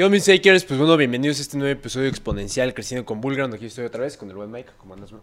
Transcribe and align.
¿Qué 0.00 0.04
onda, 0.04 0.16
mis 0.16 0.24
fakers? 0.24 0.64
Pues 0.64 0.80
bueno, 0.80 0.96
bienvenidos 0.96 1.40
a 1.40 1.42
este 1.42 1.58
nuevo 1.58 1.70
episodio 1.70 2.08
exponencial 2.08 2.72
Creciendo 2.72 3.04
con 3.04 3.20
Bullground. 3.20 3.52
Aquí 3.52 3.66
estoy 3.66 3.84
otra 3.84 4.04
vez 4.04 4.16
con 4.16 4.30
el 4.30 4.34
buen 4.34 4.50
Mike. 4.50 4.70
¿Cómo 4.78 4.94
andas, 4.94 5.10
bro? 5.10 5.22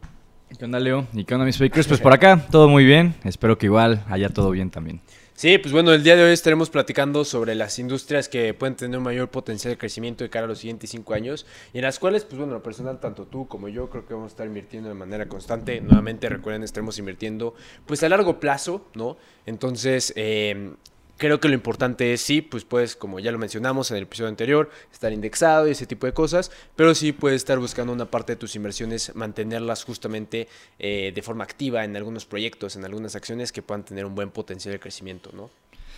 ¿Qué 0.55 0.65
onda, 0.65 0.79
Leo? 0.79 1.07
¿Y 1.13 1.25
qué 1.25 1.33
onda, 1.33 1.47
mis 1.47 1.57
fakers? 1.57 1.87
Pues 1.87 1.99
por 1.99 2.13
acá, 2.13 2.45
todo 2.51 2.69
muy 2.69 2.85
bien. 2.85 3.15
Espero 3.23 3.57
que 3.57 3.65
igual 3.65 4.05
haya 4.07 4.29
todo 4.29 4.51
bien 4.51 4.69
también. 4.69 5.01
Sí, 5.33 5.57
pues 5.57 5.73
bueno, 5.73 5.91
el 5.93 6.03
día 6.03 6.15
de 6.15 6.25
hoy 6.25 6.31
estaremos 6.31 6.69
platicando 6.69 7.25
sobre 7.25 7.55
las 7.55 7.79
industrias 7.79 8.29
que 8.29 8.53
pueden 8.53 8.75
tener 8.75 8.99
un 8.99 9.03
mayor 9.03 9.31
potencial 9.31 9.73
de 9.73 9.79
crecimiento 9.79 10.23
de 10.23 10.29
cara 10.29 10.45
a 10.45 10.47
los 10.47 10.59
siguientes 10.59 10.91
cinco 10.91 11.15
años 11.15 11.47
y 11.73 11.79
en 11.79 11.83
las 11.83 11.97
cuales, 11.97 12.23
pues 12.25 12.37
bueno, 12.37 12.53
lo 12.53 12.61
personal, 12.61 12.99
tanto 12.99 13.25
tú 13.25 13.47
como 13.47 13.69
yo 13.69 13.89
creo 13.89 14.05
que 14.05 14.13
vamos 14.13 14.27
a 14.27 14.33
estar 14.33 14.45
invirtiendo 14.45 14.89
de 14.89 14.95
manera 14.95 15.27
constante. 15.27 15.81
Nuevamente, 15.81 16.29
recuerden, 16.29 16.61
estaremos 16.61 16.99
invirtiendo 16.99 17.55
pues 17.87 18.03
a 18.03 18.09
largo 18.09 18.39
plazo, 18.39 18.85
¿no? 18.93 19.17
Entonces, 19.47 20.13
eh, 20.15 20.75
Creo 21.17 21.39
que 21.39 21.47
lo 21.47 21.55
importante 21.55 22.13
es 22.13 22.21
sí, 22.21 22.41
pues 22.41 22.63
puedes, 22.63 22.95
como 22.95 23.19
ya 23.19 23.31
lo 23.31 23.39
mencionamos 23.39 23.89
en 23.89 23.97
el 23.97 24.03
episodio 24.03 24.29
anterior, 24.29 24.69
estar 24.91 25.11
indexado 25.11 25.67
y 25.67 25.71
ese 25.71 25.87
tipo 25.87 26.05
de 26.05 26.13
cosas, 26.13 26.51
pero 26.75 26.93
sí 26.93 27.11
puedes 27.11 27.37
estar 27.37 27.57
buscando 27.57 27.91
una 27.91 28.05
parte 28.05 28.33
de 28.33 28.35
tus 28.35 28.55
inversiones, 28.55 29.15
mantenerlas 29.15 29.83
justamente 29.83 30.47
eh, 30.77 31.11
de 31.15 31.21
forma 31.23 31.43
activa 31.43 31.83
en 31.83 31.95
algunos 31.95 32.25
proyectos, 32.25 32.75
en 32.75 32.85
algunas 32.85 33.15
acciones 33.15 33.51
que 33.51 33.63
puedan 33.63 33.83
tener 33.83 34.05
un 34.05 34.13
buen 34.13 34.29
potencial 34.29 34.73
de 34.73 34.79
crecimiento, 34.79 35.31
¿no? 35.33 35.49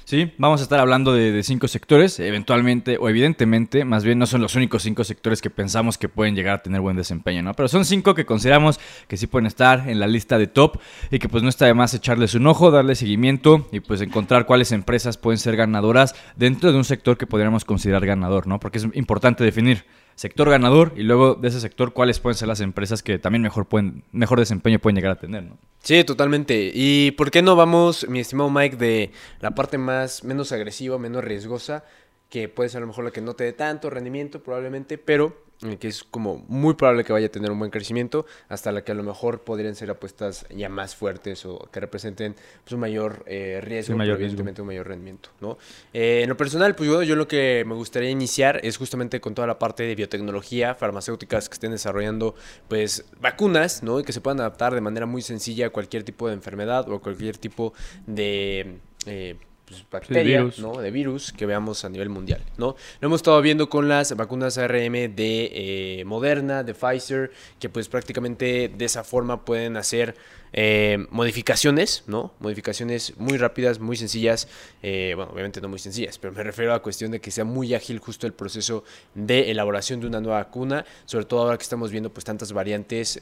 Sí, 0.10 0.34
vamos 0.40 0.60
a 0.60 0.64
estar 0.64 0.80
hablando 0.80 1.14
de, 1.14 1.44
cinco 1.44 1.68
sectores, 1.68 2.20
eventualmente 2.20 2.98
o 2.98 3.10
evidentemente, 3.10 3.86
más 3.86 4.04
bien 4.04 4.18
no 4.18 4.26
son 4.26 4.42
los 4.42 4.56
únicos 4.56 4.82
cinco 4.82 5.04
sectores 5.04 5.40
que 5.40 5.52
pensamos 5.52 6.00
que 6.00 6.10
pueden 6.10 6.34
llegar 6.34 6.56
a 6.56 6.64
tener 6.64 6.82
buen 6.82 6.98
desempeño, 6.98 7.44
¿no? 7.44 7.54
Pero 7.54 7.70
son 7.70 7.86
cinco 7.86 8.16
que 8.16 8.26
consideramos 8.26 8.80
que 9.08 9.18
sí 9.18 9.28
pueden 9.28 9.46
estar 9.46 9.88
en 9.88 10.00
la 10.00 10.08
lista 10.08 10.40
de 10.40 10.48
top 10.48 10.80
y 11.12 11.20
que 11.20 11.30
pues 11.30 11.44
no 11.44 11.50
está 11.50 11.68
de 11.68 11.76
más 11.76 11.94
echarles 11.94 12.34
un 12.34 12.48
ojo, 12.48 12.72
darle 12.72 12.96
seguimiento 12.96 13.70
y 13.72 13.82
pues 13.82 14.02
encontrar 14.02 14.48
cuáles 14.48 14.72
empresas 14.72 15.18
pueden 15.18 15.38
ser 15.38 15.56
ganadoras 15.56 16.16
dentro 16.36 16.72
de 16.72 16.80
un 16.80 16.86
sector 16.86 17.16
que 17.16 17.28
podríamos 17.28 17.64
considerar 17.64 18.04
ganador, 18.04 18.48
¿no? 18.48 18.60
Porque 18.60 18.80
es 18.80 18.88
importante 18.96 19.44
definir 19.44 19.86
sector 20.20 20.50
ganador 20.50 20.92
y 20.98 21.04
luego 21.04 21.36
de 21.36 21.48
ese 21.48 21.62
sector 21.62 21.94
cuáles 21.94 22.20
pueden 22.20 22.36
ser 22.36 22.50
las 22.50 22.60
empresas 22.60 23.02
que 23.02 23.20
también 23.20 23.42
mejor, 23.42 23.68
pueden, 23.68 24.04
mejor 24.12 24.38
desempeño 24.38 24.78
pueden 24.78 24.98
llegar 24.98 25.14
a 25.14 25.16
tener, 25.18 25.44
¿no? 25.44 25.58
Sí, 25.82 26.04
totalmente. 26.04 26.72
¿Y 26.74 27.12
por 27.12 27.32
qué 27.32 27.42
no 27.42 27.56
vamos, 27.56 28.06
mi 28.10 28.20
estimado 28.20 28.50
Mike, 28.50 28.76
de 28.76 29.12
la 29.40 29.56
parte 29.56 29.78
más 29.78 30.26
menos 30.26 30.52
agresiva, 30.52 30.98
menos 30.98 31.24
riesgosa, 31.24 31.86
que 32.30 32.50
puede 32.50 32.68
ser 32.68 32.80
a 32.80 32.82
lo 32.82 32.88
mejor 32.88 33.06
la 33.06 33.12
que 33.12 33.22
no 33.22 33.34
te 33.34 33.46
dé 33.46 33.54
tanto 33.54 33.90
rendimiento 33.90 34.44
probablemente, 34.44 34.98
pero 34.98 35.42
que 35.80 35.90
es 35.90 36.04
como 36.04 36.46
muy 36.48 36.76
probable 36.76 37.04
que 37.04 37.12
vaya 37.12 37.28
a 37.28 37.30
tener 37.30 37.52
un 37.52 37.60
buen 37.60 37.72
crecimiento, 37.72 38.26
hasta 38.48 38.72
la 38.72 38.84
que 38.84 38.94
a 38.94 38.96
lo 38.96 39.04
mejor 39.04 39.42
podrían 39.42 39.76
ser 39.76 39.90
apuestas 39.90 40.46
ya 40.50 40.70
más 40.70 40.96
fuertes 40.96 41.46
o 41.46 41.68
que 41.72 41.80
representen 41.80 42.36
pues, 42.64 42.74
un 42.74 42.80
mayor 42.80 43.24
eh, 43.26 43.60
riesgo, 43.62 43.98
mayor 43.98 44.16
evidentemente 44.22 44.62
un 44.62 44.68
mayor 44.68 44.88
rendimiento. 44.88 45.30
¿no? 45.42 45.58
Eh, 45.94 46.22
en 46.24 46.30
lo 46.30 46.38
personal, 46.38 46.76
pues 46.76 46.90
yo, 46.90 47.04
yo 47.04 47.16
lo 47.16 47.28
que 47.28 47.64
me 47.68 47.76
gustaría 47.76 48.10
iniciar 48.10 48.62
es 48.64 48.78
justamente 48.78 49.20
con 49.20 49.36
toda 49.36 49.48
la 49.48 49.60
parte 49.60 49.84
de 49.84 49.96
biotecnología, 49.96 50.76
farmacéuticas 50.76 51.50
que 51.50 51.54
estén 51.54 51.72
desarrollando 51.72 52.36
pues 52.68 53.06
vacunas, 53.20 53.84
¿no? 53.84 54.00
Y 54.00 54.04
que 54.04 54.14
se 54.14 54.22
puedan 54.22 54.40
adaptar 54.40 54.74
de 54.74 54.82
manera 54.82 55.06
muy 55.06 55.22
sencilla 55.22 55.68
a 55.68 55.70
cualquier 55.72 56.04
tipo 56.04 56.28
de 56.28 56.36
enfermedad 56.36 56.90
o 56.90 57.02
cualquier 57.02 57.38
tipo 57.38 57.74
de... 58.08 58.80
Eh, 59.06 59.36
pues, 59.70 59.86
bacterias, 59.90 60.58
¿no? 60.58 60.82
De 60.82 60.90
virus 60.90 61.32
que 61.32 61.46
veamos 61.46 61.86
a 61.86 61.90
nivel 61.90 62.10
mundial, 62.10 62.42
¿no? 62.58 62.76
Lo 63.00 63.08
hemos 63.08 63.20
estado 63.20 63.40
viendo 63.42 63.70
con 63.70 63.88
las 63.88 64.16
vacunas 64.16 64.58
ARM 64.58 64.94
de 65.16 66.00
eh, 66.00 66.04
Moderna, 66.06 66.64
de 66.64 66.74
Pfizer, 66.74 67.32
que 67.60 67.70
pues 67.70 67.88
prácticamente 67.88 68.72
de 68.76 68.86
esa 68.86 69.04
forma 69.04 69.46
pueden 69.46 69.78
hacer 69.78 70.16
eh, 70.54 71.06
modificaciones, 71.12 72.04
¿no? 72.08 72.34
Modificaciones 72.40 73.16
muy 73.18 73.38
rápidas, 73.38 73.80
muy 73.80 73.96
sencillas, 73.96 74.48
eh, 74.82 75.14
bueno, 75.16 75.32
obviamente 75.32 75.62
no 75.62 75.70
muy 75.70 75.78
sencillas, 75.78 76.18
pero 76.18 76.34
me 76.34 76.42
refiero 76.42 76.72
a 76.72 76.78
la 76.78 76.82
cuestión 76.82 77.12
de 77.12 77.22
que 77.22 77.30
sea 77.30 77.46
muy 77.46 77.76
ágil 77.76 78.00
justo 78.00 78.26
el 78.26 78.34
proceso 78.34 78.84
de 79.14 79.52
elaboración 79.52 80.00
de 80.00 80.08
una 80.08 80.20
nueva 80.20 80.40
vacuna, 80.40 80.84
sobre 81.06 81.26
todo 81.26 81.42
ahora 81.42 81.58
que 81.58 81.64
estamos 81.64 81.92
viendo 81.92 82.12
pues 82.12 82.26
tantas 82.26 82.52
variantes, 82.54 83.22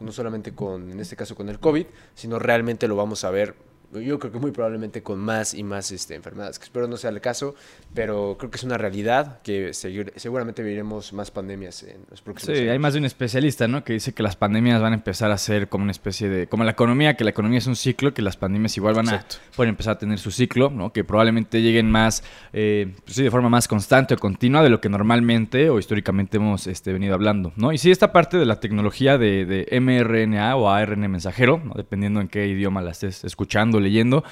no 0.00 0.12
solamente 0.12 0.54
con, 0.54 0.90
en 0.90 0.98
este 0.98 1.14
caso 1.14 1.34
con 1.34 1.50
el 1.50 1.60
COVID, 1.60 1.84
sino 2.14 2.38
realmente 2.38 2.88
lo 2.88 2.96
vamos 2.96 3.24
a 3.24 3.30
ver 3.30 3.73
yo 4.00 4.18
creo 4.18 4.32
que 4.32 4.38
muy 4.38 4.50
probablemente 4.50 5.02
con 5.02 5.18
más 5.18 5.54
y 5.54 5.62
más 5.62 5.90
este, 5.90 6.14
enfermedades, 6.14 6.58
que 6.58 6.64
espero 6.64 6.86
no 6.88 6.96
sea 6.96 7.10
el 7.10 7.20
caso, 7.20 7.54
pero 7.94 8.36
creo 8.38 8.50
que 8.50 8.56
es 8.56 8.64
una 8.64 8.78
realidad 8.78 9.40
que 9.42 9.72
seguramente 9.72 10.62
viviremos 10.62 11.12
más 11.12 11.30
pandemias 11.30 11.82
en 11.82 11.98
los 12.10 12.20
próximos 12.22 12.56
sí, 12.56 12.62
años. 12.62 12.72
hay 12.72 12.78
más 12.78 12.94
de 12.94 13.00
un 13.00 13.04
especialista, 13.04 13.68
¿no? 13.68 13.84
Que 13.84 13.94
dice 13.94 14.12
que 14.12 14.22
las 14.22 14.36
pandemias 14.36 14.80
van 14.80 14.92
a 14.92 14.96
empezar 14.96 15.30
a 15.30 15.38
ser 15.38 15.68
como 15.68 15.84
una 15.84 15.92
especie 15.92 16.28
de, 16.28 16.46
como 16.46 16.64
la 16.64 16.72
economía, 16.72 17.16
que 17.16 17.24
la 17.24 17.30
economía 17.30 17.58
es 17.58 17.66
un 17.66 17.76
ciclo, 17.76 18.14
que 18.14 18.22
las 18.22 18.36
pandemias 18.36 18.76
igual 18.76 18.94
van 18.94 19.08
a 19.08 19.24
pueden 19.56 19.70
empezar 19.70 19.94
a 19.94 19.98
tener 19.98 20.18
su 20.18 20.30
ciclo, 20.30 20.70
¿no? 20.70 20.92
Que 20.92 21.04
probablemente 21.04 21.62
lleguen 21.62 21.90
más, 21.90 22.24
eh, 22.52 22.92
pues 23.04 23.16
sí, 23.16 23.22
de 23.22 23.30
forma 23.30 23.48
más 23.48 23.68
constante 23.68 24.14
o 24.14 24.18
continua 24.18 24.62
de 24.62 24.70
lo 24.70 24.80
que 24.80 24.88
normalmente 24.88 25.70
o 25.70 25.78
históricamente 25.78 26.36
hemos 26.36 26.66
este, 26.66 26.92
venido 26.92 27.14
hablando, 27.14 27.52
¿no? 27.56 27.72
Y 27.72 27.78
sí, 27.78 27.90
esta 27.90 28.12
parte 28.12 28.36
de 28.36 28.46
la 28.46 28.60
tecnología 28.60 29.18
de, 29.18 29.46
de 29.46 29.80
mRNA 29.80 30.56
o 30.56 30.68
ARN 30.68 31.10
mensajero, 31.10 31.60
¿no? 31.64 31.74
dependiendo 31.74 32.20
en 32.20 32.28
qué 32.28 32.46
idioma 32.46 32.82
la 32.82 32.90
estés 32.90 33.24
escuchando, 33.24 33.80
leyendo, 33.84 34.24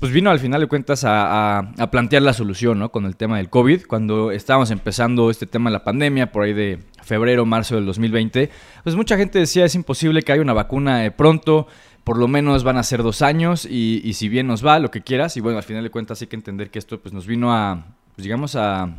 pues 0.00 0.12
vino 0.12 0.30
al 0.30 0.38
final 0.38 0.60
de 0.60 0.66
cuentas 0.66 1.04
a, 1.06 1.72
plantear 1.90 2.22
la 2.22 2.32
solución, 2.32 2.78
¿no? 2.78 2.90
Con 2.90 3.06
el 3.06 3.16
tema 3.16 3.38
del 3.38 3.48
COVID, 3.48 3.86
cuando 3.86 4.30
estábamos 4.30 4.70
empezando 4.70 5.30
este 5.30 5.46
tema 5.46 5.70
de 5.70 5.74
la 5.74 5.84
pandemia, 5.84 6.32
por 6.32 6.42
ahí 6.42 6.52
de 6.52 6.80
febrero, 7.02 7.46
marzo 7.46 7.76
del 7.76 7.86
2020, 7.86 8.50
pues 8.84 8.96
mucha 8.96 9.16
gente 9.16 9.38
decía 9.38 9.64
es 9.64 9.74
imposible 9.74 10.22
que 10.22 10.32
haya 10.32 10.42
una 10.42 10.52
vacuna 10.52 11.04
eh, 11.06 11.10
pronto, 11.10 11.66
por 12.04 12.18
lo 12.18 12.28
menos 12.28 12.62
van 12.62 12.76
a 12.76 12.82
ser 12.82 13.02
dos 13.02 13.22
años 13.22 13.64
y, 13.64 14.12
si 14.12 14.28
bien 14.28 14.46
nos 14.46 14.64
va, 14.64 14.78
lo 14.78 14.90
que 14.90 15.02
quieras, 15.02 15.36
y 15.36 15.40
bueno, 15.40 15.58
al 15.58 15.64
final 15.64 15.82
de 15.82 15.90
cuentas 15.90 16.20
hay 16.20 16.28
que 16.28 16.36
entender 16.36 16.70
que 16.70 16.78
esto 16.78 17.00
pues 17.00 17.12
nos 17.12 17.26
vino 17.26 17.52
a, 17.52 17.96
pues 18.14 18.24
digamos 18.24 18.54
a 18.54 18.96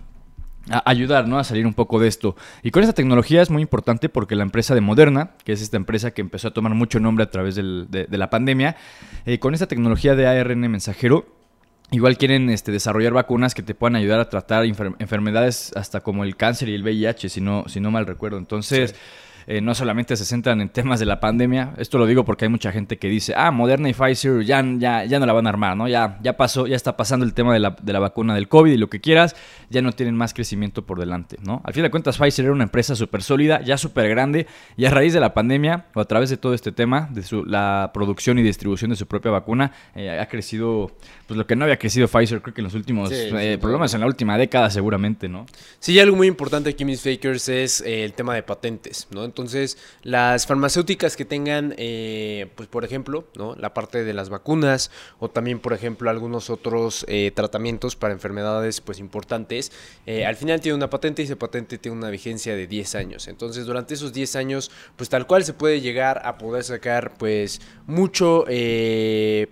a 0.69 0.89
ayudar 0.89 1.27
¿no? 1.27 1.39
a 1.39 1.43
salir 1.43 1.65
un 1.65 1.73
poco 1.73 1.99
de 1.99 2.07
esto. 2.07 2.35
Y 2.63 2.71
con 2.71 2.83
esta 2.83 2.93
tecnología 2.93 3.41
es 3.41 3.49
muy 3.49 3.61
importante 3.61 4.09
porque 4.09 4.35
la 4.35 4.43
empresa 4.43 4.75
de 4.75 4.81
Moderna, 4.81 5.31
que 5.43 5.53
es 5.53 5.61
esta 5.61 5.77
empresa 5.77 6.11
que 6.11 6.21
empezó 6.21 6.49
a 6.49 6.51
tomar 6.51 6.73
mucho 6.73 6.99
nombre 6.99 7.23
a 7.23 7.29
través 7.29 7.55
de, 7.55 8.07
la 8.09 8.29
pandemia, 8.29 8.75
eh, 9.25 9.39
con 9.39 9.53
esta 9.53 9.67
tecnología 9.67 10.15
de 10.15 10.27
ARN 10.27 10.59
mensajero, 10.59 11.25
igual 11.91 12.17
quieren 12.17 12.49
este, 12.49 12.71
desarrollar 12.71 13.13
vacunas 13.13 13.53
que 13.53 13.63
te 13.63 13.75
puedan 13.75 13.95
ayudar 13.95 14.19
a 14.19 14.29
tratar 14.29 14.65
enfermedades 14.65 15.71
hasta 15.75 16.01
como 16.01 16.23
el 16.23 16.35
cáncer 16.35 16.69
y 16.69 16.75
el 16.75 16.83
VIH, 16.83 17.29
si 17.29 17.41
no, 17.41 17.65
si 17.67 17.79
no 17.79 17.91
mal 17.91 18.05
recuerdo. 18.05 18.37
Entonces... 18.37 18.95
Eh, 19.49 19.61
no 19.61 19.73
solamente 19.73 20.17
se 20.17 20.25
centran 20.25 20.59
en 20.59 20.67
temas 20.67 20.99
de 20.99 21.05
la 21.05 21.21
pandemia. 21.21 21.73
Esto 21.77 21.97
lo 21.97 22.05
digo 22.05 22.25
porque 22.25 22.43
hay 22.43 22.49
mucha 22.49 22.73
gente 22.73 22.97
que 22.97 23.07
dice, 23.07 23.33
ah, 23.37 23.49
Moderna 23.49 23.87
y 23.87 23.93
Pfizer 23.93 24.43
ya, 24.43 24.61
ya, 24.77 25.05
ya 25.05 25.19
no 25.19 25.25
la 25.25 25.31
van 25.31 25.47
a 25.47 25.49
armar, 25.49 25.77
¿no? 25.77 25.87
Ya, 25.87 26.19
ya 26.21 26.35
pasó, 26.35 26.67
ya 26.67 26.75
está 26.75 26.97
pasando 26.97 27.25
el 27.25 27.33
tema 27.33 27.53
de 27.53 27.59
la, 27.59 27.77
de 27.81 27.93
la 27.93 27.99
vacuna 27.99 28.35
del 28.35 28.49
COVID 28.49 28.73
y 28.73 28.77
lo 28.77 28.89
que 28.89 28.99
quieras, 28.99 29.37
ya 29.69 29.81
no 29.81 29.93
tienen 29.93 30.17
más 30.17 30.33
crecimiento 30.33 30.85
por 30.85 30.99
delante, 30.99 31.37
¿no? 31.41 31.61
Al 31.63 31.73
fin 31.73 31.83
de 31.83 31.89
cuentas, 31.89 32.17
Pfizer 32.17 32.43
era 32.43 32.53
una 32.53 32.65
empresa 32.65 32.93
súper 32.93 33.23
sólida, 33.23 33.61
ya 33.61 33.77
súper 33.77 34.09
grande, 34.09 34.47
y 34.75 34.83
a 34.83 34.89
raíz 34.89 35.13
de 35.13 35.21
la 35.21 35.33
pandemia, 35.33 35.85
o 35.95 36.01
a 36.01 36.05
través 36.05 36.29
de 36.29 36.35
todo 36.35 36.53
este 36.53 36.73
tema, 36.73 37.07
de 37.13 37.23
su, 37.23 37.45
la 37.45 37.91
producción 37.93 38.37
y 38.39 38.43
distribución 38.43 38.89
de 38.89 38.97
su 38.97 39.07
propia 39.07 39.31
vacuna, 39.31 39.71
eh, 39.95 40.19
ha 40.19 40.27
crecido, 40.27 40.91
pues 41.25 41.37
lo 41.37 41.47
que 41.47 41.55
no 41.55 41.63
había 41.63 41.77
crecido 41.77 42.09
Pfizer, 42.09 42.41
creo 42.41 42.53
que 42.53 42.59
en 42.59 42.65
los 42.65 42.73
últimos, 42.73 43.11
eh, 43.13 43.57
problemas 43.61 43.93
en 43.93 44.01
la 44.01 44.07
última 44.07 44.37
década 44.37 44.69
seguramente, 44.69 45.29
¿no? 45.29 45.45
Sí, 45.79 45.93
y 45.93 45.99
algo 45.99 46.17
muy 46.17 46.27
importante 46.27 46.69
aquí, 46.69 46.83
mis 46.83 47.01
fakers, 47.01 47.47
es 47.47 47.79
el 47.79 48.11
tema 48.11 48.35
de 48.35 48.43
patentes, 48.43 49.07
¿no? 49.11 49.23
Entonces, 49.37 49.77
las 50.01 50.47
farmacéuticas 50.47 51.15
que 51.15 51.23
tengan, 51.23 51.75
eh, 51.77 52.49
pues 52.55 52.67
por 52.67 52.83
ejemplo, 52.83 53.27
¿no? 53.35 53.53
la 53.55 53.71
parte 53.71 54.03
de 54.03 54.11
las 54.11 54.29
vacunas 54.29 54.89
o 55.19 55.29
también, 55.29 55.59
por 55.59 55.73
ejemplo, 55.73 56.09
algunos 56.09 56.49
otros 56.49 57.05
eh, 57.07 57.31
tratamientos 57.35 57.95
para 57.95 58.15
enfermedades 58.15 58.81
pues 58.81 58.97
importantes, 58.97 59.71
eh, 60.07 60.25
al 60.25 60.37
final 60.37 60.59
tiene 60.59 60.75
una 60.75 60.89
patente 60.89 61.21
y 61.21 61.25
esa 61.25 61.35
patente 61.35 61.77
tiene 61.77 61.95
una 61.95 62.09
vigencia 62.09 62.55
de 62.55 62.65
10 62.65 62.95
años. 62.95 63.27
Entonces, 63.27 63.67
durante 63.67 63.93
esos 63.93 64.11
10 64.11 64.35
años, 64.37 64.71
pues 64.95 65.07
tal 65.07 65.27
cual 65.27 65.43
se 65.43 65.53
puede 65.53 65.81
llegar 65.81 66.23
a 66.25 66.39
poder 66.39 66.63
sacar 66.63 67.13
pues 67.19 67.61
mucho 67.85 68.45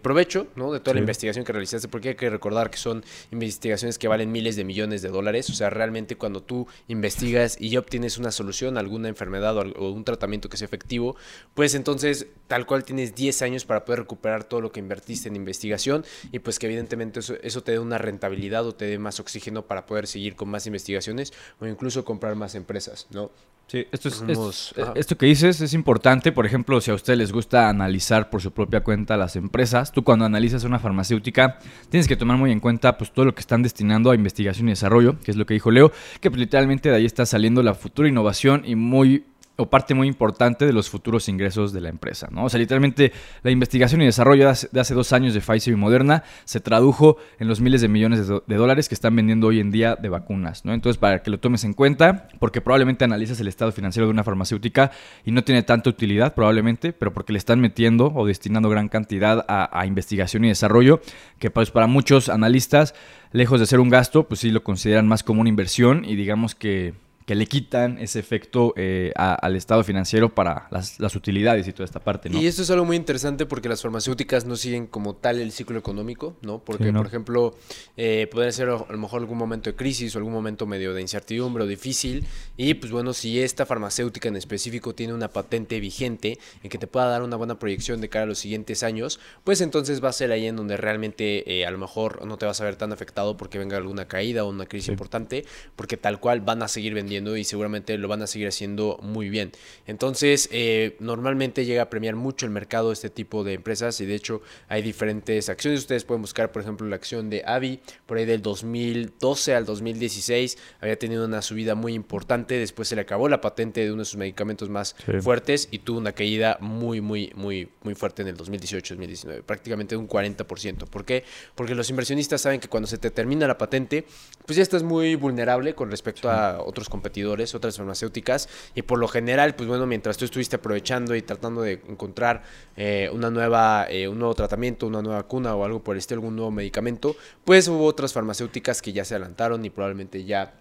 provecho, 0.02 0.47
¿no? 0.56 0.72
De 0.73 0.79
toda 0.79 0.96
la 0.96 1.00
investigación 1.00 1.46
que 1.46 1.53
realizaste, 1.53 1.88
porque 1.90 2.09
hay 2.09 2.16
que 2.16 2.29
recordar 2.31 2.72
que 2.72 2.78
son 2.78 3.03
investigaciones 3.31 4.00
que 4.00 4.07
valen 4.07 4.31
miles 4.31 4.56
de 4.56 4.63
millones 4.63 5.03
de 5.03 5.09
dólares, 5.09 5.47
o 5.52 5.53
sea, 5.53 5.69
realmente 5.69 6.16
cuando 6.16 6.41
tú 6.41 6.67
investigas 6.88 7.55
y 7.59 7.70
ya 7.70 7.79
obtienes 7.79 8.17
una 8.17 8.31
solución 8.31 8.78
a 8.78 8.79
alguna 8.79 9.09
enfermedad 9.09 9.55
o 9.58 9.75
un 9.78 10.04
tratamiento, 10.04 10.50
que 10.50 10.58
sea 10.58 10.66
efectivo, 10.66 11.16
pues 11.54 11.76
entonces 11.76 12.28
tal 12.48 12.66
cual 12.66 12.84
tienes 12.84 13.16
10 13.16 13.42
años 13.42 13.66
para 13.66 13.86
poder 13.86 14.02
recuperar 14.02 14.44
todo 14.44 14.62
lo 14.62 14.72
que 14.72 14.80
invertiste 14.80 15.30
en 15.30 15.36
investigación 15.36 16.06
y 16.32 16.40
pues 16.40 16.60
que 16.60 16.68
evidentemente 16.68 17.20
eso, 17.20 17.36
eso 17.42 17.64
te 17.64 17.74
dé 17.74 17.80
una 17.80 17.98
rentabilidad 17.98 18.66
o 18.66 18.74
te 18.74 18.86
dé 18.86 18.98
más 18.98 19.20
oxígeno 19.20 19.64
para 19.64 19.86
poder 19.86 20.08
seguir 20.08 20.36
con 20.36 20.50
más 20.50 20.68
investigaciones 20.68 21.34
o 21.60 21.66
incluso 21.66 22.06
comprar 22.06 22.36
más 22.36 22.56
empresas, 22.56 23.08
¿no? 23.12 23.32
Sí, 23.68 23.84
esto, 23.92 24.10
es, 24.10 24.74
eh, 24.78 24.86
esto 24.94 25.18
que 25.18 25.26
dices 25.26 25.60
es 25.60 25.74
importante. 25.74 26.32
Por 26.32 26.46
ejemplo, 26.46 26.80
si 26.82 26.92
a 26.92 26.94
ustedes 26.94 27.18
les 27.18 27.32
gusta 27.32 27.68
analizar 27.68 28.30
por 28.30 28.40
su 28.40 28.52
propia 28.52 28.82
cuenta 28.82 29.18
las 29.18 29.36
empresas, 29.36 29.92
tú 29.92 30.04
cuando 30.04 30.24
analizas 30.24 30.64
una 30.66 30.78
farmacéutica 30.78 31.58
tienes 31.90 32.08
que 32.08 32.16
tomar 32.16 32.38
muy 32.38 32.52
en 32.52 32.60
cuenta 32.60 32.96
pues, 32.96 33.12
todo 33.12 33.26
lo 33.26 33.34
que 33.34 33.42
están 33.42 33.64
destinando 33.64 34.12
a 34.12 34.16
investigación 34.16 34.68
y 34.68 34.74
desarrollo, 34.74 35.20
que 35.20 35.32
es 35.32 35.38
lo 35.38 35.48
que 35.48 35.56
dijo 35.56 35.72
Leo, 35.72 35.92
que 36.22 36.30
pues, 36.30 36.40
literalmente 36.40 36.90
de 36.90 36.96
ahí 36.96 37.06
está 37.06 37.26
saliendo 37.26 37.64
la 37.64 37.74
futura 37.74 38.08
innovación 38.08 38.62
y 38.66 38.76
muy 38.76 39.26
o 39.57 39.69
parte 39.69 39.93
muy 39.93 40.07
importante 40.07 40.66
de 40.66 40.73
los 40.73 40.90
futuros 40.90 41.29
ingresos 41.29 41.72
de 41.72 41.81
la 41.81 41.90
empresa. 41.90 42.28
¿no? 42.31 42.46
O 42.46 42.49
sea, 42.49 42.59
literalmente 42.59 43.11
la 43.43 43.52
investigación 43.52 44.02
y 44.02 44.05
desarrollo 44.05 44.46
de 44.72 44.79
hace, 44.79 44.93
dos 44.93 45.13
años 45.13 45.34
de 45.34 45.41
Pfizer 45.41 45.73
y 45.73 45.78
Moderna 45.78 46.23
se 46.43 46.59
tradujo 46.59 47.17
en 47.40 47.47
los 47.47 47.61
miles 47.61 47.81
de 47.81 47.87
millones 47.87 48.28
de, 48.28 48.55
dólares 48.55 48.90
que 48.90 48.96
están 48.96 49.16
vendiendo 49.16 49.47
hoy 49.47 49.59
en 49.59 49.72
día 49.72 49.96
de 49.96 50.09
vacunas. 50.09 50.66
¿no? 50.66 50.73
Entonces, 50.73 50.97
para 50.97 51.22
que 51.22 51.31
lo 51.31 51.40
tomes 51.40 51.63
en 51.63 51.73
cuenta, 51.73 52.28
porque 52.40 52.61
probablemente 52.61 53.05
analizas 53.05 53.40
el 53.40 53.47
estado 53.47 53.72
financiero 53.72 54.07
de 54.07 54.11
una 54.11 54.23
farmacéutica 54.23 54.91
y 55.23 55.31
no 55.31 55.43
tiene 55.43 55.63
tanta 55.63 55.90
utilidad, 55.90 56.34
probablemente, 56.34 56.93
pero 56.93 57.13
porque 57.13 57.34
le 57.34 57.40
están 57.40 57.59
metiendo 57.59 58.11
o 58.13 58.25
destinando 58.25 58.69
gran 58.69 58.90
cantidad 58.90 59.46
a, 59.47 59.79
a 59.79 59.85
investigación 59.85 60.46
y 60.46 60.49
desarrollo, 60.49 61.02
que 61.40 61.49
pues 61.49 61.72
para 61.72 61.87
muchos 61.87 62.29
analistas, 62.29 62.93
lejos 63.31 63.59
de 63.59 63.66
ser 63.66 63.79
un 63.79 63.90
gasto, 63.90 64.28
pues 64.28 64.41
sí 64.41 64.52
lo 64.52 64.63
consideran 64.63 65.07
más 65.07 65.23
como 65.23 65.41
una 65.41 65.49
inversión 65.49 66.03
y 66.05 66.16
digamos 66.16 66.55
que 66.55 66.93
que 67.26 67.34
le 67.34 67.48
quitan 67.48 67.98
ese 67.98 68.20
efecto 68.20 68.74
eh, 68.78 69.12
al 69.16 69.56
estado 69.56 69.84
financiero 69.84 70.36
para 70.36 70.68
las, 70.70 71.16
utilidades 71.16 71.68
y 71.68 71.74
toda 71.74 71.86
esta 71.86 72.00
parte, 72.00 72.30
¿no? 72.30 72.40
Y 72.40 72.46
esto 72.46 72.62
es 72.62 72.70
algo 72.70 72.86
muy 72.86 72.98
interesante 72.98 73.46
porque 73.46 73.68
las 73.68 73.82
farmacéuticas 73.82 74.46
no 74.46 74.56
siguen 74.56 74.86
como 74.86 75.16
tal 75.16 75.40
el 75.40 75.52
ciclo 75.52 75.80
económico, 75.80 76.36
¿no? 76.42 76.60
Porque, 76.60 76.92
por 76.94 77.08
ejemplo, 77.08 77.56
eh, 77.98 78.28
puede 78.32 78.52
ser 78.52 78.70
a 78.70 78.86
lo 78.90 78.98
mejor 78.98 79.22
algún 79.22 79.38
momento 79.38 79.70
de 79.72 79.76
crisis 79.76 80.16
o 80.16 80.20
algún 80.20 80.34
momento 80.34 80.68
medio 80.68 80.94
de 80.94 81.02
incertidumbre 81.02 81.64
o 81.64 81.68
difícil 81.68 82.26
y 82.58 82.76
pues 82.76 82.92
bueno, 82.92 83.14
si 83.14 83.40
esta 83.40 83.66
farmacéutica 83.66 84.28
en 84.28 84.36
específico 84.36 84.94
tiene 84.94 85.14
una 85.14 85.30
patente 85.30 85.80
vigente 85.80 86.38
en 86.62 86.70
que 86.70 86.78
te 86.78 86.86
pueda 86.86 87.08
dar 87.08 87.24
una 87.24 87.38
buena 87.38 87.58
proyección 87.58 88.02
de 88.02 88.10
cara 88.10 88.24
a 88.24 88.28
los 88.28 88.40
siguientes 88.40 88.84
años, 88.84 89.20
pues 89.44 89.62
entonces 89.62 90.04
va 90.04 90.10
a 90.10 90.14
ser 90.14 90.32
ahí 90.32 90.46
en 90.46 90.58
donde 90.58 90.78
realmente 90.78 91.60
eh, 91.60 91.66
a 91.66 91.72
lo 91.72 91.78
mejor 91.78 92.26
no 92.26 92.38
te 92.38 92.46
vas 92.46 92.62
a 92.62 92.66
ver 92.66 92.76
tan 92.76 92.92
afectado 92.92 93.36
porque 93.36 93.58
venga 93.58 93.78
alguna 93.78 94.08
caída 94.08 94.44
o 94.44 94.50
una 94.50 94.66
crisis 94.68 94.90
importante, 94.90 95.46
porque 95.76 95.98
tal 95.98 96.20
cual 96.20 96.42
van 96.42 96.62
a 96.62 96.68
seguir 96.68 96.94
vendiendo 96.94 97.15
y 97.16 97.44
seguramente 97.44 97.97
lo 97.97 98.08
van 98.08 98.22
a 98.22 98.28
seguir 98.28 98.47
haciendo 98.47 99.00
muy 99.02 99.29
bien. 99.29 99.52
Entonces, 99.88 100.50
eh, 100.52 100.96
normalmente 101.00 101.66
llega 101.66 101.84
a 101.84 101.90
premiar 101.90 102.16
mucho 102.16 102.46
el 102.46 102.52
mercado 102.52 102.91
este 102.91 103.09
tipo 103.09 103.44
de 103.44 103.53
empresas 103.53 104.00
y 104.02 104.06
de 104.06 104.16
hecho 104.16 104.41
hay 104.67 104.82
diferentes 104.82 105.50
acciones. 105.50 105.79
Ustedes 105.79 106.03
pueden 106.03 106.22
buscar, 106.22 106.52
por 106.52 106.62
ejemplo, 106.62 106.88
la 106.88 106.96
acción 106.96 107.29
de 107.29 107.44
Avi, 107.46 107.79
por 108.06 108.17
ahí 108.17 108.26
del 108.26 108.41
2012 108.41 109.56
al 109.56 109.66
2016 109.66 110.58
había 110.82 110.97
tenido 110.97 111.26
una 111.26 111.41
subida 111.41 111.76
muy 111.76 111.94
importante, 111.94 112.58
después 112.58 112.88
se 112.88 112.96
le 112.96 113.02
acabó 113.02 113.29
la 113.29 113.41
patente 113.41 113.82
de 113.82 113.91
uno 113.91 114.00
de 114.00 114.06
sus 114.06 114.17
medicamentos 114.17 114.70
más 114.70 114.96
fuertes 115.22 115.67
y 115.72 115.79
tuvo 115.79 116.00
una 116.00 116.12
caída 116.12 116.58
muy, 116.62 117.02
muy, 117.02 117.32
muy, 117.35 117.70
muy 117.84 117.96
fuerte 117.96 118.22
en 118.22 118.29
el 118.29 118.38
2018-2019, 118.38 119.44
prácticamente 119.44 119.96
un 119.96 120.08
40%. 120.08 120.88
¿Por 120.88 121.06
qué? 121.06 121.23
Porque 121.56 121.76
los 121.76 121.90
inversionistas 121.90 122.41
saben 122.41 122.59
que 122.59 122.67
cuando 122.67 122.88
se 122.88 122.97
te 122.97 123.12
termina 123.12 123.47
la 123.47 123.58
patente, 123.58 124.06
pues 124.46 124.58
ya 124.58 124.64
estás 124.64 124.84
muy 124.84 125.16
vulnerable 125.16 125.76
con 125.76 125.90
respecto 125.90 126.29
a 126.29 126.62
otros 126.62 126.90
competidores 127.05 127.53
otras 127.53 127.78
farmacéuticas, 127.78 128.49
y 128.73 128.81
por 128.81 128.97
lo 128.97 129.07
general, 129.07 129.55
pues 129.55 129.69
bueno, 129.69 129.85
mientras 129.85 130.17
tú 130.17 130.25
estuviste 130.25 130.55
aprovechando 130.55 131.16
y 131.16 131.22
tratando 131.22 131.61
de 131.61 131.73
encontrar 131.87 132.41
eh, 132.75 133.09
una 133.13 133.29
nueva, 133.29 133.85
eh, 133.90 134.07
un 134.07 134.17
nuevo 134.17 134.34
tratamiento, 134.34 134.87
una 134.87 135.03
nueva 135.03 135.22
vacuna 135.22 135.55
o 135.55 135.63
algo 135.63 135.84
por 135.84 135.97
estilo, 135.97 136.22
algún 136.22 136.35
nuevo 136.35 136.52
medicamento, 136.52 137.16
pues 137.43 137.67
hubo 137.67 137.85
otras 137.85 138.11
farmacéuticas 138.11 138.81
que 138.81 138.91
ya 138.91 139.05
se 139.05 139.13
adelantaron 139.13 139.63
y 139.66 139.69
probablemente 139.69 140.23
ya 140.23 140.53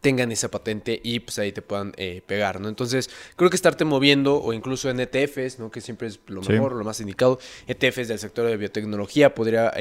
tengan 0.00 0.32
esa 0.32 0.50
patente 0.50 1.00
y 1.02 1.20
pues 1.20 1.38
ahí 1.38 1.52
te 1.52 1.62
puedan 1.62 1.92
eh, 1.96 2.22
pegar, 2.26 2.60
¿no? 2.60 2.68
Entonces, 2.68 3.10
creo 3.36 3.50
que 3.50 3.56
estarte 3.56 3.84
moviendo 3.84 4.42
o 4.42 4.52
incluso 4.52 4.90
en 4.90 5.00
ETFs, 5.00 5.58
¿no? 5.58 5.70
Que 5.70 5.80
siempre 5.80 6.08
es 6.08 6.20
lo 6.26 6.42
mejor, 6.42 6.72
lo 6.72 6.84
más 6.84 7.00
indicado. 7.00 7.38
ETFs 7.66 8.08
del 8.08 8.18
sector 8.18 8.46
de 8.46 8.56
biotecnología 8.56 9.34
podría 9.34 9.72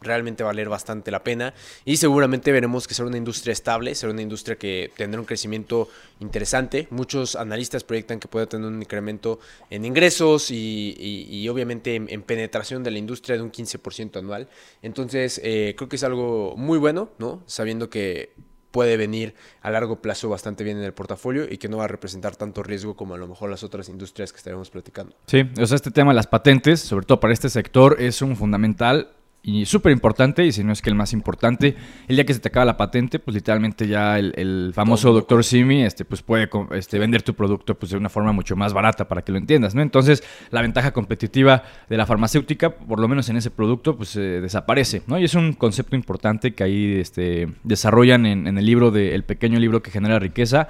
realmente 0.00 0.42
valer 0.42 0.68
bastante 0.68 1.10
la 1.10 1.22
pena 1.22 1.54
y 1.84 1.96
seguramente 1.96 2.52
veremos 2.52 2.86
que 2.86 2.94
será 2.94 3.08
una 3.08 3.18
industria 3.18 3.52
estable, 3.52 3.94
será 3.94 4.12
una 4.12 4.22
industria 4.22 4.56
que 4.56 4.90
tendrá 4.96 5.20
un 5.20 5.26
crecimiento 5.26 5.88
interesante. 6.20 6.88
Muchos 6.90 7.36
analistas 7.36 7.84
proyectan 7.84 8.20
que 8.20 8.28
puede 8.28 8.46
tener 8.46 8.66
un 8.66 8.80
incremento 8.80 9.38
en 9.70 9.84
ingresos 9.84 10.50
y, 10.50 11.46
obviamente 11.48 11.94
en, 11.96 12.22
penetración 12.22 12.82
de 12.82 12.90
la 12.90 12.98
industria 12.98 13.36
de 13.36 13.42
un 13.42 13.52
15% 13.52 14.18
anual. 14.18 14.48
Entonces, 14.82 15.40
eh, 15.44 15.74
creo 15.76 15.88
que 15.88 15.96
es 15.96 16.04
algo 16.04 16.54
muy 16.56 16.78
bueno, 16.78 17.10
¿no? 17.18 17.42
Sabiendo 17.46 17.88
que 17.90 18.32
puede 18.76 18.98
venir 18.98 19.32
a 19.62 19.70
largo 19.70 20.02
plazo 20.02 20.28
bastante 20.28 20.62
bien 20.62 20.76
en 20.76 20.84
el 20.84 20.92
portafolio 20.92 21.46
y 21.50 21.56
que 21.56 21.66
no 21.66 21.78
va 21.78 21.84
a 21.84 21.88
representar 21.88 22.36
tanto 22.36 22.62
riesgo 22.62 22.94
como 22.94 23.14
a 23.14 23.16
lo 23.16 23.26
mejor 23.26 23.48
las 23.48 23.64
otras 23.64 23.88
industrias 23.88 24.32
que 24.32 24.36
estaremos 24.36 24.68
platicando. 24.68 25.16
Sí, 25.26 25.48
o 25.58 25.64
sea, 25.64 25.76
este 25.76 25.90
tema 25.90 26.10
de 26.10 26.16
las 26.16 26.26
patentes, 26.26 26.80
sobre 26.80 27.06
todo 27.06 27.18
para 27.18 27.32
este 27.32 27.48
sector, 27.48 27.96
es 27.98 28.20
un 28.20 28.36
fundamental 28.36 29.14
y 29.46 29.64
súper 29.64 29.92
importante, 29.92 30.44
y 30.44 30.50
si 30.50 30.64
no 30.64 30.72
es 30.72 30.82
que 30.82 30.90
el 30.90 30.96
más 30.96 31.12
importante, 31.12 31.76
el 32.08 32.16
día 32.16 32.26
que 32.26 32.34
se 32.34 32.40
te 32.40 32.48
acaba 32.48 32.66
la 32.66 32.76
patente, 32.76 33.20
pues 33.20 33.32
literalmente 33.32 33.86
ya 33.86 34.18
el, 34.18 34.72
famoso 34.74 35.12
doctor 35.12 35.44
Simi 35.44 35.84
este, 35.84 36.04
pues 36.04 36.20
puede 36.20 36.50
este, 36.72 36.98
vender 36.98 37.22
tu 37.22 37.32
producto 37.34 37.76
pues, 37.76 37.92
de 37.92 37.96
una 37.96 38.08
forma 38.08 38.32
mucho 38.32 38.56
más 38.56 38.72
barata 38.72 39.06
para 39.06 39.22
que 39.22 39.30
lo 39.30 39.38
entiendas, 39.38 39.76
¿no? 39.76 39.82
Entonces, 39.82 40.24
la 40.50 40.62
ventaja 40.62 40.92
competitiva 40.92 41.62
de 41.88 41.96
la 41.96 42.06
farmacéutica, 42.06 42.70
por 42.70 42.98
lo 42.98 43.06
menos 43.06 43.28
en 43.28 43.36
ese 43.36 43.52
producto, 43.52 43.96
pues 43.96 44.14
desaparece, 44.14 45.02
¿no? 45.06 45.16
Y 45.16 45.24
es 45.24 45.34
un 45.36 45.52
concepto 45.52 45.94
importante 45.94 46.52
que 46.52 46.64
ahí 46.64 46.96
este, 46.98 47.46
desarrollan 47.62 48.26
en, 48.26 48.48
en 48.48 48.58
el 48.58 48.66
libro 48.66 48.90
de 48.90 49.14
El 49.14 49.22
pequeño 49.22 49.60
libro 49.60 49.80
que 49.80 49.92
genera 49.92 50.18
riqueza, 50.18 50.66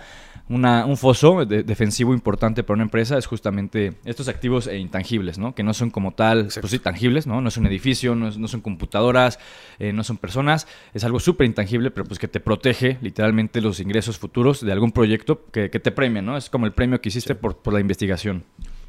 un 0.48 0.96
foso 0.96 1.44
defensivo 1.44 2.14
importante 2.14 2.62
para 2.62 2.76
una 2.76 2.84
empresa 2.84 3.19
es 3.19 3.26
justamente 3.26 3.94
estos 4.04 4.28
activos 4.28 4.69
e 4.69 4.78
intangibles, 4.78 5.38
¿no? 5.38 5.54
Que 5.54 5.64
no 5.64 5.75
son 5.75 5.90
como 5.90 6.12
tal, 6.12 6.48
pues 6.60 6.70
sí, 6.70 6.78
tangibles, 6.78 7.26
¿no? 7.26 7.40
No 7.40 7.48
es 7.48 7.56
un 7.56 7.66
edificio, 7.66 8.14
no, 8.14 8.48
son 8.48 8.60
computadoras, 8.60 9.40
eh, 9.78 9.93
no 9.93 10.04
son 10.04 10.19
personas, 10.19 10.69
es 10.94 11.02
algo 11.02 11.19
súper 11.19 11.46
intangible, 11.46 11.90
pero 11.90 12.04
pues 12.06 12.20
que 12.20 12.28
te 12.28 12.38
protege 12.38 12.98
literalmente 13.00 13.60
los 13.60 13.81
ingresos 13.81 14.19
futuros 14.19 14.60
de 14.60 14.70
algún 14.70 14.93
proyecto 14.93 15.46
que, 15.50 15.69
te 15.69 15.90
premia, 15.90 16.22
¿no? 16.22 16.37
Es 16.37 16.49
como 16.49 16.66
el 16.66 16.72
premio 16.72 17.00
que 17.00 17.08
hiciste 17.08 17.34
por, 17.34 17.58
por 17.58 17.75
la 17.75 17.81
investigación. 17.81 18.44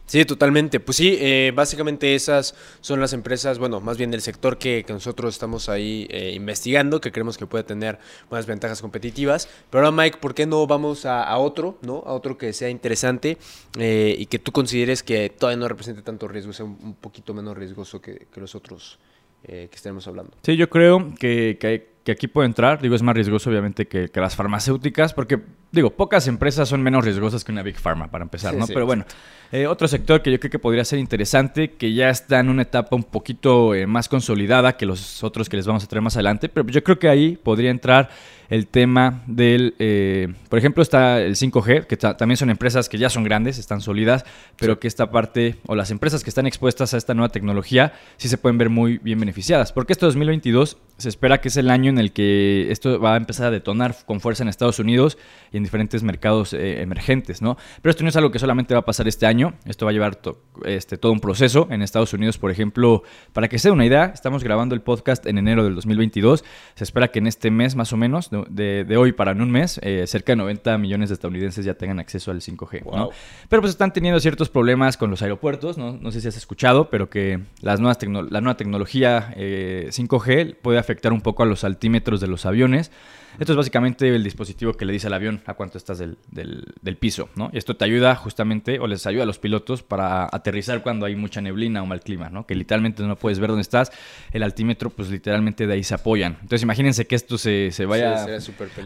Sí, 0.07 0.24
totalmente. 0.24 0.80
Pues 0.80 0.95
sí, 0.95 1.18
eh, 1.19 1.51
básicamente 1.54 2.15
esas 2.15 2.56
son 2.80 3.01
las 3.01 3.12
empresas, 3.12 3.59
bueno, 3.59 3.81
más 3.81 3.98
bien 3.98 4.09
del 4.09 4.21
sector 4.21 4.57
que, 4.57 4.86
nosotros 4.88 5.36
estamos 5.36 5.68
ahí 5.68 6.07
eh, 6.09 6.31
investigando, 6.33 7.01
que 7.01 7.12
creemos 7.12 7.38
que 7.38 7.45
puede 7.45 7.65
tener 7.65 8.00
buenas 8.30 8.45
ventajas 8.45 8.81
competitivas. 8.81 9.50
Pero 9.69 9.86
ahora, 9.86 10.04
Mike, 10.04 10.19
¿por 10.19 10.33
qué 10.33 10.45
no 10.45 10.65
vamos 10.65 11.06
a, 11.06 11.38
otro, 11.38 11.77
¿no? 11.81 12.04
A 12.06 12.13
otro 12.13 12.38
que 12.38 12.54
sea 12.54 12.69
interesante 12.69 13.38
eh, 13.77 14.15
y 14.18 14.27
que 14.27 14.39
tú 14.39 14.54
consideres 14.54 15.04
que 15.04 15.30
todavía 15.30 15.59
no 15.59 15.68
represente 15.68 16.01
tanto 16.01 16.30
riesgo, 16.30 16.53
sea 16.53 16.65
un, 16.65 16.95
poquito 16.95 17.33
menos 17.33 17.57
riesgoso 17.57 18.01
que, 18.01 18.27
los 18.36 18.56
otros 18.56 19.00
que 19.44 19.69
estemos 19.74 20.06
hablando? 20.07 20.33
Sí, 20.44 20.57
yo 20.57 20.69
creo 20.69 21.13
que, 21.18 21.57
que, 22.03 22.12
aquí 22.12 22.27
puede 22.27 22.48
entrar, 22.48 22.81
digo, 22.81 22.95
es 22.95 23.01
más 23.01 23.15
riesgoso 23.15 23.50
obviamente 23.50 23.88
que 23.88 24.10
las 24.15 24.36
farmacéuticas, 24.36 25.13
porque 25.13 25.39
digo, 25.72 25.90
pocas 25.92 26.28
empresas 26.28 26.69
son 26.69 26.81
menos 26.81 27.04
riesgosas 27.04 27.44
que 27.44 27.52
una 27.52 27.64
Big 27.64 27.78
Pharma, 27.78 28.10
para 28.10 28.24
empezar, 28.24 28.56
¿no? 28.56 28.68
Pero 28.68 28.86
bueno, 28.86 29.06
eh, 29.52 29.68
otro 29.68 29.88
sector 29.88 30.22
que 30.22 30.31
yo 30.31 30.40
creo 30.40 30.52
que 30.52 30.60
podría 30.60 30.84
ser 30.84 31.00
interesante, 31.00 31.72
que 31.72 31.94
ya 31.94 32.10
está 32.10 32.40
en 32.40 32.50
una 32.50 32.64
etapa 32.64 32.96
un 32.96 33.04
poquito 33.04 33.74
eh, 33.74 33.88
más 33.88 34.10
consolidada 34.10 34.75
que 34.78 34.86
los 34.86 35.24
otros 35.24 35.50
que 35.50 35.58
les 35.58 35.66
vamos 35.66 35.84
a 35.84 35.88
traer 35.88 36.02
más 36.02 36.16
adelante, 36.16 36.50
pero 36.50 36.68
yo 36.68 36.84
creo 36.84 37.00
que 37.00 37.10
ahí 37.10 37.38
podría 37.38 37.72
entrar 37.72 38.10
el 38.50 38.68
tema 38.68 39.24
del, 39.28 39.75
eh, 39.80 40.34
por 40.50 40.58
ejemplo, 40.58 40.81
está 40.81 41.22
el 41.22 41.36
5G, 41.36 41.86
que 41.86 41.98
también 41.98 42.38
son 42.38 42.50
empresas 42.50 42.88
que 42.88 42.98
ya 42.98 43.10
son 43.10 43.24
grandes, 43.24 43.58
están 43.58 43.82
sólidas, 43.82 44.25
pero 44.58 44.80
que 44.80 44.88
esta 44.88 45.12
parte, 45.12 45.56
o 45.68 45.75
las 45.75 45.91
empresas 45.91 46.24
que 46.24 46.30
están 46.30 46.48
expuestas 46.48 46.94
a 46.94 46.98
esta 46.98 47.13
nueva 47.13 47.30
tecnología, 47.30 47.94
sí 48.15 48.30
se 48.30 48.38
pueden 48.38 48.58
ver 48.58 48.70
muy 48.70 49.00
bien 49.00 49.20
beneficiadas, 49.20 49.74
porque 49.74 49.94
este 49.94 50.06
2022 50.06 50.77
se 50.98 51.10
espera 51.10 51.41
que 51.41 51.50
es 51.50 51.58
el 51.58 51.70
año 51.70 51.89
en 51.89 52.00
el 52.00 52.12
que 52.12 52.72
esto 52.72 53.00
va 53.00 53.13
a 53.13 53.18
empezar 53.18 53.48
a 53.48 53.51
detonar 53.51 53.96
con 54.06 54.20
fuerza 54.20 54.44
en 54.44 54.50
Estados 54.50 54.80
Unidos 54.80 55.18
y 55.51 55.57
en 55.58 55.64
diferentes 55.64 56.04
mercados 56.04 56.54
eh, 56.54 56.82
emergentes, 56.82 57.42
¿no? 57.42 57.58
Pero 57.82 57.92
esto 57.92 58.04
no 58.04 58.10
es 58.10 58.16
algo 58.16 58.32
que 58.32 58.40
solamente 58.40 58.74
va 58.74 58.82
a 58.82 58.86
pasar 58.86 59.08
este 59.08 59.26
año, 59.26 59.54
esto 59.66 59.86
va 59.86 59.92
a 59.92 59.94
llevar 59.94 60.20
este, 60.66 60.98
todo 60.98 61.12
un 61.12 61.20
proceso. 61.20 61.68
En 61.70 61.82
Estados 61.82 62.14
Unidos, 62.14 62.38
por 62.38 62.52
ejemplo, 62.52 63.04
para 63.34 63.48
que 63.48 63.60
se 63.60 63.72
una 63.72 63.86
idea, 63.86 64.12
estamos 64.14 64.44
grabando 64.44 64.76
el 64.76 64.82
podcast 64.82 65.26
en 65.26 65.38
enero 65.38 65.64
del 65.64 65.76
2022, 65.76 66.44
se 66.76 66.84
espera 66.84 67.10
que 67.10 67.20
en 67.20 67.28
este 67.28 67.52
mes 67.52 67.76
más 67.76 67.94
o 67.94 67.98
menos, 67.98 68.30
de, 68.50 68.98
hoy 68.98 69.12
para 69.12 69.32
en 69.32 69.42
un 69.42 69.52
mes, 69.52 69.80
eh, 69.84 70.06
cerca 70.08 70.32
de 70.32 70.38
90 70.38 70.78
millones 70.78 71.10
de 71.10 71.14
estadounidenses 71.14 71.66
ya 71.66 71.74
tengan 71.74 72.00
acceso 72.00 72.32
al 72.32 72.42
5G, 72.42 72.86
¿no? 72.86 73.10
Pero 73.50 73.62
pues 73.62 73.72
están 73.72 73.94
teniendo 73.94 74.20
ciertos 74.20 74.50
problemas 74.50 74.98
con 74.98 75.10
los 75.10 75.22
aeropuertos, 75.22 75.78
¿no? 75.78 75.94
No 75.94 76.12
sé 76.12 76.22
si 76.22 76.28
has 76.28 76.38
escuchado, 76.38 76.90
pero 76.90 77.10
que 77.10 77.40
las 77.62 77.80
nuevas 77.80 77.98
la 78.04 78.42
nueva 78.42 78.58
tecnología 78.58 79.34
5G 79.36 80.28
eh, 80.28 80.58
puede 80.62 80.80
afectar 80.80 81.12
un 81.14 81.22
poco 81.22 81.44
a 81.44 81.46
los 81.46 81.64
altímetros 81.64 82.22
de 82.22 82.28
los 82.28 82.46
aviones. 82.46 82.92
Esto 83.39 83.53
es 83.53 83.58
básicamente 83.58 84.08
el 84.13 84.24
dispositivo 84.24 84.74
que 84.74 84.86
le 84.86 84.94
dice 84.94 85.08
al 85.08 85.13
avión 85.13 85.41
a 85.46 85.53
cuánto 85.53 85.77
estás 85.77 86.00
del, 86.00 86.17
del, 86.32 86.98
piso, 86.98 87.29
¿no? 87.36 87.50
Y 87.53 87.58
esto 87.58 87.75
te 87.75 87.86
ayuda 87.86 88.15
justamente, 88.15 88.79
o 88.79 88.88
les 88.88 89.06
ayuda 89.06 89.24
a 89.24 89.25
los 89.27 89.38
pilotos 89.38 89.84
para 89.84 90.25
aterrizar 90.25 90.82
cuando 90.82 91.06
hay 91.06 91.15
mucha 91.15 91.41
neblina 91.41 91.84
o 91.84 91.86
mal 91.86 92.01
clima, 92.01 92.29
¿no? 92.29 92.48
Que 92.48 92.56
literalmente 92.56 93.03
no 93.03 93.15
puedes 93.15 93.39
ver 93.39 93.50
dónde 93.50 93.62
estás. 93.62 93.91
El 94.32 94.41
altímetro, 94.41 94.89
pues 94.89 95.10
literalmente 95.10 95.67
de 95.67 95.74
ahí 95.74 95.84
se 95.84 95.94
apoyan. 95.94 96.34
Entonces 96.41 96.63
imagínense 96.63 97.06
que 97.06 97.15
esto 97.15 97.38
se, 97.38 97.70
se 97.72 97.86
vaya, 97.86 98.25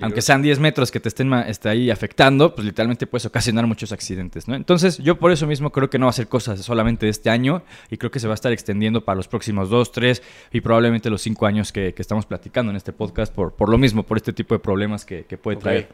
aunque 0.02 0.22
sean 0.22 0.42
10 0.42 0.60
metros 0.60 0.92
que 0.92 1.00
te 1.00 1.08
estén 1.08 1.32
esté 1.34 1.70
ahí 1.70 1.90
afectando, 1.90 2.54
pues 2.54 2.66
literalmente 2.66 3.08
puedes 3.08 3.26
ocasionar 3.26 3.68
muchos 3.68 3.92
accidentes, 3.94 4.48
¿no? 4.48 4.56
Entonces 4.56 4.98
yo 4.98 5.18
por 5.18 5.32
eso 5.32 5.48
mismo 5.48 5.72
creo 5.72 5.90
que 5.90 5.98
no 5.98 6.08
va 6.08 6.10
a 6.10 6.14
ser 6.14 6.28
cosas 6.28 6.60
solamente 6.60 7.06
de 7.06 7.12
este 7.12 7.30
año 7.30 7.64
y 7.90 7.98
creo 7.98 8.12
que 8.12 8.20
se 8.20 8.28
va 8.28 8.34
a 8.34 8.36
estar 8.36 8.52
extendiendo 8.52 9.06
para 9.06 9.16
los 9.16 9.28
próximos 9.30 9.70
2, 9.70 9.92
3 9.92 10.22
y 10.52 10.62
probablemente 10.62 11.10
los 11.10 11.22
5 11.22 11.46
años 11.46 11.72
que, 11.72 11.94
que 11.94 12.02
estamos 12.02 12.26
platicando 12.26 12.72
en 12.72 12.76
este 12.76 12.92
podcast 12.92 13.34
por, 13.34 13.54
por 13.54 13.70
lo 13.70 13.78
mismo, 13.78 14.04
por 14.04 14.18
este 14.18 14.34
tipo 14.34 14.41
tipo 14.44 14.56
de 14.56 14.60
problemas 14.60 15.06
que, 15.06 15.24
puede 15.42 15.58
traer. 15.58 15.90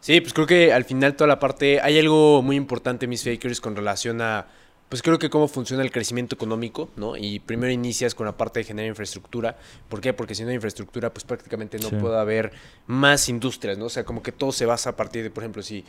Sí, 0.00 0.20
pues 0.20 0.34
creo 0.34 0.46
que 0.46 0.72
al 0.72 0.84
final 0.84 1.16
toda 1.16 1.28
la 1.28 1.38
parte, 1.38 1.80
hay 1.80 1.98
algo 1.98 2.42
muy 2.42 2.56
importante, 2.56 3.06
mis 3.06 3.24
fakers, 3.24 3.60
con 3.60 3.74
relación 3.74 4.20
a, 4.20 4.46
pues 4.88 5.02
creo 5.02 5.18
que 5.18 5.30
cómo 5.30 5.48
funciona 5.48 5.82
el 5.82 5.90
crecimiento 5.90 6.34
económico, 6.34 6.90
¿no? 6.96 7.16
Y 7.16 7.40
primero 7.40 7.72
inicias 7.72 8.14
con 8.14 8.26
la 8.26 8.36
parte 8.36 8.60
de 8.60 8.64
generar 8.64 8.88
infraestructura. 8.88 9.56
¿Por 9.88 10.00
qué? 10.00 10.12
Porque 10.12 10.34
si 10.34 10.42
no 10.42 10.50
hay 10.50 10.56
infraestructura, 10.56 11.12
pues 11.12 11.24
prácticamente 11.24 11.78
no 11.78 11.88
puede 11.88 12.18
haber 12.18 12.52
más 12.86 13.28
industrias, 13.28 13.78
¿no? 13.78 13.86
O 13.86 13.88
sea, 13.88 14.04
como 14.04 14.22
que 14.22 14.30
todo 14.30 14.52
se 14.52 14.66
basa 14.66 14.90
a 14.90 14.96
partir 14.96 15.22
de, 15.22 15.30
por 15.30 15.42
ejemplo, 15.42 15.62
si 15.62 15.84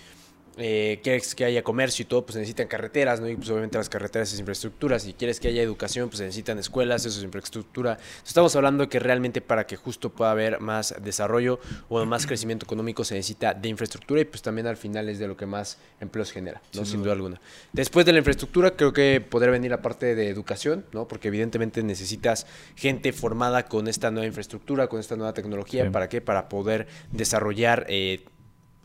eh, 0.57 1.00
quieres 1.03 1.35
que 1.35 1.45
haya 1.45 1.63
comercio 1.63 2.03
y 2.03 2.05
todo, 2.05 2.25
pues 2.25 2.35
necesitan 2.38 2.67
carreteras, 2.67 3.19
¿no? 3.19 3.29
Y 3.29 3.35
pues 3.35 3.50
obviamente 3.50 3.77
las 3.77 3.89
carreteras 3.89 4.31
es 4.31 4.39
infraestructura. 4.39 5.00
Si 5.00 5.13
quieres 5.13 5.39
que 5.39 5.50
haya 5.50 5.62
educación, 5.62 6.09
pues 6.09 6.21
necesitan 6.21 6.57
escuelas, 6.59 7.05
eso 7.05 7.19
es 7.19 7.25
infraestructura. 7.25 7.97
Estamos 8.25 8.55
hablando 8.55 8.88
que 8.88 9.00
realmente 9.00 9.41
para 9.41 9.67
que 9.67 9.75
justo 9.75 10.09
pueda 10.12 10.31
haber 10.31 10.62
más 10.62 10.95
desarrollo 11.01 11.59
o 11.89 12.05
más 12.05 12.25
crecimiento 12.25 12.65
económico 12.65 13.03
se 13.03 13.15
necesita 13.15 13.53
de 13.53 13.69
infraestructura 13.69 14.21
y 14.21 14.25
pues 14.25 14.41
también 14.41 14.67
al 14.67 14.77
final 14.77 15.09
es 15.09 15.19
de 15.19 15.27
lo 15.27 15.35
que 15.35 15.45
más 15.45 15.77
empleos 16.00 16.31
genera, 16.31 16.62
¿no? 16.74 16.85
Sin, 16.85 17.03
duda 17.03 17.13
alguna. 17.13 17.41
Después 17.74 18.05
de 18.05 18.13
la 18.13 18.19
infraestructura 18.19 18.75
creo 18.75 18.93
que 18.93 19.21
podría 19.21 19.51
venir 19.51 19.71
la 19.71 19.81
parte 19.81 20.15
de 20.15 20.29
educación, 20.29 20.85
¿no? 20.93 21.07
Porque 21.07 21.27
evidentemente 21.27 21.83
necesitas 21.83 22.47
gente 22.75 23.12
formada 23.12 23.65
con 23.65 23.88
esta 23.88 24.12
nueva 24.12 24.27
infraestructura, 24.27 24.88
con 24.88 25.00
esta 25.00 25.15
nueva 25.15 25.33
tecnología. 25.33 25.91
¿Para 25.91 26.09
qué? 26.09 26.21
Para 26.21 26.47
poder 26.47 26.88
desarrollar... 27.12 27.85
Eh, 27.89 28.24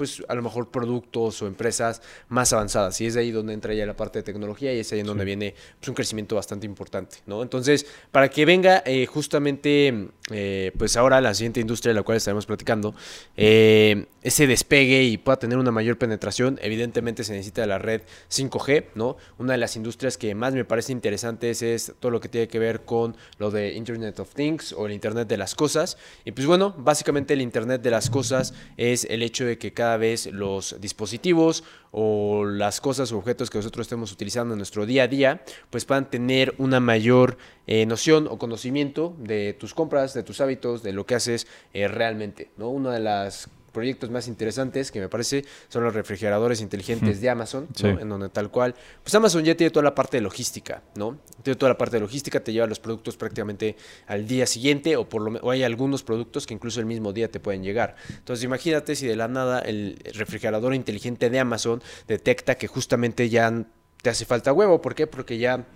pues 0.01 0.23
a 0.29 0.35
lo 0.35 0.41
mejor 0.41 0.71
productos 0.71 1.43
o 1.43 1.47
empresas 1.47 2.01
más 2.31 2.55
avanzadas. 2.55 2.99
Y 3.03 3.07
es 3.07 3.17
ahí 3.17 3.33
donde 3.33 3.53
entra 3.53 3.75
ya 3.75 3.85
la 3.85 3.95
parte 3.95 4.21
de 4.21 4.23
tecnología 4.23 4.73
y 4.73 4.79
es 4.79 4.91
ahí 4.95 5.01
en 5.01 5.07
donde 5.07 5.27
viene 5.27 5.55
pues, 5.79 5.91
un 5.91 5.95
crecimiento 5.95 6.37
bastante 6.37 6.65
importante, 6.65 7.19
¿no? 7.27 7.43
Entonces, 7.43 7.85
para 8.11 8.31
que 8.31 8.47
venga 8.47 8.83
eh, 8.87 9.05
justamente, 9.05 10.09
eh, 10.31 10.73
pues 10.79 10.97
ahora 10.97 11.21
la 11.21 11.35
siguiente 11.35 11.61
industria 11.61 11.91
de 11.91 11.97
la 11.97 12.03
cual 12.03 12.17
estaremos 12.17 12.47
platicando, 12.47 12.95
eh, 13.37 14.07
ese 14.23 14.47
despegue 14.47 15.03
y 15.03 15.19
pueda 15.19 15.39
tener 15.39 15.59
una 15.59 15.71
mayor 15.71 15.99
penetración, 15.99 16.59
evidentemente 16.63 17.23
se 17.23 17.33
necesita 17.33 17.67
la 17.67 17.79
red 17.79 18.01
5G, 18.31 18.87
¿no? 18.95 19.19
Una 19.37 19.53
de 19.53 19.59
las 19.59 19.77
industrias 19.77 20.17
que 20.17 20.35
más 20.35 20.55
me 20.55 20.65
parece 20.65 20.93
interesantes 20.93 21.61
es 21.61 21.93
todo 22.01 22.11
lo 22.11 22.21
que 22.21 22.31
tiene 22.31 22.49
que 22.49 22.59
ver 22.59 22.87
con 22.87 23.17
lo 23.37 23.51
de 23.51 23.75
Internet 23.75 24.19
of 24.19 24.35
Things 24.35 24.73
o 24.73 24.87
el 24.87 24.93
Internet 24.93 25.29
de 25.29 25.37
las 25.37 25.55
Cosas. 25.55 25.99
Y 26.25 26.33
pues 26.33 26.47
bueno, 26.47 26.75
básicamente 26.79 27.35
el 27.35 27.43
Internet 27.43 27.83
de 27.83 27.91
las 27.91 28.09
Cosas 28.09 28.55
es 28.79 29.05
el 29.11 29.23
hecho 29.23 29.45
de 29.45 29.59
que 29.59 29.73
cada 29.75 29.90
vez 29.97 30.27
los 30.27 30.81
dispositivos 30.81 31.65
o 31.93 32.45
las 32.45 32.81
cosas 32.81 33.13
o 33.13 33.19
objetos 33.19 33.51
que 33.51 33.59
nosotros 33.59 33.87
estemos 33.87 34.13
utilizando 34.13 34.55
en 34.55 34.59
nuestro 34.59 34.87
día 34.87 35.05
a 35.05 35.09
día, 35.09 35.43
pues 35.71 35.85
puedan 35.85 36.11
tener 36.11 36.55
una 36.59 36.81
mayor 36.81 37.37
eh, 37.67 37.87
noción 37.87 38.27
o 38.29 38.39
conocimiento 38.39 39.15
de 39.19 39.55
tus 39.55 39.75
compras, 39.75 40.15
de 40.15 40.23
tus 40.23 40.41
hábitos, 40.41 40.83
de 40.83 40.93
lo 40.93 41.07
que 41.07 41.15
haces 41.15 41.47
eh, 41.73 41.89
realmente. 41.89 42.51
¿no? 42.57 42.71
Una 42.71 42.93
de 42.93 43.01
las 43.01 43.49
proyectos 43.73 44.11
más 44.11 44.29
interesantes 44.29 44.91
que 44.91 45.01
me 45.01 45.09
parece 45.09 45.45
son 45.69 45.85
los 45.85 45.95
refrigeradores 45.95 46.61
inteligentes 46.61 47.21
de 47.21 47.31
Amazon, 47.31 47.69
en 47.83 48.09
donde 48.09 48.29
tal 48.29 48.51
cual, 48.51 48.75
pues 49.03 49.15
Amazon 49.15 49.45
ya 49.45 49.55
tiene 49.57 49.71
toda 49.71 49.85
la 49.85 49.95
parte 49.95 50.17
de 50.17 50.23
logística, 50.23 50.83
¿no? 50.97 51.19
Tiene 51.43 51.57
toda 51.57 51.71
la 51.71 51.79
parte 51.79 51.97
de 51.97 52.01
logística, 52.01 52.41
te 52.41 52.53
lleva 52.53 52.67
los 52.67 52.81
productos 52.81 53.17
prácticamente 53.17 53.77
al 54.07 54.27
día 54.27 54.47
siguiente 54.47 54.97
o 54.97 55.09
por 55.09 55.23
lo 55.23 55.41
o 55.41 55.51
hay 55.51 55.63
algunos 55.63 56.03
productos 56.03 56.47
que 56.47 56.55
incluso 56.55 56.81
el 56.81 56.87
mismo 56.87 57.13
día 57.13 57.31
te 57.31 57.41
pueden 57.41 57.63
llegar. 57.63 57.97
Entonces 58.09 58.45
imagínate 58.45 58.97
si 58.97 59.07
de 59.07 59.17
la 59.17 59.29
nada 59.29 59.61
el 59.61 59.99
refrigerador 60.15 60.75
inteligente 60.75 61.31
de 61.31 61.39
Amazon 61.39 61.83
detecta 62.07 62.57
que 62.57 62.67
justamente 62.67 63.29
ya 63.29 63.65
te 64.03 64.11
hace 64.11 64.25
falta 64.25 64.53
huevo, 64.53 64.81
¿por 64.81 64.95
qué? 64.95 65.07
Porque 65.07 65.39
ya 65.39 65.67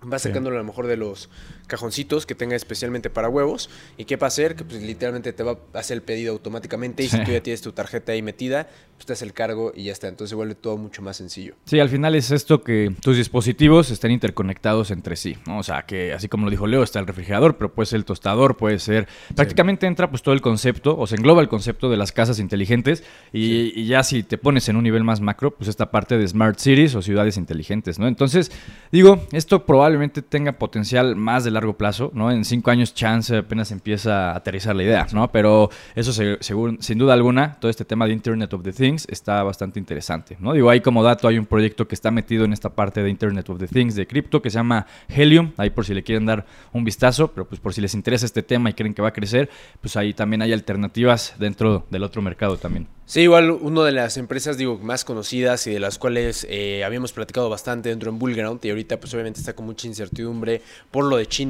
vas 0.00 0.22
sacándolo 0.22 0.56
a 0.56 0.60
lo 0.60 0.64
mejor 0.64 0.86
de 0.86 0.96
los 0.96 1.28
cajoncitos 1.66 2.26
que 2.26 2.34
tenga 2.34 2.56
especialmente 2.56 3.10
para 3.10 3.28
huevos. 3.28 3.70
¿Y 3.96 4.04
qué 4.04 4.16
va 4.16 4.26
a 4.26 4.28
hacer? 4.28 4.56
Que 4.56 4.64
pues 4.64 4.82
literalmente 4.82 5.32
te 5.32 5.42
va 5.42 5.58
a 5.74 5.78
hacer 5.78 5.96
el 5.96 6.02
pedido 6.02 6.32
automáticamente 6.32 7.02
y 7.02 7.08
si 7.08 7.22
tú 7.24 7.32
ya 7.32 7.42
tienes 7.42 7.62
tu 7.62 7.72
tarjeta 7.72 8.12
ahí 8.12 8.22
metida, 8.22 8.68
pues 8.96 9.06
te 9.06 9.12
hace 9.12 9.24
el 9.24 9.32
cargo 9.32 9.72
y 9.74 9.84
ya 9.84 9.92
está. 9.92 10.08
Entonces 10.08 10.30
se 10.30 10.36
vuelve 10.36 10.54
todo 10.54 10.76
mucho 10.76 11.02
más 11.02 11.16
sencillo. 11.16 11.54
Sí, 11.64 11.80
al 11.80 11.88
final 11.88 12.14
es 12.14 12.30
esto 12.30 12.62
que 12.62 12.92
tus 13.00 13.16
dispositivos 13.16 13.90
estén 13.90 14.10
interconectados 14.10 14.90
entre 14.90 15.16
sí, 15.16 15.36
¿no? 15.46 15.58
O 15.58 15.62
sea, 15.62 15.82
que 15.82 16.12
así 16.12 16.28
como 16.28 16.44
lo 16.44 16.50
dijo 16.50 16.66
Leo, 16.66 16.82
está 16.82 16.98
el 16.98 17.06
refrigerador, 17.06 17.56
pero 17.56 17.72
puede 17.72 17.86
ser 17.86 17.98
el 17.98 18.04
tostador, 18.04 18.56
puede 18.56 18.78
ser... 18.78 19.08
Prácticamente 19.34 19.86
entra 19.86 20.10
pues 20.10 20.22
todo 20.22 20.34
el 20.34 20.40
concepto, 20.40 20.96
o 20.96 21.06
se 21.06 21.16
engloba 21.16 21.42
el 21.42 21.48
concepto 21.48 21.90
de 21.90 21.96
las 21.96 22.12
casas 22.12 22.38
inteligentes 22.38 23.04
y, 23.32 23.78
y 23.78 23.86
ya 23.86 24.02
si 24.02 24.22
te 24.22 24.38
pones 24.38 24.68
en 24.68 24.76
un 24.76 24.84
nivel 24.84 25.04
más 25.04 25.20
macro, 25.20 25.54
pues 25.54 25.68
esta 25.68 25.90
parte 25.90 26.16
de 26.18 26.26
Smart 26.26 26.58
Cities 26.58 26.94
o 26.94 27.02
ciudades 27.02 27.36
inteligentes, 27.36 27.98
¿no? 27.98 28.08
Entonces, 28.08 28.50
digo, 28.92 29.26
esto 29.32 29.66
probablemente 29.66 30.22
tenga 30.22 30.52
potencial 30.52 31.16
más 31.16 31.44
de 31.44 31.50
largo 31.56 31.76
plazo, 31.76 32.10
¿no? 32.14 32.30
En 32.30 32.44
cinco 32.44 32.70
años 32.70 32.94
chance 32.94 33.36
apenas 33.36 33.72
empieza 33.72 34.30
a 34.30 34.36
aterrizar 34.36 34.76
la 34.76 34.82
idea, 34.82 35.06
¿no? 35.12 35.30
Pero 35.32 35.70
eso 35.94 36.12
según, 36.12 36.78
sin 36.80 36.98
duda 36.98 37.14
alguna, 37.14 37.56
todo 37.60 37.70
este 37.70 37.84
tema 37.84 38.06
de 38.06 38.12
Internet 38.12 38.52
of 38.54 38.62
the 38.62 38.72
Things 38.72 39.06
está 39.10 39.42
bastante 39.42 39.78
interesante, 39.78 40.36
¿no? 40.38 40.52
Digo, 40.52 40.70
ahí 40.70 40.80
como 40.80 41.02
dato 41.02 41.28
hay 41.28 41.38
un 41.38 41.46
proyecto 41.46 41.88
que 41.88 41.94
está 41.94 42.10
metido 42.10 42.44
en 42.44 42.52
esta 42.52 42.70
parte 42.70 43.02
de 43.02 43.10
Internet 43.10 43.48
of 43.48 43.58
the 43.58 43.68
Things 43.68 43.94
de 43.94 44.06
cripto 44.06 44.42
que 44.42 44.50
se 44.50 44.58
llama 44.58 44.86
Helium, 45.08 45.52
ahí 45.56 45.70
por 45.70 45.84
si 45.84 45.94
le 45.94 46.02
quieren 46.02 46.26
dar 46.26 46.46
un 46.72 46.84
vistazo, 46.84 47.28
pero 47.32 47.46
pues 47.46 47.60
por 47.60 47.72
si 47.72 47.80
les 47.80 47.94
interesa 47.94 48.26
este 48.26 48.42
tema 48.42 48.70
y 48.70 48.74
creen 48.74 48.94
que 48.94 49.02
va 49.02 49.08
a 49.08 49.12
crecer, 49.12 49.48
pues 49.80 49.96
ahí 49.96 50.12
también 50.14 50.42
hay 50.42 50.52
alternativas 50.52 51.34
dentro 51.38 51.86
del 51.90 52.02
otro 52.02 52.22
mercado 52.22 52.56
también. 52.56 52.86
Sí, 53.08 53.20
igual 53.20 53.52
una 53.52 53.84
de 53.84 53.92
las 53.92 54.16
empresas, 54.16 54.58
digo, 54.58 54.80
más 54.82 55.04
conocidas 55.04 55.68
y 55.68 55.72
de 55.72 55.78
las 55.78 55.96
cuales 55.96 56.44
eh, 56.50 56.82
habíamos 56.82 57.12
platicado 57.12 57.48
bastante 57.48 57.88
dentro 57.88 58.10
en 58.10 58.18
Bullground 58.18 58.58
y 58.64 58.70
ahorita 58.70 58.98
pues 58.98 59.14
obviamente 59.14 59.38
está 59.38 59.54
con 59.54 59.64
mucha 59.64 59.86
incertidumbre 59.86 60.60
por 60.90 61.04
lo 61.04 61.16
de 61.16 61.26
China, 61.26 61.45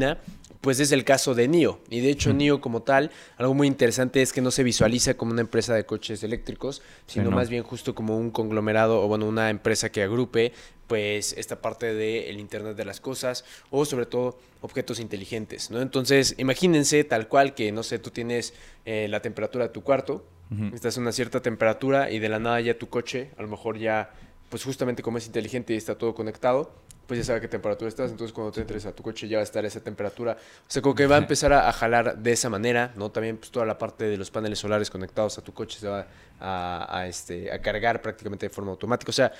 pues 0.60 0.80
es 0.80 0.90
el 0.90 1.04
caso 1.04 1.34
de 1.34 1.46
NIO. 1.46 1.78
Y 1.90 2.00
de 2.00 2.10
hecho 2.10 2.32
NIO 2.32 2.60
como 2.60 2.82
tal, 2.82 3.12
algo 3.36 3.54
muy 3.54 3.68
interesante 3.68 4.20
es 4.22 4.32
que 4.32 4.40
no 4.40 4.50
se 4.50 4.64
visualiza 4.64 5.14
como 5.14 5.32
una 5.32 5.42
empresa 5.42 5.74
de 5.74 5.84
coches 5.84 6.24
eléctricos, 6.24 6.82
sino 7.06 7.30
más 7.30 7.48
bien 7.48 7.62
justo 7.62 7.94
como 7.94 8.16
un 8.18 8.30
conglomerado 8.30 9.00
o 9.00 9.06
bueno, 9.06 9.26
una 9.26 9.50
empresa 9.50 9.90
que 9.90 10.02
agrupe 10.02 10.52
pues 10.86 11.34
esta 11.34 11.60
parte 11.60 11.94
del 11.94 12.38
Internet 12.40 12.76
de 12.76 12.84
las 12.84 13.00
Cosas 13.00 13.44
o 13.70 13.84
sobre 13.84 14.06
todo 14.06 14.38
objetos 14.60 14.98
inteligentes, 14.98 15.70
¿no? 15.70 15.80
Entonces, 15.80 16.34
imagínense 16.38 17.04
tal 17.04 17.28
cual 17.28 17.54
que, 17.54 17.70
no 17.70 17.82
sé, 17.82 17.98
tú 17.98 18.10
tienes 18.10 18.52
eh, 18.84 19.06
la 19.08 19.20
temperatura 19.20 19.66
de 19.66 19.72
tu 19.72 19.82
cuarto, 19.82 20.24
Estás 20.72 20.96
a 20.96 21.00
una 21.00 21.10
cierta 21.10 21.42
temperatura 21.42 22.10
y 22.10 22.20
de 22.20 22.28
la 22.28 22.38
nada 22.38 22.60
ya 22.60 22.78
tu 22.78 22.88
coche, 22.88 23.30
a 23.36 23.42
lo 23.42 23.48
mejor 23.48 23.78
ya, 23.78 24.10
pues 24.48 24.64
justamente 24.64 25.02
como 25.02 25.18
es 25.18 25.26
inteligente 25.26 25.74
y 25.74 25.76
está 25.76 25.96
todo 25.96 26.14
conectado, 26.14 26.70
pues 27.06 27.18
ya 27.18 27.24
sabe 27.24 27.40
qué 27.40 27.48
temperatura 27.48 27.88
estás, 27.88 28.10
entonces 28.10 28.32
cuando 28.32 28.52
te 28.52 28.60
entres 28.60 28.84
a 28.86 28.92
tu 28.92 29.02
coche 29.02 29.28
ya 29.28 29.38
va 29.38 29.40
a 29.40 29.44
estar 29.44 29.64
esa 29.64 29.80
temperatura. 29.80 30.32
O 30.32 30.64
sea, 30.66 30.82
como 30.82 30.94
que 30.94 31.06
va 31.06 31.16
a 31.16 31.18
empezar 31.18 31.52
a, 31.52 31.72
jalar 31.72 32.18
de 32.18 32.32
esa 32.32 32.50
manera, 32.50 32.92
¿no? 32.96 33.10
También 33.10 33.36
pues 33.36 33.50
toda 33.50 33.64
la 33.64 33.78
parte 33.78 34.04
de 34.04 34.16
los 34.16 34.30
paneles 34.30 34.58
solares 34.58 34.90
conectados 34.90 35.38
a 35.38 35.42
tu 35.42 35.52
coche 35.52 35.78
se 35.78 35.88
va 35.88 36.06
a, 36.40 36.98
a 36.98 37.06
este, 37.06 37.52
a 37.52 37.60
cargar 37.60 38.02
prácticamente 38.02 38.46
de 38.46 38.50
forma 38.50 38.72
automática. 38.72 39.10
O 39.10 39.12
sea, 39.12 39.32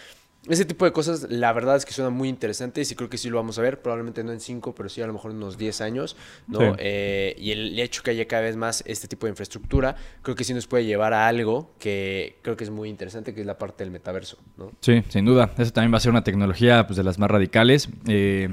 ese 0.49 0.65
tipo 0.65 0.85
de 0.85 0.93
cosas, 0.93 1.27
la 1.31 1.53
verdad 1.53 1.77
es 1.77 1.85
que 1.85 1.93
suenan 1.93 2.13
muy 2.13 2.29
interesantes 2.29 2.91
y 2.91 2.95
creo 2.95 3.09
que 3.09 3.19
sí 3.19 3.29
lo 3.29 3.37
vamos 3.37 3.59
a 3.59 3.63
ver, 3.63 3.81
probablemente 3.83 4.23
no 4.25 4.33
en 4.33 4.41
5, 4.41 4.75
pero 4.75 4.89
sí 4.89 5.03
a 5.03 5.07
lo 5.07 5.13
mejor 5.13 5.31
en 5.31 5.39
unos 5.39 5.59
10 5.59 5.81
años, 5.81 6.17
¿no? 6.47 6.77
Eh, 6.79 7.35
y 7.39 7.53
el 7.53 7.79
hecho 7.79 8.03
que 8.03 8.11
haya 8.11 8.27
cada 8.27 8.43
vez 8.43 8.57
más 8.57 8.83
este 8.87 9.09
tipo 9.09 9.27
de 9.27 9.31
infraestructura, 9.31 9.97
creo 10.23 10.37
que 10.37 10.45
sí 10.45 10.55
nos 10.55 10.67
puede 10.67 10.85
llevar 10.85 11.13
a 11.13 11.27
algo 11.27 11.73
que 11.79 12.39
creo 12.43 12.57
que 12.57 12.65
es 12.65 12.71
muy 12.71 12.89
interesante, 12.89 13.35
que 13.35 13.41
es 13.41 13.47
la 13.47 13.59
parte 13.59 13.85
del 13.85 13.91
metaverso, 13.91 14.39
¿no? 14.57 14.73
Sí, 14.81 15.03
sin 15.09 15.25
duda. 15.25 15.51
Eso 15.59 15.73
también 15.73 15.93
va 15.93 15.99
a 15.99 16.01
ser 16.01 16.11
una 16.11 16.25
tecnología 16.25 16.87
pues, 16.87 16.97
de 16.97 17.05
las 17.05 17.19
más 17.19 17.31
radicales. 17.31 17.89
Eh, 18.07 18.49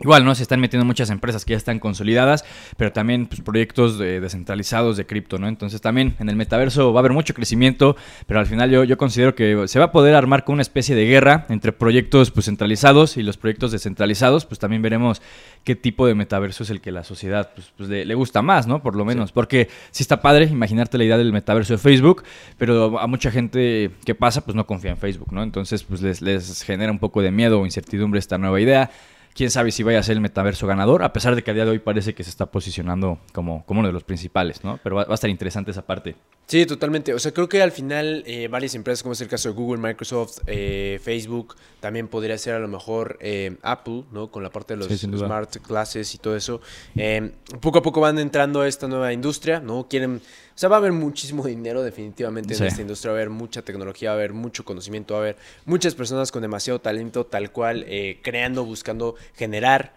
Igual, 0.00 0.24
¿no? 0.24 0.34
Se 0.34 0.42
están 0.42 0.60
metiendo 0.60 0.84
muchas 0.84 1.08
empresas 1.10 1.44
que 1.44 1.52
ya 1.52 1.56
están 1.56 1.78
consolidadas, 1.78 2.44
pero 2.76 2.90
también 2.90 3.26
pues, 3.26 3.42
proyectos 3.42 3.96
descentralizados 3.96 4.96
de 4.96 5.06
cripto, 5.06 5.38
¿no? 5.38 5.46
Entonces 5.46 5.80
también 5.80 6.16
en 6.18 6.28
el 6.28 6.34
metaverso 6.34 6.92
va 6.92 6.98
a 6.98 7.02
haber 7.02 7.12
mucho 7.12 7.32
crecimiento, 7.32 7.94
pero 8.26 8.40
al 8.40 8.46
final 8.46 8.70
yo, 8.70 8.82
yo 8.82 8.98
considero 8.98 9.36
que 9.36 9.68
se 9.68 9.78
va 9.78 9.86
a 9.86 9.92
poder 9.92 10.16
armar 10.16 10.44
con 10.44 10.54
una 10.54 10.62
especie 10.62 10.96
de 10.96 11.06
guerra 11.06 11.46
entre 11.48 11.72
proyectos 11.72 12.32
pues, 12.32 12.46
centralizados 12.46 13.16
y 13.16 13.22
los 13.22 13.36
proyectos 13.36 13.70
descentralizados, 13.70 14.46
pues 14.46 14.58
también 14.58 14.82
veremos 14.82 15.22
qué 15.62 15.76
tipo 15.76 16.08
de 16.08 16.16
metaverso 16.16 16.64
es 16.64 16.70
el 16.70 16.80
que 16.80 16.90
la 16.90 17.04
sociedad 17.04 17.52
pues, 17.54 17.72
pues 17.76 17.88
le, 17.88 18.14
gusta 18.14 18.42
más, 18.42 18.66
¿no? 18.66 18.82
Por 18.82 18.96
lo 18.96 19.04
menos, 19.04 19.30
porque 19.30 19.68
sí 19.92 20.02
está 20.02 20.20
padre 20.20 20.46
imaginarte 20.46 20.98
la 20.98 21.04
idea 21.04 21.18
del 21.18 21.32
metaverso 21.32 21.74
de 21.74 21.78
Facebook, 21.78 22.24
pero 22.58 22.98
a 22.98 23.06
mucha 23.06 23.30
gente 23.30 23.92
que 24.04 24.14
pasa 24.16 24.44
pues 24.44 24.56
no 24.56 24.66
confía 24.66 24.90
en 24.90 24.96
Facebook, 24.96 25.32
¿no? 25.32 25.44
Entonces 25.44 25.84
pues 25.84 26.02
les, 26.02 26.20
les 26.20 26.62
genera 26.62 26.90
un 26.90 26.98
poco 26.98 27.22
de 27.22 27.30
miedo 27.30 27.60
o 27.60 27.64
incertidumbre 27.64 28.18
esta 28.18 28.38
nueva 28.38 28.60
idea 28.60 28.90
quién 29.34 29.50
sabe 29.50 29.72
si 29.72 29.82
vaya 29.82 29.98
a 29.98 30.02
ser 30.02 30.14
el 30.14 30.20
metaverso 30.20 30.66
ganador, 30.66 31.02
a 31.02 31.12
pesar 31.12 31.34
de 31.34 31.42
que 31.42 31.50
a 31.50 31.54
día 31.54 31.64
de 31.64 31.72
hoy 31.72 31.80
parece 31.80 32.14
que 32.14 32.22
se 32.22 32.30
está 32.30 32.46
posicionando 32.46 33.18
como, 33.32 33.64
como 33.66 33.80
uno 33.80 33.88
de 33.88 33.92
los 33.92 34.04
principales, 34.04 34.62
¿no? 34.62 34.78
Pero 34.82 34.96
va, 34.96 35.06
a 35.08 35.14
estar 35.14 35.28
interesante 35.28 35.72
esa 35.72 35.82
parte. 35.82 36.14
Sí, 36.46 36.66
totalmente. 36.66 37.14
O 37.14 37.18
sea, 37.18 37.32
creo 37.32 37.48
que 37.48 37.62
al 37.62 37.72
final 37.72 38.22
eh, 38.26 38.48
varias 38.48 38.74
empresas, 38.74 39.02
como 39.02 39.14
es 39.14 39.20
el 39.20 39.28
caso 39.28 39.48
de 39.48 39.54
Google, 39.54 39.80
Microsoft, 39.80 40.40
eh, 40.46 41.00
Facebook, 41.02 41.56
también 41.80 42.06
podría 42.06 42.38
ser 42.38 42.54
a 42.54 42.58
lo 42.58 42.68
mejor 42.68 43.18
eh, 43.20 43.56
Apple, 43.62 44.04
¿no? 44.12 44.30
Con 44.30 44.42
la 44.42 44.50
parte 44.50 44.76
de 44.76 44.78
los 44.78 44.88
smart 44.88 45.56
classes 45.66 46.14
y 46.14 46.18
todo 46.18 46.36
eso. 46.36 46.60
poco 47.60 47.78
a 47.78 47.82
poco 47.82 48.00
van 48.00 48.18
entrando 48.18 48.60
a 48.60 48.68
esta 48.68 48.88
nueva 48.88 49.12
industria, 49.12 49.60
¿no? 49.60 49.88
Quieren 49.88 50.20
o 50.54 50.58
sea, 50.58 50.68
va 50.68 50.76
a 50.76 50.78
haber 50.78 50.92
muchísimo 50.92 51.44
dinero 51.44 51.82
definitivamente 51.82 52.54
en 52.54 52.62
esta 52.62 52.80
industria, 52.80 53.10
va 53.10 53.18
a 53.18 53.22
haber 53.22 53.30
mucha 53.30 53.62
tecnología, 53.62 54.10
va 54.10 54.14
a 54.14 54.18
haber 54.18 54.32
mucho 54.32 54.64
conocimiento, 54.64 55.14
va 55.14 55.20
a 55.20 55.22
haber 55.22 55.36
muchas 55.64 55.96
personas 55.96 56.30
con 56.30 56.42
demasiado 56.42 56.80
talento, 56.80 57.26
tal 57.26 57.50
cual, 57.50 57.84
eh, 57.88 58.20
creando, 58.22 58.64
buscando 58.64 59.16
generar. 59.34 59.94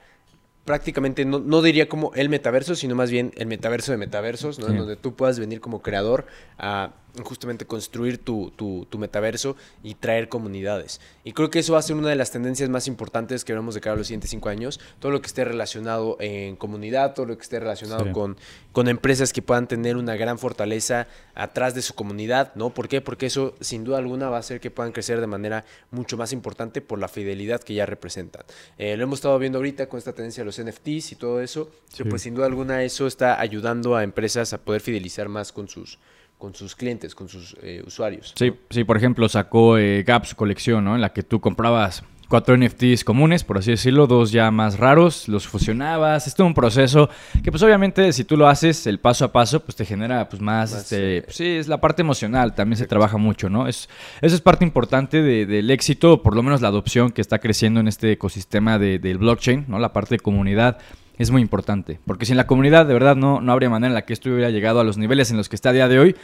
Prácticamente, 0.66 1.26
no, 1.26 1.40
no, 1.40 1.62
diría 1.62 1.88
como 1.88 2.12
el 2.16 2.28
metaverso, 2.28 2.76
sino 2.76 2.96
más 2.96 3.12
bien 3.12 3.32
el 3.38 3.46
metaverso 3.46 3.92
de 3.92 4.00
metaversos, 4.00 4.58
¿no? 4.58 4.68
En 4.68 4.78
donde 4.78 4.96
tú 4.96 5.16
puedas 5.16 5.40
venir 5.40 5.62
como 5.62 5.82
creador 5.82 6.26
a 6.58 6.92
justamente 7.24 7.66
construir 7.66 8.18
tu, 8.18 8.52
tu, 8.52 8.98
metaverso 8.98 9.56
y 9.84 9.94
traer 9.96 10.28
comunidades. 10.28 11.00
Y 11.24 11.34
creo 11.34 11.50
que 11.50 11.60
eso 11.60 11.74
va 11.74 11.80
a 11.80 11.84
ser 11.84 11.96
una 11.96 12.10
de 12.10 12.16
las 12.16 12.32
tendencias 12.32 12.70
más 12.70 12.88
importantes 12.88 13.46
que 13.46 13.54
veremos 13.54 13.76
de 13.76 13.82
cara 13.82 13.94
a 13.94 13.98
los 13.98 14.08
siguientes 14.08 14.32
cinco 14.32 14.50
años. 14.50 14.80
Todo 15.00 15.12
lo 15.12 15.22
que 15.22 15.28
esté 15.28 15.46
relacionado 15.46 16.18
en 16.20 16.56
comunidad, 16.56 17.14
todo 17.14 17.28
lo 17.28 17.38
que 17.38 17.44
esté 17.44 17.60
relacionado 17.60 18.12
con, 18.12 18.38
con 18.72 18.88
empresas 18.88 19.34
que 19.34 19.42
puedan 19.42 19.68
tener 19.68 19.98
una 19.98 20.16
gran 20.16 20.40
fortaleza 20.40 21.08
atrás 21.36 21.76
de 21.76 21.82
su 21.82 21.94
comunidad, 21.94 22.54
¿no? 22.56 22.72
¿Por 22.72 22.88
qué? 22.88 23.02
Porque 23.02 23.28
eso 23.28 23.56
sin 23.60 23.84
duda 23.84 24.00
alguna 24.00 24.30
va 24.30 24.38
a 24.38 24.40
hacer 24.40 24.60
que 24.60 24.72
puedan 24.72 24.92
crecer 24.92 25.22
de 25.22 25.28
manera 25.28 25.66
mucho 25.92 26.18
más 26.18 26.34
importante 26.34 26.82
por 26.82 27.00
la 27.00 27.08
fidelidad 27.08 27.62
que 27.62 27.74
ya 27.76 27.86
representan. 27.86 28.44
Eh, 28.78 28.98
lo 28.98 29.04
hemos 29.04 29.20
estado 29.20 29.38
viendo 29.38 29.60
ahorita 29.60 29.88
con 29.88 29.98
esta 29.98 30.14
tendencia 30.14 30.42
de 30.42 30.46
los 30.46 30.62
NFTs 30.62 31.12
y 31.12 31.16
todo 31.16 31.42
eso, 31.42 31.70
pues 32.10 32.22
sin 32.22 32.36
duda 32.36 32.46
alguna 32.46 32.84
eso 32.84 33.08
está 33.08 33.40
ayudando 33.40 33.96
a 33.96 34.04
empresas 34.04 34.54
a 34.54 34.60
poder 34.60 34.82
fidelizar 34.82 35.30
más 35.30 35.52
con 35.52 35.68
sus 35.68 36.00
con 36.38 36.54
sus 36.54 36.76
clientes, 36.76 37.16
con 37.16 37.30
sus 37.30 37.56
eh, 37.62 37.84
usuarios. 37.86 38.34
Sí, 38.36 38.54
sí, 38.70 38.84
por 38.84 38.98
ejemplo, 38.98 39.28
sacó 39.28 39.78
eh, 39.78 40.04
Gap 40.04 40.26
su 40.26 40.36
colección, 40.36 40.86
¿no? 40.86 40.96
En 40.96 41.02
la 41.02 41.14
que 41.14 41.24
tú 41.24 41.40
comprabas 41.42 42.04
cuatro 42.28 42.58
NFTs 42.58 43.04
comunes, 43.04 43.44
por 43.44 43.58
así 43.58 43.72
decirlo, 43.72 44.08
dos 44.08 44.32
ya 44.32 44.52
más 44.52 44.78
raros, 44.78 45.28
los 45.28 45.48
fusionabas, 45.48 46.28
es 46.28 46.38
un 46.40 46.54
proceso 46.54 47.10
que 47.44 47.52
pues 47.52 47.64
obviamente 47.64 48.12
si 48.14 48.24
tú 48.24 48.38
lo 48.38 48.48
haces 48.48 48.86
el 48.88 49.00
paso 49.00 49.26
a 49.26 49.32
paso, 49.32 49.62
pues 49.62 49.76
te 49.76 49.86
genera 49.86 50.28
pues 50.30 50.42
más, 50.42 50.74
este, 50.74 51.24
pues, 51.24 51.36
sí, 51.36 51.46
es 51.46 51.68
la 51.68 51.80
parte 51.80 52.02
emocional, 52.02 52.54
también 52.54 52.78
se 52.78 52.86
trabaja 52.86 53.18
mucho, 53.18 53.50
¿no? 53.50 53.68
Es, 53.68 53.90
eso 54.22 54.36
es 54.36 54.42
parte 54.42 54.66
importante 54.66 55.22
del 55.22 55.72
éxito, 55.72 56.22
por 56.22 56.36
lo 56.36 56.44
menos 56.44 56.62
la 56.62 56.68
adopción 56.68 57.12
que 57.12 57.22
está 57.22 57.40
creciendo 57.40 57.80
en 57.80 57.88
este 57.88 58.12
ecosistema 58.12 58.78
del 58.78 59.18
blockchain, 59.18 59.66
¿no? 59.68 59.80
La 59.80 59.94
parte 59.94 60.16
de 60.16 60.20
comunidad 60.20 60.80
es 61.18 61.32
muy 61.32 61.42
importante. 61.42 62.00
Porque 62.06 62.26
sin 62.26 62.38
la 62.38 62.48
comunidad, 62.48 62.86
de 62.86 62.94
verdad, 62.94 63.16
no, 63.16 63.42
no 63.42 63.52
habría 63.52 63.70
manera 63.70 63.90
en 63.90 63.94
la 63.94 64.04
que 64.04 64.14
esto 64.14 64.30
hubiera 64.30 64.50
llegado 64.50 64.80
a 64.80 64.84
los 64.84 64.98
niveles 64.98 65.32
en 65.32 65.38
los 65.38 65.50
que 65.50 65.56
está 65.56 65.70
a 65.70 65.74
día 65.74 65.88
de 65.88 66.00
hoy. 66.00 66.16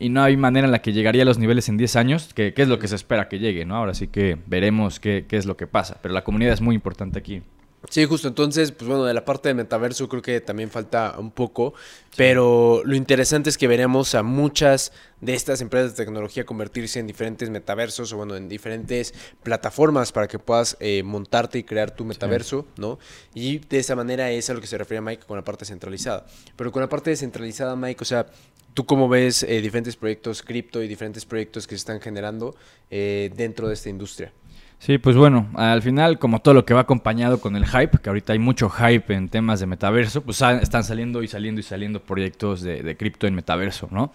Y 0.00 0.10
no 0.10 0.22
hay 0.22 0.36
manera 0.36 0.66
en 0.66 0.72
la 0.72 0.80
que 0.80 0.92
llegaría 0.92 1.22
a 1.22 1.24
los 1.24 1.38
niveles 1.38 1.68
en 1.68 1.76
10 1.76 1.96
años, 1.96 2.32
que, 2.32 2.54
es 2.56 2.68
lo 2.68 2.78
que 2.78 2.86
se 2.86 2.94
espera 2.94 3.28
que 3.28 3.40
llegue, 3.40 3.64
¿no? 3.64 3.74
Ahora 3.74 3.94
sí 3.94 4.06
que 4.06 4.38
veremos 4.46 5.00
qué, 5.00 5.26
qué 5.28 5.36
es 5.36 5.44
lo 5.44 5.56
que 5.56 5.66
pasa. 5.66 5.98
Pero 6.00 6.14
la 6.14 6.22
comunidad 6.22 6.52
es 6.52 6.60
muy 6.60 6.76
importante 6.76 7.18
aquí. 7.18 7.42
Sí, 7.88 8.04
justo. 8.04 8.26
Entonces, 8.28 8.72
pues 8.72 8.88
bueno, 8.88 9.04
de 9.04 9.14
la 9.14 9.24
parte 9.24 9.48
de 9.48 9.54
metaverso 9.54 10.08
creo 10.08 10.20
que 10.20 10.40
también 10.40 10.68
falta 10.68 11.14
un 11.16 11.30
poco, 11.30 11.74
pero 12.16 12.82
lo 12.84 12.96
interesante 12.96 13.50
es 13.50 13.56
que 13.56 13.68
veremos 13.68 14.14
a 14.16 14.24
muchas 14.24 14.92
de 15.20 15.34
estas 15.34 15.60
empresas 15.60 15.92
de 15.92 16.04
tecnología 16.04 16.44
convertirse 16.44 16.98
en 16.98 17.06
diferentes 17.06 17.50
metaversos 17.50 18.12
o 18.12 18.16
bueno, 18.16 18.34
en 18.34 18.48
diferentes 18.48 19.14
plataformas 19.44 20.10
para 20.10 20.26
que 20.26 20.40
puedas 20.40 20.76
eh, 20.80 21.02
montarte 21.04 21.58
y 21.58 21.62
crear 21.62 21.92
tu 21.92 22.04
metaverso, 22.04 22.66
¿no? 22.76 22.98
Y 23.32 23.58
de 23.58 23.78
esa 23.78 23.94
manera 23.94 24.30
es 24.32 24.50
a 24.50 24.54
lo 24.54 24.60
que 24.60 24.66
se 24.66 24.76
refiere 24.76 25.00
Mike 25.00 25.24
con 25.26 25.36
la 25.36 25.44
parte 25.44 25.64
centralizada. 25.64 26.26
Pero 26.56 26.72
con 26.72 26.82
la 26.82 26.88
parte 26.88 27.10
descentralizada, 27.10 27.76
Mike, 27.76 28.02
o 28.02 28.04
sea, 28.04 28.26
¿tú 28.74 28.86
cómo 28.86 29.08
ves 29.08 29.44
eh, 29.44 29.60
diferentes 29.60 29.94
proyectos 29.94 30.42
cripto 30.42 30.82
y 30.82 30.88
diferentes 30.88 31.24
proyectos 31.24 31.66
que 31.66 31.76
se 31.76 31.80
están 31.80 32.00
generando 32.00 32.56
eh, 32.90 33.30
dentro 33.36 33.68
de 33.68 33.74
esta 33.74 33.88
industria? 33.88 34.32
Sí, 34.78 34.98
pues 34.98 35.16
bueno, 35.16 35.48
al 35.54 35.82
final, 35.82 36.18
como 36.20 36.40
todo 36.40 36.54
lo 36.54 36.64
que 36.64 36.72
va 36.72 36.80
acompañado 36.80 37.40
con 37.40 37.56
el 37.56 37.66
hype, 37.66 37.98
que 37.98 38.10
ahorita 38.10 38.32
hay 38.32 38.38
mucho 38.38 38.70
hype 38.70 39.12
en 39.12 39.28
temas 39.28 39.58
de 39.58 39.66
metaverso, 39.66 40.22
pues 40.22 40.40
están 40.40 40.84
saliendo 40.84 41.22
y 41.22 41.28
saliendo 41.28 41.60
y 41.60 41.64
saliendo 41.64 42.00
proyectos 42.00 42.62
de, 42.62 42.82
de 42.82 42.96
cripto 42.96 43.26
en 43.26 43.34
metaverso, 43.34 43.88
¿no? 43.90 44.12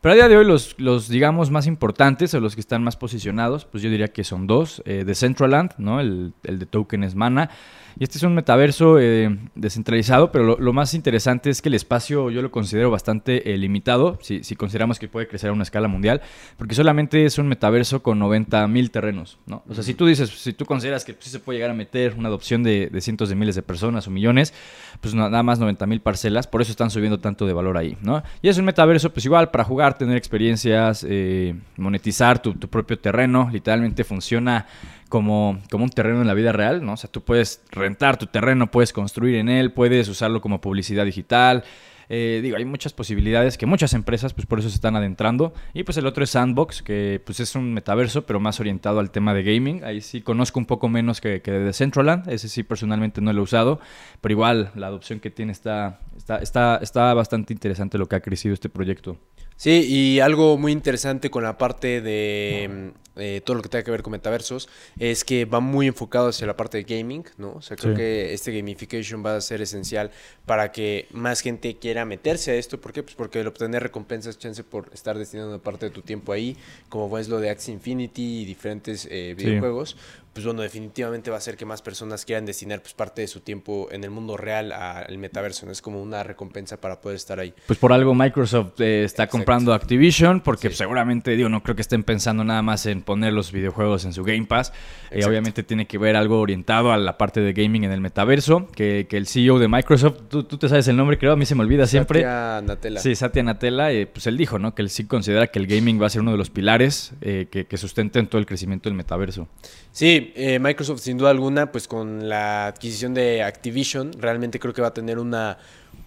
Pero 0.00 0.12
a 0.12 0.16
día 0.16 0.28
de 0.28 0.36
hoy 0.36 0.46
los, 0.46 0.74
los, 0.78 1.08
digamos, 1.08 1.50
más 1.50 1.66
importantes 1.66 2.32
o 2.34 2.40
los 2.40 2.54
que 2.54 2.60
están 2.60 2.82
más 2.82 2.96
posicionados, 2.96 3.64
pues 3.64 3.82
yo 3.82 3.90
diría 3.90 4.08
que 4.08 4.24
son 4.24 4.46
dos. 4.46 4.82
Eh, 4.86 5.04
Decentraland, 5.04 5.72
¿no? 5.78 6.00
El, 6.00 6.32
el 6.44 6.58
de 6.58 6.66
tokens 6.66 7.14
Mana 7.14 7.50
y 7.98 8.04
este 8.04 8.18
es 8.18 8.24
un 8.24 8.34
metaverso 8.34 8.98
eh, 8.98 9.38
descentralizado, 9.54 10.30
pero 10.30 10.56
lo, 10.58 10.72
más 10.72 10.92
interesante 10.92 11.48
es 11.48 11.62
que 11.62 11.70
el 11.70 11.74
espacio 11.74 12.30
yo 12.30 12.42
lo 12.42 12.50
considero 12.50 12.90
bastante 12.90 13.52
eh, 13.52 13.56
limitado, 13.56 14.18
si, 14.20 14.42
consideramos 14.56 14.98
que 14.98 15.08
puede 15.08 15.26
crecer 15.26 15.48
a 15.48 15.52
una 15.54 15.62
escala 15.62 15.88
mundial, 15.88 16.20
porque 16.58 16.74
solamente 16.74 17.24
es 17.24 17.38
un 17.38 17.48
metaverso 17.48 18.02
con 18.02 18.18
90 18.18 18.66
mil 18.68 18.90
terrenos, 18.90 19.38
¿no? 19.46 19.62
O 19.66 19.74
sea, 19.74 19.82
si 19.82 19.94
tú 19.94 20.04
dices, 20.06 20.28
si 20.28 20.52
tú 20.52 20.66
consideras 20.66 21.06
que 21.06 21.16
sí 21.18 21.30
se 21.30 21.38
puede 21.38 21.58
llegar 21.58 21.70
a 21.70 21.74
meter 21.74 22.14
una 22.18 22.28
adopción 22.28 22.62
de, 22.62 22.90
cientos 23.00 23.30
de 23.30 23.34
miles 23.34 23.54
de 23.54 23.62
personas 23.62 24.06
o 24.06 24.10
millones, 24.10 24.52
pues 25.00 25.14
nada 25.14 25.42
más 25.42 25.58
90 25.58 25.86
mil 25.86 26.00
parcelas, 26.00 26.46
por 26.46 26.60
eso 26.60 26.72
están 26.72 26.90
subiendo 26.90 27.18
tanto 27.18 27.46
de 27.46 27.54
valor 27.54 27.78
ahí, 27.78 27.96
¿no? 28.02 28.22
Y 28.42 28.48
es 28.48 28.58
un 28.58 28.66
metaverso, 28.66 29.10
pues 29.10 29.24
igual, 29.24 29.50
para 29.50 29.64
jugar, 29.64 29.96
tener 29.96 30.18
experiencias, 30.18 31.06
eh, 31.08 31.54
monetizar 31.78 32.42
tu 32.42 32.54
propio 32.68 32.98
terreno, 32.98 33.48
literalmente 33.50 34.04
funciona 34.04 34.66
como, 35.08 35.58
como 35.70 35.84
un 35.84 35.90
terreno 35.90 36.20
en 36.20 36.26
la 36.26 36.34
vida 36.34 36.52
real, 36.52 36.84
¿no? 36.84 36.94
O 36.94 36.96
sea, 36.96 37.10
tú 37.10 37.22
puedes 37.22 37.62
rentar 37.70 38.16
tu 38.16 38.26
terreno, 38.26 38.70
puedes 38.70 38.92
construir 38.92 39.36
en 39.36 39.48
él, 39.48 39.72
puedes 39.72 40.08
usarlo 40.08 40.40
como 40.40 40.60
publicidad 40.60 41.04
digital. 41.04 41.64
Eh, 42.08 42.40
digo, 42.42 42.56
hay 42.56 42.64
muchas 42.64 42.92
posibilidades 42.92 43.58
que 43.58 43.66
muchas 43.66 43.92
empresas, 43.92 44.32
pues 44.32 44.46
por 44.46 44.60
eso 44.60 44.68
se 44.68 44.76
están 44.76 44.96
adentrando. 44.96 45.52
Y 45.74 45.82
pues 45.82 45.96
el 45.96 46.06
otro 46.06 46.24
es 46.24 46.30
Sandbox, 46.30 46.82
que 46.82 47.20
pues 47.24 47.40
es 47.40 47.54
un 47.54 47.74
metaverso, 47.74 48.26
pero 48.26 48.40
más 48.40 48.60
orientado 48.60 49.00
al 49.00 49.10
tema 49.10 49.34
de 49.34 49.42
gaming. 49.42 49.84
Ahí 49.84 50.00
sí 50.00 50.22
conozco 50.22 50.58
un 50.58 50.66
poco 50.66 50.88
menos 50.88 51.20
que, 51.20 51.42
que 51.42 51.50
de 51.50 51.60
Decentraland. 51.60 52.28
Ese 52.28 52.48
sí 52.48 52.62
personalmente 52.62 53.20
no 53.20 53.32
lo 53.32 53.40
he 53.40 53.44
usado. 53.44 53.80
Pero 54.20 54.32
igual, 54.32 54.70
la 54.74 54.86
adopción 54.88 55.20
que 55.20 55.30
tiene 55.30 55.52
está, 55.52 56.00
está, 56.16 56.38
está, 56.38 56.78
está 56.82 57.14
bastante 57.14 57.52
interesante 57.52 57.98
lo 57.98 58.06
que 58.06 58.16
ha 58.16 58.20
crecido 58.20 58.54
este 58.54 58.68
proyecto. 58.68 59.18
Sí, 59.56 59.86
y 59.88 60.20
algo 60.20 60.58
muy 60.58 60.72
interesante 60.72 61.30
con 61.30 61.42
la 61.42 61.56
parte 61.56 62.00
de 62.02 62.92
eh, 63.16 63.40
todo 63.42 63.56
lo 63.56 63.62
que 63.62 63.70
tenga 63.70 63.82
que 63.82 63.90
ver 63.90 64.02
con 64.02 64.10
metaversos 64.10 64.68
es 64.98 65.24
que 65.24 65.46
va 65.46 65.60
muy 65.60 65.86
enfocado 65.86 66.28
hacia 66.28 66.46
la 66.46 66.56
parte 66.56 66.76
de 66.76 66.84
gaming, 66.84 67.24
¿no? 67.38 67.54
O 67.54 67.62
sea, 67.62 67.74
creo 67.76 67.94
que 67.94 68.34
este 68.34 68.54
gamification 68.54 69.24
va 69.24 69.36
a 69.36 69.40
ser 69.40 69.62
esencial 69.62 70.10
para 70.44 70.72
que 70.72 71.06
más 71.12 71.40
gente 71.40 71.76
quiera 71.78 72.04
meterse 72.04 72.50
a 72.50 72.54
esto. 72.56 72.78
¿Por 72.78 72.92
qué? 72.92 73.02
Pues 73.02 73.14
porque 73.14 73.40
el 73.40 73.46
obtener 73.46 73.82
recompensas, 73.82 74.38
chance 74.38 74.62
por 74.62 74.90
estar 74.92 75.16
destinando 75.16 75.58
parte 75.62 75.86
de 75.86 75.90
tu 75.90 76.02
tiempo 76.02 76.32
ahí, 76.32 76.58
como 76.90 77.16
es 77.16 77.28
lo 77.28 77.40
de 77.40 77.48
Axie 77.48 77.72
Infinity 77.72 78.42
y 78.42 78.44
diferentes 78.44 79.08
eh, 79.10 79.34
videojuegos, 79.38 79.96
pues 80.36 80.44
bueno, 80.44 80.60
definitivamente 80.60 81.30
va 81.30 81.38
a 81.38 81.40
ser 81.40 81.56
que 81.56 81.64
más 81.64 81.80
personas 81.80 82.26
quieran 82.26 82.44
destinar 82.44 82.82
pues 82.82 82.92
parte 82.92 83.22
de 83.22 83.26
su 83.26 83.40
tiempo 83.40 83.88
en 83.90 84.04
el 84.04 84.10
mundo 84.10 84.36
real 84.36 84.70
al 84.70 85.16
metaverso, 85.16 85.64
¿no? 85.64 85.72
Es 85.72 85.80
como 85.80 86.02
una 86.02 86.22
recompensa 86.24 86.78
para 86.78 87.00
poder 87.00 87.16
estar 87.16 87.40
ahí. 87.40 87.54
Pues 87.66 87.78
por 87.78 87.90
algo 87.90 88.14
Microsoft 88.14 88.78
eh, 88.82 89.04
está 89.04 89.28
comprando 89.28 89.72
Activision, 89.72 90.42
porque 90.42 90.68
seguramente, 90.68 91.30
digo, 91.36 91.48
no 91.48 91.62
creo 91.62 91.74
que 91.74 91.80
estén 91.80 92.04
pensando 92.04 92.44
nada 92.44 92.60
más 92.60 92.84
en 92.84 93.00
poner 93.00 93.32
los 93.32 93.50
videojuegos 93.50 94.04
en 94.04 94.12
su 94.12 94.24
Game 94.24 94.44
Pass. 94.44 94.74
Eh, 95.10 95.24
obviamente 95.24 95.62
tiene 95.62 95.86
que 95.86 95.96
ver 95.96 96.16
algo 96.16 96.38
orientado 96.38 96.92
a 96.92 96.98
la 96.98 97.16
parte 97.16 97.40
de 97.40 97.54
gaming 97.54 97.84
en 97.84 97.92
el 97.92 98.02
metaverso, 98.02 98.68
que, 98.72 99.08
el 99.10 99.26
CEO 99.26 99.58
de 99.58 99.68
Microsoft, 99.68 100.24
tú, 100.28 100.44
te 100.44 100.68
sabes 100.68 100.86
el 100.88 100.98
nombre, 100.98 101.16
creo, 101.16 101.32
a 101.32 101.36
mí 101.36 101.46
se 101.46 101.54
me 101.54 101.62
olvida 101.62 101.86
siempre. 101.86 102.20
Satya 102.20 102.60
Natella. 102.60 103.00
Sí, 103.00 103.14
Satya 103.14 103.42
Natella, 103.42 103.90
eh, 103.90 104.06
pues 104.06 104.26
él 104.26 104.36
dijo, 104.36 104.58
¿no? 104.58 104.74
Que 104.74 104.82
él 104.82 104.90
sí 104.90 105.06
considera 105.06 105.46
que 105.46 105.58
el 105.58 105.66
gaming 105.66 105.98
va 105.98 106.08
a 106.08 106.10
ser 106.10 106.20
uno 106.20 106.32
de 106.32 106.36
los 106.36 106.50
pilares 106.50 107.14
que, 107.22 107.46
que 107.48 107.76
sustenten 107.78 108.26
todo 108.26 108.38
el 108.38 108.44
crecimiento 108.44 108.90
del 108.90 108.98
metaverso. 108.98 109.48
Sí, 109.96 110.34
eh, 110.36 110.58
Microsoft 110.58 111.00
sin 111.00 111.16
duda 111.16 111.30
alguna, 111.30 111.72
pues 111.72 111.88
con 111.88 112.28
la 112.28 112.66
adquisición 112.66 113.14
de 113.14 113.42
Activision, 113.42 114.12
realmente 114.18 114.58
creo 114.58 114.74
que 114.74 114.82
va 114.82 114.88
a 114.88 114.92
tener 114.92 115.18
una, 115.18 115.56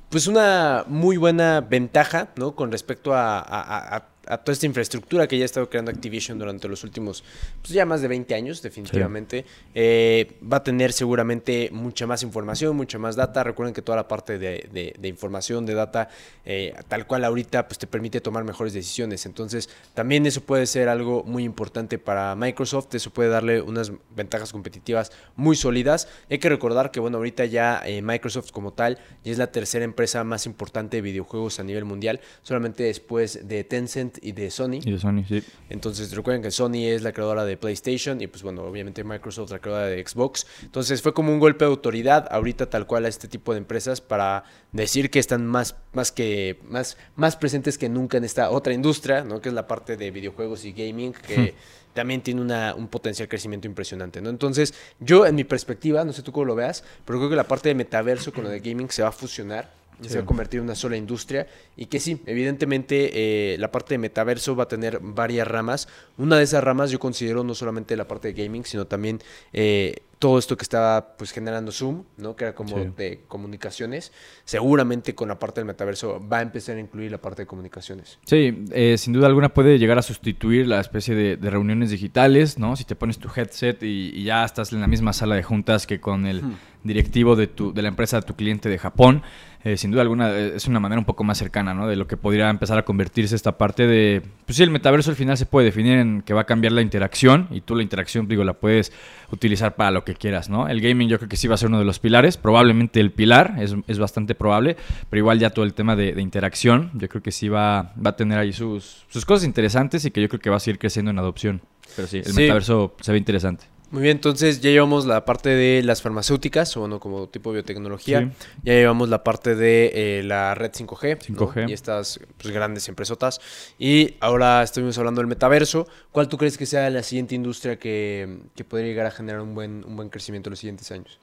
pues 0.09 0.27
una 0.27 0.83
muy 0.87 1.17
buena 1.17 1.61
ventaja, 1.61 2.29
¿no? 2.35 2.55
Con 2.55 2.71
respecto 2.71 3.15
a 3.15 3.39
a 3.39 4.05
toda 4.37 4.53
esta 4.53 4.65
infraestructura 4.65 5.27
que 5.27 5.37
ya 5.37 5.43
ha 5.43 5.45
estado 5.45 5.69
creando 5.69 5.91
Activision 5.91 6.37
durante 6.37 6.67
los 6.67 6.83
últimos, 6.83 7.23
pues 7.61 7.73
ya 7.73 7.85
más 7.85 8.01
de 8.01 8.07
20 8.07 8.35
años, 8.35 8.61
definitivamente. 8.61 9.45
Eh, 9.73 10.37
va 10.41 10.57
a 10.57 10.63
tener 10.63 10.93
seguramente 10.93 11.69
mucha 11.71 12.05
más 12.05 12.23
información, 12.23 12.75
mucha 12.75 12.99
más 12.99 13.15
data. 13.15 13.43
Recuerden 13.43 13.73
que 13.73 13.81
toda 13.81 13.95
la 13.95 14.07
parte 14.07 14.37
de, 14.37 14.99
información, 15.03 15.65
de 15.65 15.73
data, 15.73 16.09
eh, 16.45 16.73
tal 16.87 17.07
cual 17.07 17.25
ahorita, 17.25 17.67
pues 17.67 17.79
te 17.79 17.87
permite 17.87 18.21
tomar 18.21 18.43
mejores 18.43 18.73
decisiones. 18.73 19.25
Entonces, 19.25 19.69
también 19.93 20.25
eso 20.25 20.41
puede 20.41 20.67
ser 20.67 20.89
algo 20.89 21.23
muy 21.23 21.43
importante 21.43 21.97
para 21.97 22.35
Microsoft. 22.35 22.93
Eso 22.93 23.11
puede 23.11 23.29
darle 23.29 23.61
unas 23.61 23.91
ventajas 24.15 24.51
competitivas 24.51 25.11
muy 25.35 25.55
sólidas. 25.55 26.07
Hay 26.29 26.37
que 26.37 26.49
recordar 26.49 26.91
que, 26.91 26.99
bueno, 26.99 27.17
ahorita 27.17 27.45
ya 27.45 27.81
eh, 27.85 28.01
Microsoft 28.01 28.51
como 28.51 28.73
tal 28.73 28.99
ya 29.23 29.31
es 29.31 29.37
la 29.37 29.51
tercera 29.51 29.85
empresa 29.85 30.23
más 30.23 30.45
importante 30.45 30.97
de 30.97 31.01
videojuegos 31.01 31.59
a 31.59 31.63
nivel 31.63 31.85
mundial, 31.85 32.21
solamente 32.43 32.83
después 32.83 33.47
de 33.47 33.63
Tencent 33.63 34.18
y 34.21 34.31
de 34.31 34.51
Sony. 34.51 34.79
Y 34.83 34.91
de 34.91 34.99
Sony, 34.99 35.23
sí. 35.27 35.43
Entonces 35.69 36.15
recuerden 36.15 36.41
que 36.41 36.51
Sony 36.51 36.87
es 36.87 37.01
la 37.01 37.11
creadora 37.11 37.45
de 37.45 37.57
PlayStation 37.57 38.21
y 38.21 38.27
pues 38.27 38.43
bueno, 38.43 38.63
obviamente 38.63 39.03
Microsoft 39.03 39.51
la 39.51 39.59
creadora 39.59 39.87
de 39.87 40.05
Xbox. 40.05 40.45
Entonces 40.63 41.01
fue 41.01 41.13
como 41.13 41.31
un 41.31 41.39
golpe 41.39 41.65
de 41.65 41.71
autoridad 41.71 42.27
ahorita 42.31 42.69
tal 42.69 42.87
cual 42.87 43.05
a 43.05 43.07
este 43.07 43.27
tipo 43.27 43.53
de 43.53 43.59
empresas 43.59 44.01
para 44.01 44.43
decir 44.71 45.09
que 45.09 45.19
están 45.19 45.45
más, 45.45 45.75
más, 45.93 46.11
que, 46.11 46.59
más, 46.67 46.97
más 47.15 47.35
presentes 47.35 47.77
que 47.77 47.89
nunca 47.89 48.17
en 48.17 48.23
esta 48.23 48.49
otra 48.49 48.73
industria, 48.73 49.23
¿no? 49.23 49.41
que 49.41 49.49
es 49.49 49.55
la 49.55 49.67
parte 49.67 49.97
de 49.97 50.11
videojuegos 50.11 50.65
y 50.65 50.71
gaming, 50.71 51.13
que 51.13 51.37
hmm. 51.37 51.93
también 51.93 52.21
tiene 52.21 52.41
una, 52.41 52.75
un 52.75 52.87
potencial 52.87 53.27
crecimiento 53.27 53.67
impresionante. 53.67 54.21
¿no? 54.21 54.29
Entonces 54.29 54.73
yo 54.99 55.25
en 55.25 55.35
mi 55.35 55.43
perspectiva, 55.43 56.03
no 56.03 56.13
sé 56.13 56.21
tú 56.21 56.31
cómo 56.31 56.45
lo 56.45 56.55
veas, 56.55 56.83
pero 57.05 57.19
creo 57.19 57.29
que 57.29 57.35
la 57.35 57.47
parte 57.47 57.69
de 57.69 57.75
metaverso 57.75 58.33
con 58.33 58.43
lo 58.43 58.49
de 58.49 58.59
gaming 58.59 58.89
se 58.89 59.01
va 59.01 59.09
a 59.09 59.13
fusionar 59.13 59.79
se 60.07 60.17
va 60.17 60.23
a 60.23 60.25
convertir 60.25 60.59
en 60.59 60.65
una 60.65 60.75
sola 60.75 60.97
industria 60.97 61.47
y 61.75 61.87
que 61.87 61.99
sí, 61.99 62.21
evidentemente 62.25 63.53
eh, 63.53 63.57
la 63.57 63.71
parte 63.71 63.95
de 63.95 63.97
metaverso 63.97 64.55
va 64.55 64.63
a 64.63 64.67
tener 64.67 64.99
varias 65.01 65.47
ramas. 65.47 65.87
Una 66.17 66.37
de 66.37 66.43
esas 66.43 66.63
ramas 66.63 66.91
yo 66.91 66.99
considero 66.99 67.43
no 67.43 67.55
solamente 67.55 67.95
la 67.95 68.07
parte 68.07 68.33
de 68.33 68.41
gaming, 68.41 68.65
sino 68.65 68.87
también 68.87 69.19
eh, 69.53 70.03
todo 70.19 70.37
esto 70.37 70.57
que 70.57 70.63
estaba 70.63 71.15
pues 71.17 71.31
generando 71.31 71.71
Zoom, 71.71 72.03
¿no? 72.17 72.35
Que 72.35 72.43
era 72.43 72.53
como 72.53 72.77
de 72.77 73.21
comunicaciones. 73.29 74.11
Seguramente 74.43 75.15
con 75.15 75.29
la 75.29 75.39
parte 75.39 75.61
del 75.61 75.65
metaverso 75.65 76.21
va 76.27 76.39
a 76.39 76.41
empezar 76.41 76.75
a 76.75 76.81
incluir 76.81 77.09
la 77.09 77.19
parte 77.19 77.43
de 77.43 77.45
comunicaciones. 77.47 78.19
Sí, 78.25 78.65
eh, 78.71 78.97
sin 78.97 79.13
duda 79.13 79.27
alguna 79.27 79.49
puede 79.49 79.79
llegar 79.79 79.97
a 79.97 80.01
sustituir 80.01 80.67
la 80.67 80.81
especie 80.81 81.15
de, 81.15 81.49
reuniones 81.49 81.89
digitales, 81.89 82.59
¿no? 82.59 82.75
Si 82.75 82.83
te 82.83 82.95
pones 82.95 83.17
tu 83.17 83.29
headset 83.33 83.81
y, 83.81 84.23
ya 84.23 84.43
estás 84.43 84.73
en 84.73 84.81
la 84.81 84.87
misma 84.87 85.13
sala 85.13 85.35
de 85.35 85.43
juntas 85.43 85.87
que 85.87 86.01
con 86.01 86.27
el 86.27 86.43
directivo 86.83 87.35
de, 87.35 87.47
tu, 87.47 87.73
de 87.73 87.81
la 87.81 87.87
empresa 87.87 88.17
de 88.17 88.23
tu 88.23 88.35
cliente 88.35 88.69
de 88.69 88.77
Japón. 88.77 89.23
Eh, 89.63 89.75
sin 89.75 89.91
duda 89.91 90.03
alguna 90.03 90.31
eh, 90.31 90.53
es 90.55 90.67
una 90.67 90.79
manera 90.79 90.99
un 90.99 91.05
poco 91.05 91.25
más 91.25 91.37
cercana, 91.37 91.73
¿no? 91.73 91.87
De 91.87 91.97
lo 91.97 92.07
que 92.07 92.15
podría 92.15 92.49
empezar 92.49 92.77
a 92.77 92.85
convertirse 92.85 93.35
esta 93.35 93.57
parte 93.57 93.87
de... 93.87 94.21
Pues 94.45 94.55
sí, 94.55 94.63
el 94.63 94.69
metaverso 94.69 95.09
al 95.09 95.17
final 95.17 95.37
se 95.37 95.45
puede 95.45 95.65
definir 95.65 95.97
en 95.97 96.21
que 96.21 96.33
va 96.33 96.41
a 96.41 96.45
cambiar 96.45 96.71
la 96.71 96.81
interacción 96.81 97.47
y 97.51 97.61
tú 97.61 97.75
la 97.75 97.83
interacción, 97.83 98.27
digo, 98.27 98.45
la 98.45 98.53
puedes 98.53 98.93
utilizar 99.31 99.75
para 99.75 99.91
lo 99.91 100.05
que 100.13 100.19
quieras, 100.19 100.49
¿no? 100.49 100.67
El 100.67 100.81
gaming 100.81 101.07
yo 101.09 101.17
creo 101.17 101.29
que 101.29 101.37
sí 101.37 101.47
va 101.47 101.55
a 101.55 101.57
ser 101.57 101.69
uno 101.69 101.79
de 101.79 101.85
los 101.85 101.99
pilares, 101.99 102.37
probablemente 102.37 102.99
el 102.99 103.11
pilar, 103.11 103.55
es, 103.59 103.75
es 103.87 103.99
bastante 103.99 104.35
probable, 104.35 104.75
pero 105.09 105.19
igual 105.19 105.39
ya 105.39 105.51
todo 105.51 105.65
el 105.65 105.73
tema 105.73 105.95
de, 105.95 106.19
interacción, 106.19 106.91
yo 106.95 107.07
creo 107.07 107.21
que 107.21 107.31
sí 107.31 107.49
va, 107.49 107.93
va 107.95 108.11
a 108.11 108.15
tener 108.15 108.37
ahí 108.39 108.53
sus, 108.53 109.05
sus 109.09 109.25
cosas 109.25 109.45
interesantes 109.45 110.05
y 110.05 110.11
que 110.11 110.21
yo 110.21 110.29
creo 110.29 110.39
que 110.39 110.49
va 110.49 110.57
a 110.57 110.59
seguir 110.59 110.79
creciendo 110.79 111.11
en 111.11 111.19
adopción. 111.19 111.61
Pero 111.95 112.07
sí, 112.07 112.21
el 112.23 112.33
metaverso 112.33 112.95
se 112.99 113.11
ve 113.11 113.17
interesante. 113.17 113.65
Muy 113.91 114.03
bien, 114.03 114.17
entonces 114.17 114.61
ya 114.61 114.69
llevamos 114.69 115.05
la 115.07 115.25
parte 115.25 115.49
de 115.49 115.81
las 115.81 116.01
farmacéuticas, 116.01 116.77
o 116.77 116.81
bueno, 116.81 116.99
como 116.99 117.27
tipo 117.27 117.51
biotecnología. 117.51 118.31
Ya 118.63 118.73
llevamos 118.73 119.09
la 119.09 119.23
parte 119.23 119.55
de 119.55 120.19
eh, 120.19 120.23
la 120.23 120.53
red 120.53 120.71
5G, 120.71 121.17
5G. 121.17 121.69
y 121.69 121.73
estas 121.73 122.19
pues, 122.37 122.53
grandes 122.53 122.87
empresotas. 122.87 123.41
Y 123.79 124.15
ahora 124.19 124.61
estuvimos 124.61 124.97
hablando 124.99 125.21
del 125.21 125.27
metaverso. 125.27 125.87
¿Cuál 126.11 126.27
tú 126.27 126.37
crees 126.37 126.57
que 126.57 126.67
sea 126.67 126.89
la 126.91 127.01
siguiente 127.01 127.33
industria 127.33 127.79
que, 127.79 128.39
que 128.55 128.63
podría 128.63 128.89
llegar 128.89 129.07
a 129.07 129.11
generar 129.11 129.41
un 129.41 129.55
buen, 129.55 129.83
un 129.83 129.95
buen 129.95 130.09
crecimiento 130.09 130.49
en 130.49 130.51
los 130.51 130.59
siguientes 130.59 130.91
años? 130.91 131.19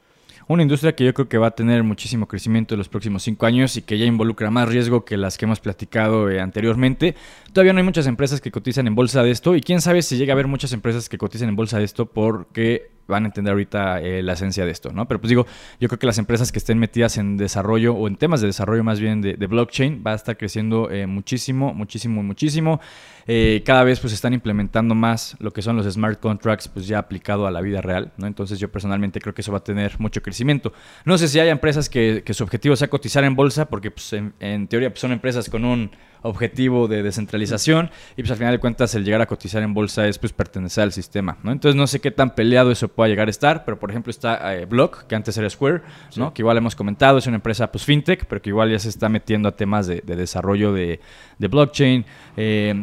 Una 0.48 0.62
industria 0.62 0.94
que 0.94 1.04
yo 1.04 1.12
creo 1.12 1.28
que 1.28 1.38
va 1.38 1.48
a 1.48 1.50
tener 1.56 1.82
muchísimo 1.82 2.28
crecimiento 2.28 2.74
en 2.74 2.78
los 2.78 2.88
próximos 2.88 3.24
cinco 3.24 3.46
años 3.46 3.76
y 3.76 3.82
que 3.82 3.98
ya 3.98 4.04
involucra 4.04 4.48
más 4.50 4.68
riesgo 4.68 5.04
que 5.04 5.16
las 5.16 5.38
que 5.38 5.44
hemos 5.44 5.58
platicado 5.58 6.30
eh, 6.30 6.40
anteriormente. 6.40 7.16
Todavía 7.52 7.72
no 7.72 7.78
hay 7.78 7.84
muchas 7.84 8.06
empresas 8.06 8.40
que 8.40 8.52
cotizan 8.52 8.86
en 8.86 8.94
bolsa 8.94 9.24
de 9.24 9.32
esto 9.32 9.56
y 9.56 9.60
quién 9.60 9.80
sabe 9.80 10.02
si 10.02 10.16
llega 10.16 10.32
a 10.32 10.34
haber 10.34 10.46
muchas 10.46 10.72
empresas 10.72 11.08
que 11.08 11.18
cotizan 11.18 11.48
en 11.48 11.56
bolsa 11.56 11.78
de 11.78 11.84
esto 11.84 12.06
porque 12.06 12.90
van 13.06 13.24
a 13.24 13.26
entender 13.26 13.52
ahorita 13.52 14.00
eh, 14.00 14.22
la 14.22 14.32
esencia 14.32 14.64
de 14.64 14.70
esto, 14.70 14.92
¿no? 14.92 15.06
Pero 15.06 15.20
pues 15.20 15.28
digo, 15.28 15.46
yo 15.80 15.88
creo 15.88 15.98
que 15.98 16.06
las 16.06 16.18
empresas 16.18 16.52
que 16.52 16.58
estén 16.58 16.78
metidas 16.78 17.18
en 17.18 17.36
desarrollo 17.36 17.94
o 17.94 18.08
en 18.08 18.16
temas 18.16 18.40
de 18.40 18.48
desarrollo 18.48 18.84
más 18.84 19.00
bien 19.00 19.20
de, 19.20 19.34
blockchain 19.46 20.02
va 20.04 20.12
a 20.12 20.14
estar 20.16 20.36
creciendo 20.36 20.90
eh, 20.90 21.06
muchísimo, 21.06 21.72
muchísimo, 21.72 22.22
muchísimo. 22.22 22.80
Eh, 23.28 23.62
cada 23.64 23.82
vez 23.82 23.98
pues 23.98 24.12
están 24.12 24.32
implementando 24.34 24.94
más 24.94 25.36
lo 25.40 25.52
que 25.52 25.60
son 25.60 25.76
los 25.76 25.92
smart 25.92 26.20
contracts 26.20 26.68
pues 26.68 26.86
ya 26.86 26.98
aplicado 26.98 27.46
a 27.46 27.50
la 27.50 27.60
vida 27.60 27.80
real, 27.80 28.12
¿no? 28.16 28.26
Entonces 28.26 28.58
yo 28.58 28.70
personalmente 28.70 29.20
creo 29.20 29.34
que 29.34 29.40
eso 29.40 29.52
va 29.52 29.58
a 29.58 29.64
tener 29.64 29.98
mucho 29.98 30.22
crecimiento. 30.22 30.72
No 31.04 31.18
sé 31.18 31.28
si 31.28 31.40
hay 31.40 31.48
empresas 31.48 31.88
que, 31.88 32.22
su 32.30 32.44
objetivo 32.44 32.76
sea 32.76 32.88
cotizar 32.88 33.24
en 33.24 33.34
bolsa 33.34 33.66
porque 33.66 33.90
pues 33.90 34.12
en, 34.12 34.34
en 34.40 34.68
teoría 34.68 34.90
pues, 34.90 35.00
son 35.00 35.12
empresas 35.12 35.48
con 35.48 35.64
un 35.64 35.90
objetivo 36.26 36.88
de 36.88 37.02
descentralización 37.02 37.90
y 38.16 38.22
pues 38.22 38.30
al 38.30 38.36
final 38.36 38.52
de 38.52 38.58
cuentas 38.58 38.94
el 38.94 39.04
llegar 39.04 39.20
a 39.20 39.26
cotizar 39.26 39.62
en 39.62 39.74
bolsa 39.74 40.06
es 40.06 40.18
pues 40.18 40.32
pertenecer 40.32 40.84
al 40.84 40.92
sistema, 40.92 41.38
¿no? 41.42 41.52
Entonces 41.52 41.76
no 41.76 41.86
sé 41.86 42.00
qué 42.00 42.10
tan 42.10 42.34
peleado 42.34 42.70
eso 42.70 42.88
pueda 42.88 43.08
llegar 43.08 43.28
a 43.28 43.30
estar, 43.30 43.64
pero 43.64 43.78
por 43.78 43.90
ejemplo 43.90 44.10
está 44.10 44.54
eh, 44.54 44.64
Block, 44.64 45.06
que 45.06 45.14
antes 45.14 45.36
era 45.36 45.48
Square, 45.48 45.82
¿no? 46.16 46.34
Que 46.34 46.42
igual 46.42 46.56
hemos 46.56 46.74
comentado, 46.74 47.18
es 47.18 47.26
una 47.26 47.36
empresa 47.36 47.70
pues 47.70 47.84
fintech, 47.84 48.26
pero 48.26 48.42
que 48.42 48.50
igual 48.50 48.70
ya 48.70 48.78
se 48.78 48.88
está 48.88 49.08
metiendo 49.08 49.48
a 49.48 49.52
temas 49.52 49.86
de, 49.86 50.00
desarrollo 50.00 50.72
de, 50.72 51.00
blockchain, 51.38 52.04
eh, 52.36 52.74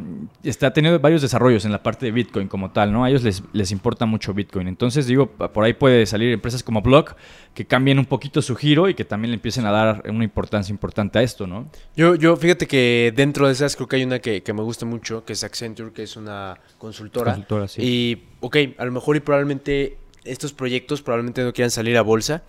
está 0.44 0.72
teniendo 0.72 1.00
varios 1.00 1.22
desarrollos 1.22 1.66
en 1.66 1.72
la 1.72 1.84
parte 1.84 2.06
de 2.06 2.12
Bitcoin 2.12 2.48
como 2.48 2.72
tal, 2.72 2.92
¿no? 2.92 3.04
A 3.04 3.10
ellos 3.10 3.24
les, 3.24 3.44
les 3.52 3.72
importa 3.72 4.06
mucho 4.06 4.34
Bitcoin, 4.34 4.68
entonces 4.68 5.08
digo, 5.08 5.28
por 5.28 5.64
ahí 5.64 5.74
puede 5.74 6.06
salir 6.06 6.32
empresas 6.32 6.64
como 6.64 6.82
Block 6.82 7.16
que 7.54 7.66
cambien 7.66 8.00
un 8.00 8.06
poquito 8.06 8.42
su 8.42 8.56
giro 8.56 8.90
y 8.90 8.94
que 8.94 9.06
también 9.06 9.32
le 9.32 9.36
empiecen 9.36 9.66
a 9.66 9.72
dar 9.72 10.04
una 10.10 10.24
importancia 10.24 10.72
importante 10.72 11.20
a 11.20 11.22
esto, 11.22 11.46
¿no? 11.46 11.68
Yo, 11.96 12.16
yo 12.16 12.36
fíjate 12.36 12.68
que 12.68 13.14
dentro 13.16 13.33
de 13.34 13.54
esas 13.54 13.76
creo 13.76 13.88
que 13.88 13.98
hay 13.98 14.04
una 14.04 14.20
que, 14.20 14.42
me 14.54 14.62
gusta 14.62 14.86
mucho, 14.86 15.26
que 15.26 15.34
es 15.34 15.44
Accenture, 15.44 15.92
que 15.92 16.04
es 16.04 16.16
una 16.16 16.60
consultora. 16.78 17.34
Consultora, 17.34 17.68
sí. 17.68 17.82
Y, 17.82 18.24
ok, 18.40 18.58
a 18.78 18.86
lo 18.86 18.92
mejor 18.92 19.16
y 19.16 19.20
probablemente 19.20 19.98
estos 20.24 20.54
proyectos 20.54 21.02
probablemente 21.02 21.44
no 21.44 21.54
quieran 21.54 21.72
salir 21.72 21.98
a 21.98 22.02
bolsa, 22.02 22.44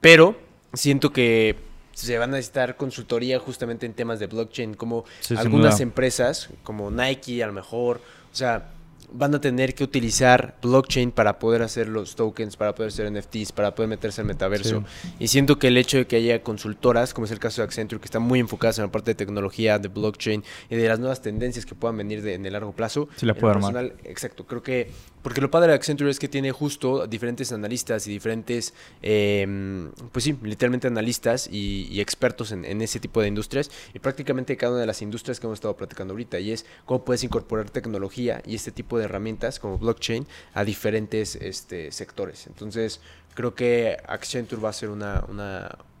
pero 0.00 0.36
siento 0.72 1.12
que 1.12 1.56
se 1.92 2.18
van 2.18 2.30
a 2.30 2.36
necesitar 2.36 2.76
consultoría 2.76 3.38
justamente 3.38 3.86
en 3.86 3.92
temas 3.92 4.18
de 4.18 4.26
blockchain, 4.26 4.74
como 4.74 5.04
algunas 5.36 5.80
empresas, 5.80 6.48
como 6.62 6.90
Nike 6.90 7.42
a 7.42 7.46
lo 7.46 7.52
mejor, 7.52 8.00
o 8.32 8.34
sea 8.34 8.70
van 9.12 9.34
a 9.34 9.40
tener 9.40 9.74
que 9.74 9.84
utilizar 9.84 10.56
blockchain 10.62 11.12
para 11.12 11.38
poder 11.38 11.62
hacer 11.62 11.88
los 11.88 12.16
tokens, 12.16 12.56
para 12.56 12.74
poder 12.74 12.88
hacer 12.88 13.10
NFTs, 13.10 13.52
para 13.52 13.74
poder 13.74 13.88
meterse 13.88 14.20
al 14.20 14.26
metaverso. 14.26 14.84
Y 15.18 15.28
siento 15.28 15.58
que 15.58 15.68
el 15.68 15.76
hecho 15.76 15.98
de 15.98 16.06
que 16.06 16.16
haya 16.16 16.42
consultoras, 16.42 17.14
como 17.14 17.24
es 17.24 17.30
el 17.30 17.38
caso 17.38 17.62
de 17.62 17.66
Accenture, 17.66 18.00
que 18.00 18.06
están 18.06 18.22
muy 18.22 18.40
enfocadas 18.40 18.78
en 18.78 18.84
la 18.84 18.92
parte 18.92 19.12
de 19.12 19.14
tecnología, 19.14 19.78
de 19.78 19.88
blockchain 19.88 20.44
y 20.68 20.76
de 20.76 20.88
las 20.88 20.98
nuevas 20.98 21.22
tendencias 21.22 21.66
que 21.66 21.74
puedan 21.74 21.96
venir 21.96 22.26
en 22.26 22.46
el 22.46 22.52
largo 22.52 22.72
plazo. 22.72 23.08
Sí, 23.16 23.26
la 23.26 23.34
puedo 23.34 23.52
armar. 23.52 23.94
Exacto, 24.04 24.46
creo 24.46 24.62
que 24.62 24.90
porque 25.22 25.40
lo 25.40 25.50
padre 25.50 25.68
de 25.68 25.74
Accenture 25.74 26.10
es 26.10 26.18
que 26.18 26.28
tiene 26.28 26.50
justo 26.50 27.06
diferentes 27.06 27.52
analistas 27.52 28.06
y 28.06 28.10
diferentes, 28.10 28.72
em, 29.02 29.90
pues 30.12 30.24
sí, 30.24 30.36
literalmente 30.42 30.86
analistas 30.86 31.48
y, 31.50 32.00
expertos 32.00 32.52
en, 32.52 32.64
en, 32.64 32.80
ese 32.80 32.98
tipo 32.98 33.20
de 33.20 33.28
industrias 33.28 33.70
y 33.92 33.98
prácticamente 33.98 34.56
cada 34.56 34.72
una 34.72 34.80
de 34.80 34.86
las 34.86 35.02
industrias 35.02 35.38
que 35.38 35.46
hemos 35.46 35.58
estado 35.58 35.76
platicando 35.76 36.12
ahorita 36.12 36.40
y 36.40 36.52
es 36.52 36.64
cómo 36.86 37.04
puedes 37.04 37.22
incorporar 37.24 37.68
tecnología 37.68 38.42
y 38.46 38.54
este 38.54 38.72
tipo 38.72 38.98
de 38.98 38.99
herramientas 39.04 39.58
como 39.58 39.78
blockchain 39.78 40.26
a 40.54 40.64
diferentes 40.64 41.36
este, 41.36 41.92
sectores. 41.92 42.46
Entonces 42.46 43.00
creo 43.34 43.54
que 43.54 43.96
Accenture 44.06 44.60
va 44.60 44.70
a 44.70 44.72
ser 44.72 44.90
una, 44.90 45.24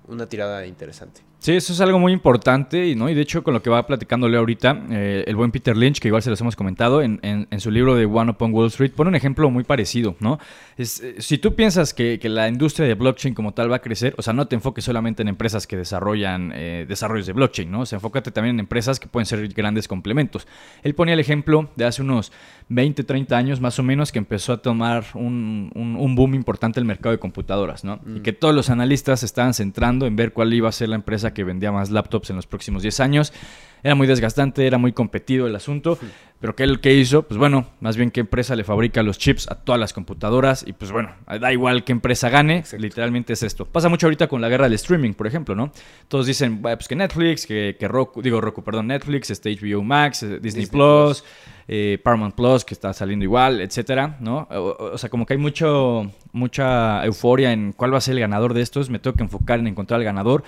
una 0.08 0.28
tirada 0.28 0.66
interesante. 0.66 1.29
Sí, 1.40 1.52
eso 1.52 1.72
es 1.72 1.80
algo 1.80 1.98
muy 1.98 2.12
importante, 2.12 2.94
¿no? 2.96 3.08
Y 3.08 3.14
de 3.14 3.22
hecho, 3.22 3.42
con 3.42 3.54
lo 3.54 3.62
que 3.62 3.70
va 3.70 3.86
platicándole 3.86 4.36
ahorita, 4.36 4.84
eh, 4.90 5.24
el 5.26 5.36
buen 5.36 5.50
Peter 5.50 5.74
Lynch, 5.74 5.98
que 5.98 6.08
igual 6.08 6.20
se 6.22 6.28
los 6.28 6.38
hemos 6.42 6.54
comentado, 6.54 7.00
en, 7.00 7.18
en, 7.22 7.60
su 7.60 7.70
libro 7.70 7.94
de 7.94 8.04
One 8.04 8.32
Upon 8.32 8.52
Wall 8.52 8.66
Street, 8.66 8.92
pone 8.94 9.08
un 9.08 9.14
ejemplo 9.14 9.48
muy 9.48 9.64
parecido, 9.64 10.16
¿no? 10.20 10.38
Es, 10.76 11.00
eh, 11.00 11.14
si 11.18 11.38
tú 11.38 11.54
piensas 11.54 11.94
que, 11.94 12.18
que, 12.18 12.28
la 12.28 12.46
industria 12.46 12.86
de 12.86 12.92
blockchain 12.92 13.32
como 13.32 13.54
tal 13.54 13.72
va 13.72 13.76
a 13.76 13.78
crecer, 13.78 14.14
o 14.18 14.22
sea, 14.22 14.34
no 14.34 14.48
te 14.48 14.54
enfoques 14.54 14.84
solamente 14.84 15.22
en 15.22 15.28
empresas 15.28 15.66
que 15.66 15.78
desarrollan 15.78 16.52
eh, 16.54 16.84
desarrollos 16.86 17.26
de 17.26 17.32
blockchain, 17.32 17.70
¿no? 17.70 17.80
O 17.80 17.86
sea, 17.86 17.96
enfócate 17.96 18.30
también 18.30 18.56
en 18.56 18.60
empresas 18.60 19.00
que 19.00 19.08
pueden 19.08 19.24
ser 19.24 19.48
grandes 19.48 19.88
complementos. 19.88 20.46
Él 20.82 20.94
ponía 20.94 21.14
el 21.14 21.20
ejemplo 21.20 21.70
de 21.74 21.86
hace 21.86 22.02
unos 22.02 22.32
20, 22.68 23.02
30 23.02 23.34
años 23.34 23.62
más 23.62 23.78
o 23.78 23.82
menos 23.82 24.12
que 24.12 24.18
empezó 24.18 24.52
a 24.52 24.58
tomar 24.58 25.04
un, 25.14 25.72
un, 25.74 26.14
boom 26.14 26.34
importante 26.34 26.80
el 26.80 26.86
mercado 26.86 27.12
de 27.12 27.18
computadoras, 27.18 27.82
¿no? 27.82 27.98
Y 28.04 28.20
mm. 28.20 28.22
que 28.22 28.34
todos 28.34 28.54
los 28.54 28.68
analistas 28.68 29.22
estaban 29.22 29.54
centrando 29.54 30.06
en 30.06 30.16
ver 30.16 30.34
cuál 30.34 30.52
iba 30.52 30.68
a 30.68 30.72
ser 30.72 30.90
la 30.90 30.96
empresa 30.96 31.29
que 31.32 31.44
vendía 31.44 31.72
más 31.72 31.90
laptops 31.90 32.30
en 32.30 32.36
los 32.36 32.46
próximos 32.46 32.82
10 32.82 33.00
años. 33.00 33.32
Era 33.82 33.94
muy 33.94 34.06
desgastante, 34.06 34.66
era 34.66 34.76
muy 34.76 34.92
competido 34.92 35.46
el 35.46 35.56
asunto, 35.56 35.98
pero 36.38 36.54
¿qué, 36.54 36.78
que 36.82 36.94
hizo? 36.94 37.22
Pues 37.22 37.38
bueno, 37.38 37.66
más 37.80 37.96
bien 37.96 38.10
qué 38.10 38.20
empresa 38.20 38.54
le 38.54 38.62
fabrica 38.62 39.02
los 39.02 39.18
chips 39.18 39.50
a 39.50 39.54
todas 39.54 39.80
las 39.80 39.94
computadoras 39.94 40.64
y 40.66 40.74
pues 40.74 40.92
bueno, 40.92 41.14
da 41.40 41.52
igual 41.52 41.84
qué 41.84 41.92
empresa 41.92 42.28
gane, 42.28 42.62
literalmente 42.78 43.32
es 43.32 43.42
esto. 43.42 43.64
Pasa 43.64 43.88
mucho 43.88 44.06
ahorita 44.06 44.28
con 44.28 44.42
la 44.42 44.50
guerra 44.50 44.64
del 44.64 44.74
streaming, 44.74 45.14
por 45.14 45.26
ejemplo, 45.26 45.54
¿no? 45.54 45.72
Todos 46.08 46.26
dicen, 46.26 46.60
pues 46.60 46.88
que 46.88 46.96
Netflix, 46.96 47.46
que, 47.46 47.76
que 47.78 47.88
Roku, 47.88 48.20
digo 48.20 48.40
Roku, 48.40 48.62
perdón, 48.62 48.88
Netflix, 48.88 49.30
este 49.30 49.50
HBO 49.54 49.82
Max, 49.82 50.22
eh, 50.22 50.40
Disney, 50.40 50.66
Plus, 50.66 51.24
eh, 51.68 51.98
Paramount 52.02 52.34
Plus, 52.34 52.64
que 52.64 52.74
está 52.74 52.92
saliendo 52.92 53.24
igual, 53.24 53.60
etcétera, 53.60 54.16
¿no? 54.20 54.46
O, 54.50 54.98
sea, 54.98 55.08
como 55.08 55.24
que 55.24 55.34
hay 55.34 55.38
mucho, 55.38 56.10
mucha 56.32 57.04
euforia 57.04 57.52
en 57.52 57.72
cuál 57.72 57.94
va 57.94 57.98
a 57.98 58.00
ser 58.00 58.14
el 58.14 58.20
ganador 58.20 58.54
de 58.54 58.60
estos, 58.60 58.90
me 58.90 58.98
tengo 58.98 59.16
que 59.16 59.22
enfocar 59.22 59.60
en 59.60 59.68
encontrar 59.68 60.00
al 60.00 60.04
ganador. 60.04 60.42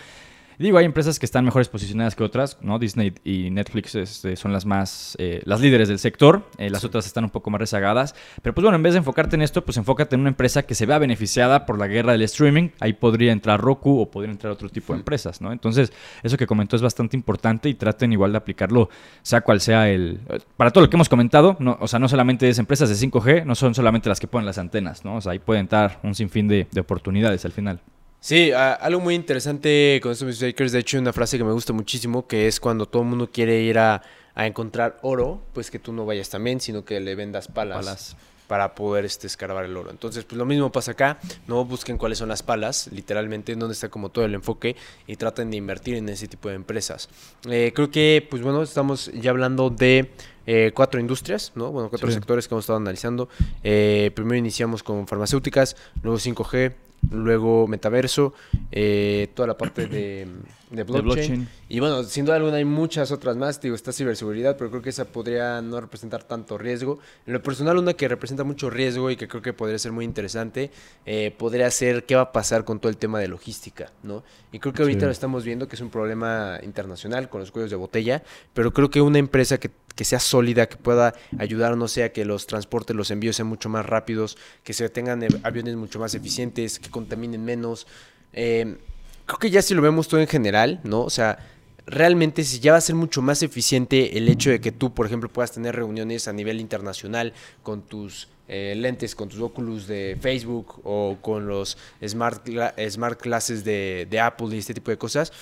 Digo, 0.59 0.79
hay 0.79 0.85
empresas 0.85 1.19
que 1.19 1.27
están 1.27 1.45
mejores 1.45 1.69
posicionadas 1.69 2.15
que 2.15 2.23
otras, 2.23 2.59
¿no? 2.61 2.79
Disney 2.79 3.15
y 3.25 3.51
Netflix 3.51 3.95
este, 3.95 4.37
son 4.37 4.53
las 4.53 4.67
más, 4.67 5.17
eh, 5.19 5.43
las 5.45 5.61
líderes 5.61 5.89
del 5.89 5.99
sector, 5.99 6.49
eh, 6.59 6.71
las 6.71 6.85
otras 6.85 7.07
están 7.07 7.25
un 7.25 7.31
poco 7.31 7.51
más 7.51 7.61
rezagadas, 7.61 8.15
pero 8.43 8.55
pues 8.55 8.63
bueno, 8.63 8.77
en 8.77 8.83
vez 8.83 8.93
de 8.93 8.99
enfocarte 8.99 9.37
en 9.37 9.43
esto, 9.43 9.65
pues 9.65 9.77
enfócate 9.77 10.15
en 10.15 10.21
una 10.21 10.31
empresa 10.31 10.63
que 10.65 10.75
se 10.75 10.87
vea 10.87 10.99
beneficiada 10.99 11.67
por 11.67 11.79
la 11.79 11.87
guerra 11.87 12.13
del 12.13 12.23
streaming, 12.23 12.71
ahí 12.81 12.93
podría 12.93 13.33
entrar 13.33 13.61
Roku 13.61 14.01
o 14.01 14.11
podría 14.11 14.33
entrar 14.33 14.53
otro 14.53 14.69
tipo 14.69 14.93
de 14.93 15.01
empresas, 15.01 15.41
¿no? 15.41 15.53
Entonces, 15.53 15.93
eso 16.23 16.37
que 16.37 16.47
comentó 16.47 16.77
es 16.77 16.83
bastante 16.83 17.17
importante 17.17 17.69
y 17.69 17.75
traten 17.75 18.13
igual 18.13 18.33
de 18.33 18.39
aplicarlo, 18.39 18.89
sea 19.23 19.41
cual 19.41 19.61
sea 19.61 19.91
el, 19.91 20.21
para 20.57 20.71
todo 20.71 20.85
lo 20.85 20.91
que 20.91 20.97
hemos 20.97 21.09
comentado, 21.09 21.57
no, 21.61 21.79
o 21.81 21.89
sea, 21.89 21.99
no 21.99 22.09
solamente 22.09 22.49
es 22.49 22.59
empresas 22.59 22.89
de 22.89 22.95
5G, 22.95 23.45
no 23.45 23.55
son 23.55 23.75
solamente 23.75 24.09
las 24.09 24.21
que 24.21 24.27
ponen 24.27 24.47
las 24.47 24.59
antenas, 24.59 25.05
¿no? 25.05 25.17
O 25.17 25.21
sea, 25.21 25.33
ahí 25.33 25.39
puede 25.39 25.61
entrar 25.61 26.01
un 26.03 26.15
sinfín 26.15 26.49
de, 26.49 26.67
de 26.71 26.81
oportunidades 26.81 27.45
al 27.45 27.53
final. 27.53 27.81
Sí, 28.23 28.53
algo 28.53 29.01
muy 29.01 29.17
interesante 29.17 29.99
con 30.01 30.13
estos 30.13 30.41
Bakers, 30.41 30.71
de 30.71 30.79
hecho, 30.79 30.97
una 30.97 31.13
frase 31.13 31.39
que 31.39 31.43
me 31.43 31.51
gusta 31.51 31.73
muchísimo, 31.73 32.25
que 32.25 32.47
es 32.47 32.61
cuando 32.61 32.87
todo 32.87 33.03
el 33.03 33.09
mundo 33.09 33.29
quiere 33.33 33.61
ir 33.63 33.81
a, 33.81 34.01
encontrar 34.37 35.01
oro, 35.03 35.43
pues 35.53 35.73
que 35.73 35.81
tú 35.81 35.93
no 35.93 36.07
vayas 36.07 36.31
también, 36.31 36.61
sino 36.61 36.85
que 36.85 37.01
le 37.01 37.17
vendas 37.17 37.49
palas, 37.49 38.17
para 38.47 38.77
poder 38.77 39.05
este, 39.07 39.27
escarbar 39.27 39.65
el 39.65 39.77
oro. 39.77 39.91
Entonces, 39.91 40.25
pues 40.25 40.39
lo 40.39 40.45
mismo 40.45 40.71
pasa 40.71 40.93
acá, 40.93 41.19
no 41.49 41.65
busquen 41.65 41.99
cuáles 41.99 42.19
son 42.19 42.29
las 42.29 42.45
palas, 42.45 42.89
literalmente, 42.93 43.57
donde 43.57 43.73
está 43.73 43.89
como 43.89 44.09
todo 44.09 44.25
el 44.25 44.35
enfoque, 44.35 44.77
y 45.09 45.17
traten 45.17 45.51
de 45.51 45.57
invertir 45.57 45.97
en 45.97 46.09
ese 46.09 46.29
tipo 46.29 46.49
de 46.49 46.55
empresas. 46.55 47.09
Eh, 47.51 47.73
creo 47.75 47.91
que, 47.91 48.25
pues 48.31 48.41
bueno, 48.41 48.63
estamos 48.63 49.11
ya 49.15 49.33
hablando 49.33 49.69
de 49.69 50.13
eh, 50.47 50.71
cuatro 50.73 51.01
industrias, 51.01 51.51
¿no? 51.57 51.73
Bueno, 51.73 51.91
cuatro 51.91 52.09
sectores 52.13 52.47
que 52.47 52.55
hemos 52.55 52.63
estado 52.63 52.77
analizando. 52.77 53.29
Eh, 53.65 54.13
primero 54.15 54.37
iniciamos 54.37 54.85
con 54.85 55.09
farmacéuticas, 55.09 55.77
luego 56.05 56.19
5G, 56.19 56.73
luego 57.11 57.67
metaverso, 57.67 58.35
eh, 58.71 59.29
toda 59.35 59.49
la 59.49 59.59
parte 59.59 59.87
de, 59.87 60.27
blockchain. 60.73 61.49
Y 61.69 61.81
bueno, 61.81 62.03
sin 62.05 62.25
duda 62.25 62.37
alguna 62.37 62.57
hay 62.57 62.65
muchas 62.65 63.13
otras 63.13 63.37
más. 63.37 63.61
Digo, 63.61 63.75
está 63.75 63.93
ciberseguridad, 63.93 64.57
pero 64.57 64.71
creo 64.71 64.83
que 64.83 64.91
esa 64.91 65.05
podría 65.05 65.61
no 65.63 65.81
representar 65.81 66.25
tanto 66.25 66.59
riesgo. 66.59 66.99
En 67.27 67.33
lo 67.35 67.43
personal, 67.43 67.77
una 67.77 67.95
que 67.95 68.09
representa 68.09 68.45
mucho 68.45 68.71
riesgo 68.71 69.11
y 69.11 69.17
que 69.17 69.29
creo 69.29 69.43
que 69.43 69.53
podría 69.53 69.79
ser 69.79 69.93
muy 69.93 70.05
interesante, 70.05 70.71
eh, 71.07 71.35
podría 71.37 71.71
ser 71.71 72.05
qué 72.05 72.17
va 72.17 72.23
a 72.23 72.33
pasar 72.33 72.65
con 72.65 72.81
todo 72.81 72.91
el 72.91 72.97
tema 72.97 73.21
de 73.21 73.29
logística, 73.29 73.93
¿no? 74.03 74.23
Y 74.51 74.59
creo 74.59 74.73
que 74.73 74.83
ahorita 74.83 75.07
lo 75.07 75.13
estamos 75.13 75.45
viendo, 75.45 75.69
que 75.69 75.77
es 75.77 75.83
un 75.83 75.91
problema 75.91 76.59
internacional 76.63 77.29
con 77.29 77.41
los 77.41 77.51
cuellos 77.51 77.71
de 77.71 77.77
botella, 77.77 78.23
pero 78.55 78.73
creo 78.73 78.91
que 78.91 79.01
una 79.01 79.19
empresa 79.19 79.59
que, 79.59 79.71
que 79.95 80.05
sea 80.05 80.19
sólida, 80.19 80.69
que 80.69 80.77
pueda 80.77 81.15
ayudar, 81.39 81.77
no 81.77 81.89
sea 81.89 82.13
que 82.13 82.25
los 82.25 82.47
transportes, 82.47 82.97
los 82.97 83.11
envíos 83.11 83.37
sean 83.37 83.49
mucho 83.49 83.69
más 83.69 83.87
rápidos, 83.87 84.37
que 84.65 84.73
se 84.73 84.89
tengan 84.89 85.27
aviones 85.43 85.77
mucho 85.77 85.99
más 85.99 86.15
eficientes, 86.15 86.79
que 86.79 86.91
contaminen 86.91 87.45
menos. 87.45 87.87
Eh, 88.33 88.79
creo 89.27 89.39
que 89.39 89.51
ya 89.51 89.63
si 89.63 89.75
lo 89.75 89.83
vemos 89.83 90.09
todo 90.09 90.21
en 90.21 90.27
general, 90.27 90.81
¿no? 90.85 91.03
O 91.03 91.11
sea, 91.11 91.39
realmente 91.87 92.45
si 92.45 92.61
ya 92.61 92.73
va 92.73 92.79
a 92.79 92.83
ser 92.83 92.95
mucho 92.95 93.23
más 93.23 93.43
eficiente 93.43 94.17
el 94.17 94.29
hecho 94.29 94.51
de 94.51 94.61
que 94.61 94.73
tú, 94.73 94.95
por 94.95 95.07
ejemplo, 95.07 95.29
puedas 95.29 95.53
tener 95.53 95.75
reuniones 95.75 96.29
a 96.29 96.33
nivel 96.33 96.61
internacional 96.61 97.33
con 97.63 97.83
tus 97.83 98.29
eh, 98.49 98.75
lentes, 98.77 99.15
con 99.15 99.29
tus 99.29 99.41
Oculus 99.41 99.87
de 99.87 100.17
Facebook 100.21 100.81
o 100.85 101.19
con 101.21 101.47
los 101.47 101.79
Smart, 102.07 102.47
smart 102.91 103.21
Classes 103.21 103.65
de, 103.65 104.21
Apple 104.23 104.49
y 104.53 104.59
este 104.59 104.75
tipo 104.75 104.91
de 104.91 104.99
cosas. 104.99 105.33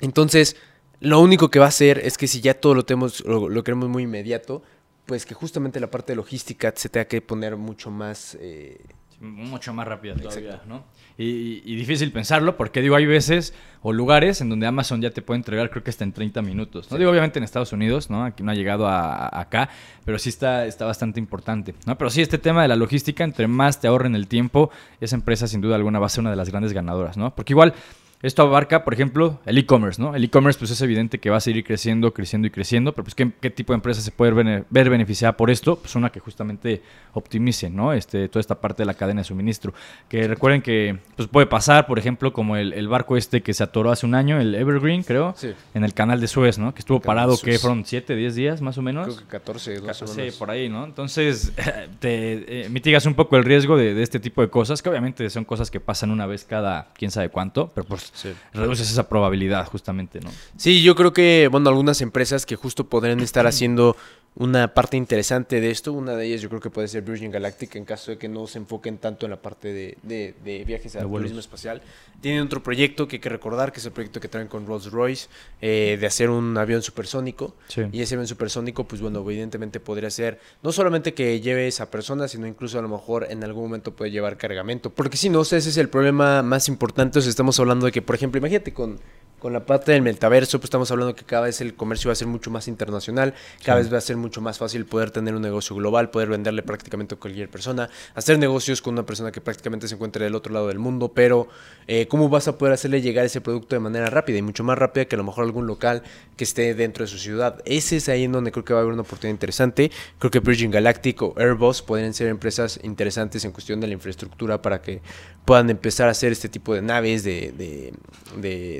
Entonces, 0.00 0.56
lo 1.00 1.20
único 1.20 1.50
que 1.50 1.58
va 1.58 1.66
a 1.66 1.68
hacer 1.68 1.98
es 1.98 2.16
que 2.18 2.26
si 2.28 2.40
ya 2.40 2.54
todo 2.54 2.74
lo 2.74 2.84
tenemos, 2.84 3.24
lo, 3.24 3.64
queremos 3.64 3.88
muy 3.88 4.04
inmediato, 4.04 4.62
pues 5.06 5.26
que 5.26 5.34
justamente 5.34 5.80
la 5.80 5.90
parte 5.90 6.12
de 6.12 6.16
logística 6.16 6.72
se 6.76 6.88
tenga 6.88 7.06
que 7.06 7.20
poner 7.20 7.56
mucho 7.56 7.90
más... 7.90 8.36
Eh, 8.40 8.78
mucho 9.22 9.72
más 9.72 9.86
rápida 9.86 10.14
todavía, 10.16 10.60
¿no? 10.66 10.84
Y, 11.16 11.76
difícil 11.76 12.10
pensarlo 12.10 12.56
porque 12.56 12.80
digo, 12.80 12.96
hay 12.96 13.06
veces 13.06 13.54
o 13.82 13.92
lugares 13.92 14.40
en 14.40 14.48
donde 14.48 14.66
Amazon 14.66 15.00
ya 15.00 15.10
te 15.10 15.22
puede 15.22 15.38
entregar 15.38 15.70
creo 15.70 15.84
que 15.84 15.90
hasta 15.90 16.04
en 16.04 16.12
30 16.12 16.42
minutos. 16.42 16.90
No 16.90 16.98
digo 16.98 17.10
obviamente 17.10 17.38
en 17.38 17.44
Estados 17.44 17.72
Unidos, 17.72 18.10
¿no? 18.10 18.24
Aquí 18.24 18.42
no 18.42 18.50
ha 18.50 18.54
llegado 18.54 18.88
a, 18.88 19.40
acá, 19.40 19.68
pero 20.04 20.18
sí 20.18 20.28
está, 20.28 20.66
está 20.66 20.84
bastante 20.84 21.20
importante, 21.20 21.74
¿no? 21.86 21.96
Pero 21.96 22.10
sí, 22.10 22.20
este 22.20 22.38
tema 22.38 22.62
de 22.62 22.68
la 22.68 22.76
logística, 22.76 23.22
entre 23.22 23.46
más 23.46 23.80
te 23.80 23.86
ahorren 23.86 24.16
el 24.16 24.26
tiempo, 24.26 24.70
esa 25.00 25.14
empresa 25.14 25.46
sin 25.46 25.60
duda 25.60 25.76
alguna 25.76 25.98
va 25.98 26.06
a 26.06 26.08
ser 26.08 26.20
una 26.20 26.30
de 26.30 26.36
las 26.36 26.50
grandes 26.50 26.72
ganadoras, 26.72 27.16
¿no? 27.16 27.34
Porque 27.34 27.52
igual 27.52 27.74
esto 28.22 28.42
abarca, 28.42 28.84
por 28.84 28.94
ejemplo, 28.94 29.40
el 29.46 29.58
e-commerce, 29.58 30.00
¿no? 30.00 30.14
El 30.14 30.22
e-commerce, 30.22 30.56
pues 30.56 30.70
es 30.70 30.80
evidente 30.80 31.18
que 31.18 31.28
va 31.28 31.38
a 31.38 31.40
seguir 31.40 31.64
creciendo, 31.64 32.14
creciendo 32.14 32.46
y 32.46 32.50
creciendo, 32.50 32.92
pero 32.92 33.04
pues 33.04 33.16
¿qué, 33.16 33.50
tipo 33.50 33.72
de 33.72 33.76
empresa 33.76 34.00
se 34.00 34.12
puede 34.12 34.64
ver, 34.70 34.90
beneficiada 34.90 35.36
por 35.36 35.50
esto? 35.50 35.76
Pues 35.76 35.96
una 35.96 36.10
que 36.10 36.20
justamente 36.20 36.82
optimice, 37.14 37.68
¿no? 37.68 37.92
Este, 37.92 38.28
toda 38.28 38.40
esta 38.40 38.60
parte 38.60 38.82
de 38.82 38.86
la 38.86 38.94
cadena 38.94 39.22
de 39.22 39.24
suministro. 39.24 39.74
Que 40.08 40.28
recuerden 40.28 40.62
que 40.62 40.98
pues 41.16 41.28
puede 41.28 41.46
pasar, 41.48 41.86
por 41.88 41.98
ejemplo, 41.98 42.32
como 42.32 42.56
el, 42.56 42.86
barco 42.86 43.16
este 43.16 43.42
que 43.42 43.54
se 43.54 43.64
atoró 43.64 43.90
hace 43.90 44.06
un 44.06 44.14
año, 44.14 44.40
el 44.40 44.54
Evergreen, 44.54 45.02
creo, 45.02 45.34
en 45.74 45.82
el 45.82 45.92
canal 45.92 46.20
de 46.20 46.28
Suez, 46.28 46.58
¿no? 46.58 46.74
Que 46.74 46.78
estuvo 46.78 47.00
parado, 47.00 47.36
que 47.38 47.58
fueron 47.58 47.84
7, 47.84 48.14
10 48.14 48.34
días 48.36 48.62
más 48.62 48.78
o 48.78 48.82
menos. 48.82 49.06
Creo 49.06 49.18
que 49.18 49.24
14, 49.24 49.80
12 49.80 50.32
por 50.38 50.50
ahí, 50.50 50.68
¿no? 50.68 50.84
Entonces, 50.84 51.52
te 51.98 52.66
eh, 52.66 52.68
mitigas 52.68 53.04
un 53.06 53.14
poco 53.14 53.36
el 53.36 53.44
riesgo 53.44 53.76
de, 53.76 53.94
de 53.94 54.02
este 54.04 54.20
tipo 54.20 54.42
de 54.42 54.48
cosas, 54.48 54.80
que 54.80 54.88
obviamente 54.88 55.28
son 55.28 55.44
cosas 55.44 55.72
que 55.72 55.80
pasan 55.80 56.12
una 56.12 56.26
vez 56.26 56.44
cada 56.44 56.92
quién 56.94 57.10
sabe 57.10 57.28
cuánto, 57.28 57.72
pero 57.74 57.84
pues 57.86 58.11
reduces 58.52 58.90
esa 58.90 59.08
probabilidad 59.08 59.66
justamente, 59.66 60.20
¿no? 60.20 60.30
Sí, 60.56 60.82
yo 60.82 60.94
creo 60.94 61.12
que, 61.12 61.48
bueno, 61.50 61.68
algunas 61.68 62.00
empresas 62.00 62.46
que 62.46 62.56
justo 62.56 62.84
podrían 62.84 63.20
estar 63.20 63.46
haciendo 63.46 63.96
una 64.34 64.72
parte 64.72 64.96
interesante 64.96 65.60
de 65.60 65.70
esto. 65.70 65.92
Una 65.92 66.16
de 66.16 66.26
ellas 66.26 66.40
yo 66.40 66.48
creo 66.48 66.60
que 66.60 66.70
puede 66.70 66.88
ser 66.88 67.02
Virgin 67.02 67.30
Galactic 67.30 67.76
en 67.76 67.84
caso 67.84 68.12
de 68.12 68.18
que 68.18 68.28
no 68.28 68.46
se 68.46 68.58
enfoquen 68.58 68.98
tanto 68.98 69.26
en 69.26 69.30
la 69.30 69.42
parte 69.42 69.72
de, 69.72 69.96
de, 70.02 70.64
viajes 70.64 70.96
al 70.96 71.08
turismo 71.08 71.38
espacial. 71.38 71.82
Tienen 72.20 72.42
otro 72.42 72.62
proyecto 72.62 73.08
que 73.08 73.16
hay 73.16 73.20
que 73.20 73.28
recordar, 73.28 73.72
que 73.72 73.80
es 73.80 73.86
el 73.86 73.92
proyecto 73.92 74.20
que 74.20 74.28
traen 74.28 74.48
con 74.48 74.66
Rolls 74.66 74.90
Royce, 74.90 75.28
eh, 75.60 75.98
de 76.00 76.06
hacer 76.06 76.30
un 76.30 76.56
avión 76.56 76.82
supersónico. 76.82 77.54
Y 77.92 78.00
ese 78.00 78.14
avión 78.14 78.26
supersónico, 78.26 78.84
pues 78.84 79.02
bueno, 79.02 79.20
evidentemente 79.20 79.80
podría 79.80 80.10
ser 80.10 80.40
no 80.62 80.72
solamente 80.72 81.12
que 81.12 81.40
lleve 81.40 81.66
esa 81.66 81.90
persona, 81.90 82.26
sino 82.28 82.46
incluso 82.46 82.78
a 82.78 82.82
lo 82.82 82.88
mejor 82.88 83.26
en 83.28 83.44
algún 83.44 83.64
momento 83.64 83.94
puede 83.94 84.10
llevar 84.10 84.38
cargamento. 84.38 84.90
Porque 84.90 85.16
si 85.16 85.28
no, 85.28 85.42
ese 85.42 85.58
es 85.58 85.76
el 85.76 85.88
problema 85.88 86.42
más 86.42 86.68
importante. 86.68 87.18
O 87.18 87.22
estamos 87.22 87.58
hablando 87.60 87.86
de 87.86 87.92
que, 87.92 88.02
por 88.02 88.14
ejemplo, 88.14 88.38
imagínate 88.38 88.72
con 88.72 88.98
con 89.42 89.52
la 89.52 89.66
parte 89.66 89.90
del 89.90 90.02
metaverso, 90.02 90.60
pues 90.60 90.66
estamos 90.66 90.88
hablando 90.92 91.16
que 91.16 91.24
cada 91.24 91.46
vez 91.46 91.60
el 91.60 91.74
comercio 91.74 92.08
va 92.10 92.12
a 92.12 92.14
ser 92.14 92.28
mucho 92.28 92.48
más 92.52 92.68
internacional, 92.68 93.34
cada 93.64 93.78
vez 93.78 93.92
va 93.92 93.98
a 93.98 94.00
ser 94.00 94.16
mucho 94.22 94.40
más 94.40 94.58
fácil 94.58 94.86
poder 94.86 95.10
tener 95.10 95.34
un 95.34 95.42
negocio 95.42 95.76
global, 95.76 96.10
poder 96.10 96.30
venderle 96.30 96.62
prácticamente 96.62 97.14
a 97.14 97.18
cualquier 97.18 97.50
persona, 97.50 97.90
hacer 98.14 98.38
negocios 98.38 98.80
con 98.80 98.94
una 98.94 99.04
persona 99.04 99.30
que 99.30 99.40
prácticamente 99.40 99.88
se 99.88 99.96
encuentra 99.96 100.24
del 100.24 100.34
otro 100.34 100.54
lado 100.54 100.68
del 100.68 100.78
mundo, 100.78 101.12
pero 101.12 101.48
eh, 101.86 102.06
¿cómo 102.08 102.28
vas 102.28 102.48
a 102.48 102.56
poder 102.56 102.72
hacerle 102.72 103.02
llegar 103.02 103.26
ese 103.26 103.40
producto 103.40 103.76
de 103.76 103.80
manera 103.80 104.06
rápida 104.06 104.38
y 104.38 104.42
mucho 104.42 104.64
más 104.64 104.78
rápida 104.78 105.04
que 105.04 105.16
a 105.16 105.18
lo 105.18 105.24
mejor 105.24 105.44
algún 105.44 105.66
local 105.66 106.02
que 106.36 106.44
esté 106.44 106.74
dentro 106.74 107.04
de 107.04 107.08
su 107.08 107.18
ciudad? 107.18 107.60
Ese 107.66 107.96
es 107.96 108.08
ahí 108.08 108.24
en 108.24 108.32
donde 108.32 108.52
creo 108.52 108.64
que 108.64 108.72
va 108.72 108.80
a 108.80 108.82
haber 108.82 108.94
una 108.94 109.02
oportunidad 109.02 109.34
interesante. 109.34 109.90
Creo 110.18 110.30
que 110.30 110.40
Virgin 110.40 110.70
Galactic 110.70 111.20
o 111.20 111.34
Airbus 111.36 111.82
podrían 111.82 112.14
ser 112.14 112.28
empresas 112.28 112.80
interesantes 112.82 113.44
en 113.44 113.52
cuestión 113.52 113.80
de 113.80 113.88
la 113.88 113.92
infraestructura 113.92 114.62
para 114.62 114.80
que 114.80 115.02
puedan 115.44 115.68
empezar 115.68 116.08
a 116.08 116.12
hacer 116.12 116.32
este 116.32 116.48
tipo 116.48 116.74
de 116.74 116.82
naves, 116.82 117.24
de, 117.24 117.52
de, 117.52 117.92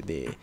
de 0.07 0.37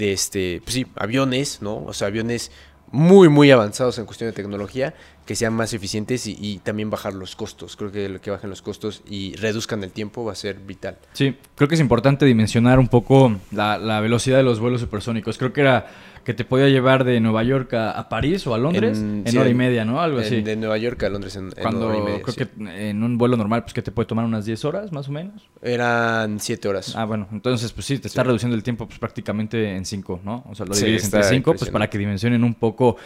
de 0.00 0.12
este, 0.12 0.60
pues 0.62 0.74
sí, 0.74 0.86
aviones, 0.96 1.60
¿no? 1.60 1.84
O 1.84 1.92
sea, 1.92 2.08
aviones 2.08 2.50
muy, 2.92 3.28
muy 3.28 3.50
avanzados 3.50 3.98
en 3.98 4.04
cuestión 4.04 4.30
de 4.30 4.32
tecnología, 4.32 4.94
que 5.26 5.36
sean 5.36 5.52
más 5.52 5.72
eficientes 5.72 6.26
y, 6.26 6.60
también 6.64 6.90
bajar 6.90 7.14
los 7.14 7.36
costos. 7.36 7.76
Creo 7.76 7.92
que 7.92 8.08
lo 8.08 8.20
que 8.20 8.30
bajen 8.30 8.50
los 8.50 8.62
costos 8.62 9.02
y 9.08 9.34
reduzcan 9.36 9.82
el 9.84 9.92
tiempo 9.92 10.24
va 10.24 10.32
a 10.32 10.34
ser 10.34 10.56
vital. 10.56 10.98
Sí, 11.12 11.36
creo 11.54 11.68
que 11.68 11.76
es 11.76 11.80
importante 11.80 12.26
dimensionar 12.26 12.78
un 12.78 12.88
poco 12.88 13.36
la, 13.52 13.78
la 13.78 14.00
velocidad 14.00 14.38
de 14.38 14.42
los 14.42 14.58
vuelos 14.58 14.80
supersónicos. 14.80 15.38
Creo 15.38 15.52
que 15.52 15.60
era 15.60 15.86
que 16.24 16.34
te 16.34 16.44
podía 16.44 16.68
llevar 16.68 17.04
de 17.04 17.20
Nueva 17.20 17.42
York 17.42 17.74
a, 17.74 18.08
París 18.08 18.46
o 18.46 18.54
a 18.54 18.58
Londres 18.58 18.98
en, 18.98 19.38
hora 19.38 19.48
y 19.48 19.54
media, 19.54 19.84
¿no? 19.84 20.00
Algo 20.00 20.18
así. 20.18 20.42
De 20.42 20.56
Nueva 20.56 20.78
York 20.78 21.02
a 21.02 21.08
Londres 21.08 21.36
en, 21.36 21.50
Cuando, 21.50 21.88
hora 21.88 21.98
y 21.98 22.02
media. 22.02 22.22
Creo 22.22 22.34
que 22.34 22.88
en 22.88 23.02
un 23.02 23.18
vuelo 23.18 23.36
normal, 23.36 23.62
pues 23.62 23.74
que 23.74 23.82
te 23.82 23.90
puede 23.90 24.06
tomar 24.06 24.24
unas 24.24 24.44
10 24.44 24.64
horas 24.64 24.92
más 24.92 25.08
o 25.08 25.12
menos. 25.12 25.48
Eran 25.62 26.40
7 26.40 26.68
horas. 26.68 26.94
Ah, 26.96 27.04
bueno, 27.04 27.28
entonces 27.32 27.72
pues 27.72 27.86
sí, 27.86 27.98
te 27.98 28.08
está 28.08 28.22
reduciendo 28.22 28.56
el 28.56 28.62
tiempo 28.62 28.86
pues 28.86 28.98
prácticamente 28.98 29.76
en 29.76 29.84
5, 29.84 30.20
¿no? 30.24 30.44
O 30.48 30.54
sea, 30.54 30.66
lo 30.66 30.74
divides 30.74 31.04
entre 31.04 31.22
5 31.22 31.54
pues 31.54 31.70
para 31.70 31.88
que 31.88 31.98
dimensionen 31.98 32.44
un 32.44 32.54
poco 32.54 32.96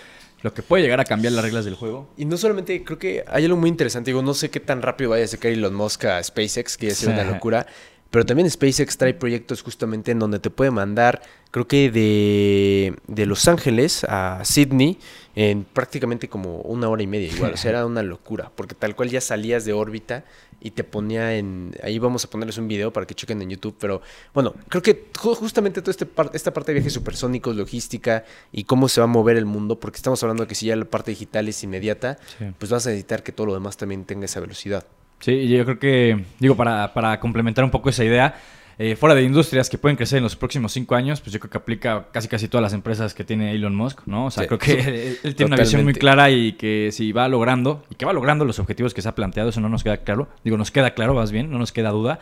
lo 0.44 0.52
que 0.52 0.62
puede 0.62 0.82
llegar 0.82 1.00
a 1.00 1.04
cambiar 1.04 1.32
las 1.32 1.42
reglas 1.42 1.64
del 1.64 1.74
juego. 1.74 2.12
Y 2.18 2.26
no 2.26 2.36
solamente, 2.36 2.84
creo 2.84 2.98
que 2.98 3.24
hay 3.26 3.46
algo 3.46 3.56
muy 3.56 3.70
interesante, 3.70 4.10
digo, 4.10 4.20
no 4.20 4.34
sé 4.34 4.50
qué 4.50 4.60
tan 4.60 4.82
rápido 4.82 5.10
vaya 5.10 5.24
a 5.24 5.26
sacar 5.26 5.50
Elon 5.50 5.74
Musk 5.74 6.04
a 6.04 6.22
SpaceX, 6.22 6.76
que 6.76 6.88
ya 6.88 6.94
sido 6.94 7.12
una 7.12 7.24
locura, 7.24 7.66
pero 8.14 8.24
también 8.24 8.48
SpaceX 8.48 8.96
trae 8.96 9.12
proyectos 9.12 9.60
justamente 9.60 10.12
en 10.12 10.20
donde 10.20 10.38
te 10.38 10.48
puede 10.48 10.70
mandar, 10.70 11.20
creo 11.50 11.66
que 11.66 11.90
de, 11.90 12.94
de 13.08 13.26
Los 13.26 13.48
Ángeles 13.48 14.04
a 14.08 14.40
Sydney 14.44 15.00
en 15.34 15.64
prácticamente 15.64 16.28
como 16.28 16.58
una 16.58 16.88
hora 16.88 17.02
y 17.02 17.08
media 17.08 17.26
igual. 17.26 17.54
O 17.54 17.56
sea, 17.56 17.70
era 17.70 17.84
una 17.84 18.04
locura, 18.04 18.52
porque 18.54 18.76
tal 18.76 18.94
cual 18.94 19.10
ya 19.10 19.20
salías 19.20 19.64
de 19.64 19.72
órbita 19.72 20.24
y 20.60 20.70
te 20.70 20.84
ponía 20.84 21.34
en... 21.34 21.74
Ahí 21.82 21.98
vamos 21.98 22.24
a 22.24 22.30
ponerles 22.30 22.56
un 22.56 22.68
video 22.68 22.92
para 22.92 23.04
que 23.04 23.16
chequen 23.16 23.42
en 23.42 23.50
YouTube, 23.50 23.74
pero 23.80 24.00
bueno, 24.32 24.54
creo 24.68 24.80
que 24.80 25.08
justamente 25.12 25.82
toda 25.82 25.90
este 25.90 26.06
esta 26.34 26.52
parte 26.52 26.70
de 26.70 26.74
viajes 26.74 26.92
supersónicos, 26.92 27.56
logística 27.56 28.24
y 28.52 28.62
cómo 28.62 28.88
se 28.88 29.00
va 29.00 29.06
a 29.06 29.08
mover 29.08 29.36
el 29.36 29.44
mundo, 29.44 29.80
porque 29.80 29.96
estamos 29.96 30.22
hablando 30.22 30.44
de 30.44 30.46
que 30.46 30.54
si 30.54 30.66
ya 30.66 30.76
la 30.76 30.84
parte 30.84 31.10
digital 31.10 31.48
es 31.48 31.64
inmediata, 31.64 32.18
pues 32.60 32.70
vas 32.70 32.86
a 32.86 32.90
necesitar 32.90 33.24
que 33.24 33.32
todo 33.32 33.48
lo 33.48 33.54
demás 33.54 33.76
también 33.76 34.04
tenga 34.04 34.26
esa 34.26 34.38
velocidad. 34.38 34.86
Sí, 35.20 35.48
yo 35.48 35.64
creo 35.64 35.78
que, 35.78 36.24
digo, 36.38 36.54
para, 36.56 36.92
para 36.92 37.18
complementar 37.18 37.64
un 37.64 37.70
poco 37.70 37.88
esa 37.88 38.04
idea, 38.04 38.34
eh, 38.78 38.96
fuera 38.96 39.14
de 39.14 39.22
industrias 39.22 39.70
que 39.70 39.78
pueden 39.78 39.96
crecer 39.96 40.18
en 40.18 40.24
los 40.24 40.36
próximos 40.36 40.72
cinco 40.72 40.94
años, 40.94 41.20
pues 41.20 41.32
yo 41.32 41.40
creo 41.40 41.50
que 41.50 41.58
aplica 41.58 42.08
casi 42.12 42.28
casi 42.28 42.48
todas 42.48 42.62
las 42.62 42.72
empresas 42.72 43.14
que 43.14 43.24
tiene 43.24 43.52
Elon 43.52 43.74
Musk, 43.74 44.06
¿no? 44.06 44.26
O 44.26 44.30
sea, 44.30 44.46
creo 44.46 44.58
que 44.58 45.18
él 45.22 45.34
tiene 45.34 45.54
una 45.54 45.56
visión 45.56 45.84
muy 45.84 45.94
clara 45.94 46.30
y 46.30 46.52
que 46.54 46.90
si 46.92 47.12
va 47.12 47.28
logrando, 47.28 47.84
y 47.90 47.94
que 47.94 48.04
va 48.04 48.12
logrando 48.12 48.44
los 48.44 48.58
objetivos 48.58 48.94
que 48.94 49.02
se 49.02 49.08
ha 49.08 49.14
planteado, 49.14 49.50
eso 49.50 49.60
no 49.60 49.68
nos 49.68 49.84
queda 49.84 49.98
claro. 49.98 50.28
Digo, 50.42 50.56
nos 50.56 50.70
queda 50.70 50.92
claro, 50.94 51.14
más 51.14 51.30
bien, 51.30 51.50
no 51.50 51.58
nos 51.58 51.72
queda 51.72 51.90
duda. 51.90 52.18